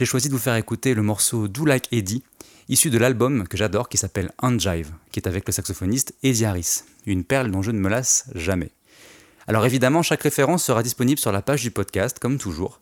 j'ai 0.00 0.04
choisi 0.04 0.26
de 0.26 0.32
vous 0.32 0.40
faire 0.40 0.56
écouter 0.56 0.94
le 0.94 1.02
morceau 1.02 1.46
Do 1.46 1.64
Like 1.64 1.86
Eddie, 1.92 2.24
issu 2.68 2.90
de 2.90 2.98
l'album 2.98 3.46
que 3.46 3.56
j'adore 3.56 3.88
qui 3.88 3.98
s'appelle 3.98 4.32
Unjive, 4.42 4.90
qui 5.12 5.20
est 5.20 5.28
avec 5.28 5.46
le 5.46 5.52
saxophoniste 5.52 6.12
Eddie 6.24 6.46
Harris, 6.46 6.82
une 7.06 7.22
perle 7.22 7.52
dont 7.52 7.62
je 7.62 7.70
ne 7.70 7.78
me 7.78 7.88
lasse 7.88 8.24
jamais. 8.34 8.72
Alors 9.46 9.64
évidemment, 9.64 10.02
chaque 10.02 10.22
référence 10.22 10.64
sera 10.64 10.82
disponible 10.82 11.20
sur 11.20 11.30
la 11.30 11.40
page 11.40 11.62
du 11.62 11.70
podcast, 11.70 12.18
comme 12.18 12.36
toujours. 12.36 12.80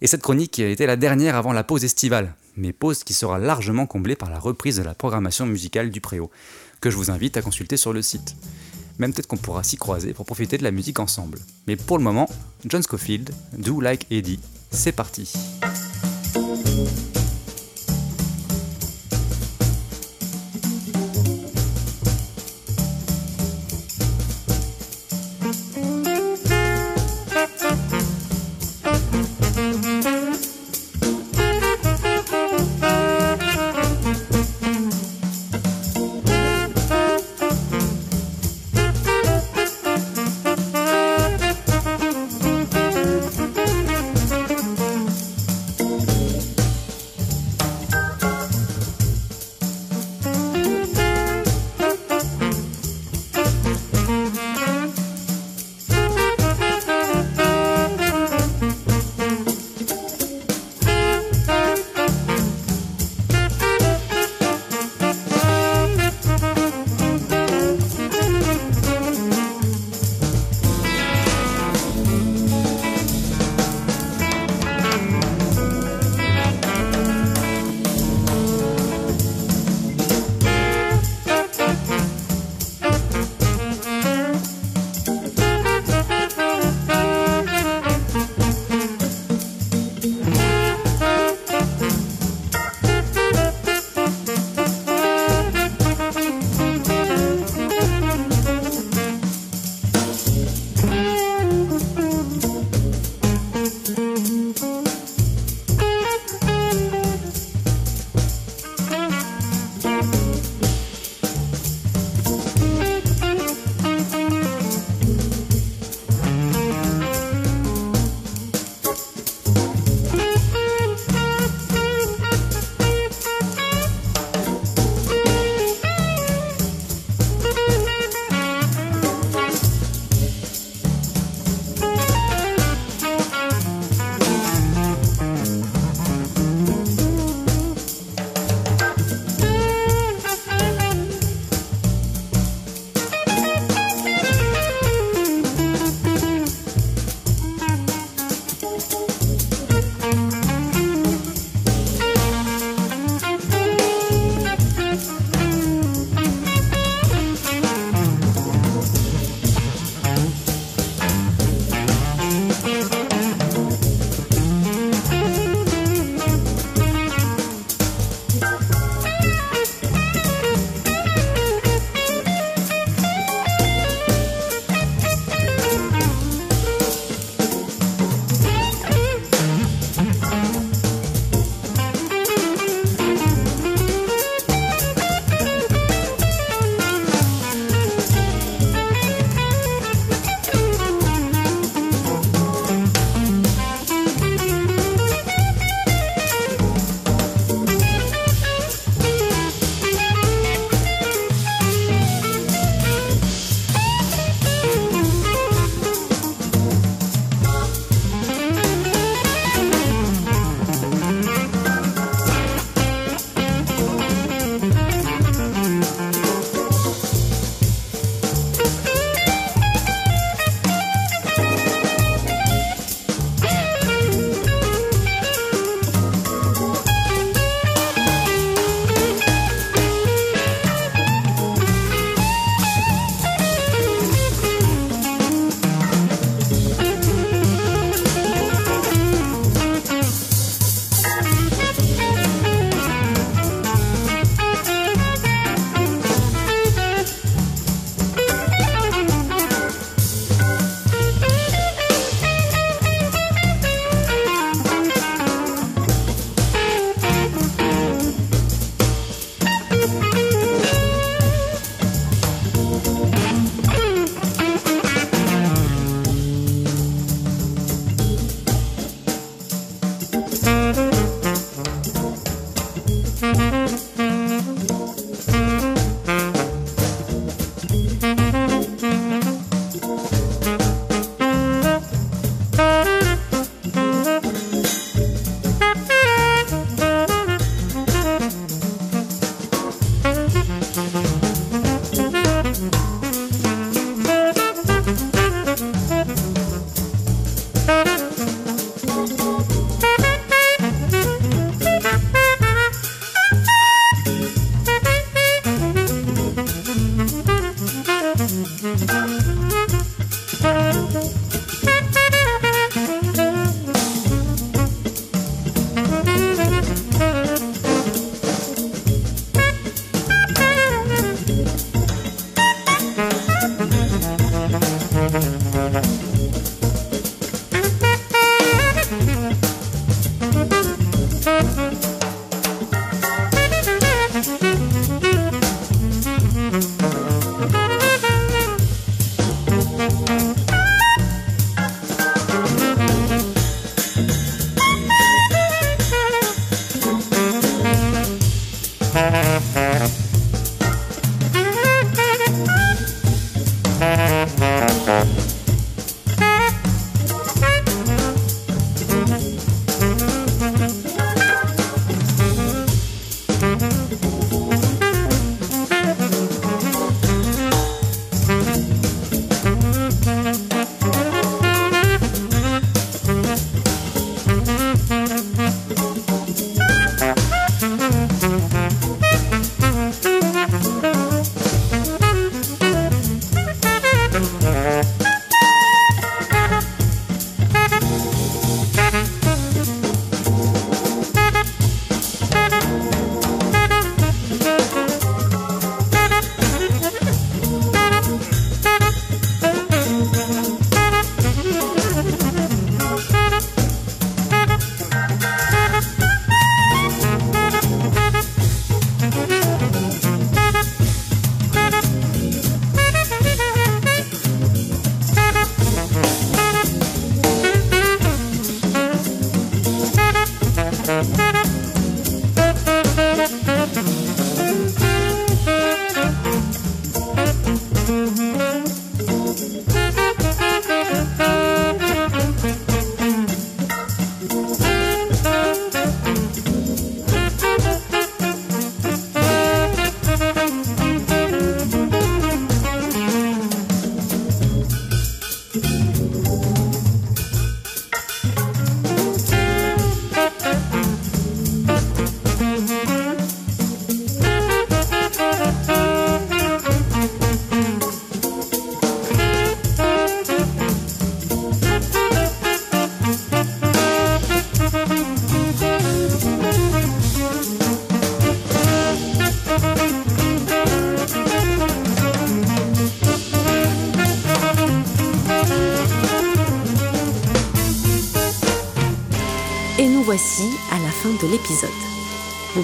Et 0.00 0.08
cette 0.08 0.22
chronique 0.22 0.58
était 0.58 0.86
la 0.86 0.96
dernière 0.96 1.36
avant 1.36 1.52
la 1.52 1.62
pause 1.62 1.84
estivale, 1.84 2.34
mais 2.58 2.72
pause 2.72 3.04
qui 3.04 3.14
sera 3.14 3.38
largement 3.38 3.86
comblée 3.86 4.16
par 4.16 4.30
la 4.30 4.38
reprise 4.38 4.76
de 4.76 4.82
la 4.82 4.94
programmation 4.94 5.46
musicale 5.46 5.90
du 5.90 6.00
Préau, 6.00 6.30
que 6.80 6.90
je 6.90 6.96
vous 6.96 7.10
invite 7.10 7.36
à 7.36 7.42
consulter 7.42 7.76
sur 7.76 7.92
le 7.92 8.02
site. 8.02 8.36
Même 8.98 9.12
peut-être 9.12 9.28
qu'on 9.28 9.36
pourra 9.36 9.62
s'y 9.62 9.76
croiser 9.76 10.12
pour 10.12 10.26
profiter 10.26 10.58
de 10.58 10.64
la 10.64 10.72
musique 10.72 10.98
ensemble. 10.98 11.38
Mais 11.66 11.76
pour 11.76 11.98
le 11.98 12.04
moment, 12.04 12.28
John 12.66 12.82
Scofield, 12.82 13.30
Do 13.56 13.80
Like 13.80 14.06
Eddie, 14.10 14.40
c'est 14.70 14.92
parti. 14.92 15.32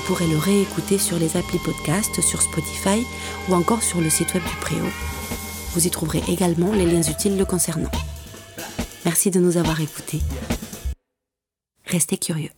Pourrez 0.07 0.27
le 0.27 0.37
réécouter 0.37 0.99
sur 0.99 1.19
les 1.19 1.37
applis 1.37 1.59
podcast, 1.59 2.21
sur 2.21 2.43
Spotify 2.43 3.05
ou 3.49 3.55
encore 3.55 3.83
sur 3.83 4.01
le 4.01 4.11
site 4.11 4.35
web 4.35 4.43
du 4.43 4.57
Préau. 4.57 4.87
Vous 5.73 5.87
y 5.87 5.91
trouverez 5.91 6.23
également 6.29 6.73
les 6.73 6.87
liens 6.87 7.03
utiles 7.03 7.37
le 7.37 7.45
concernant. 7.45 7.91
Merci 9.05 9.31
de 9.31 9.41
nous 9.41 9.57
avoir 9.57 9.81
écoutés. 9.81 10.21
Restez 11.87 12.19
curieux. 12.19 12.51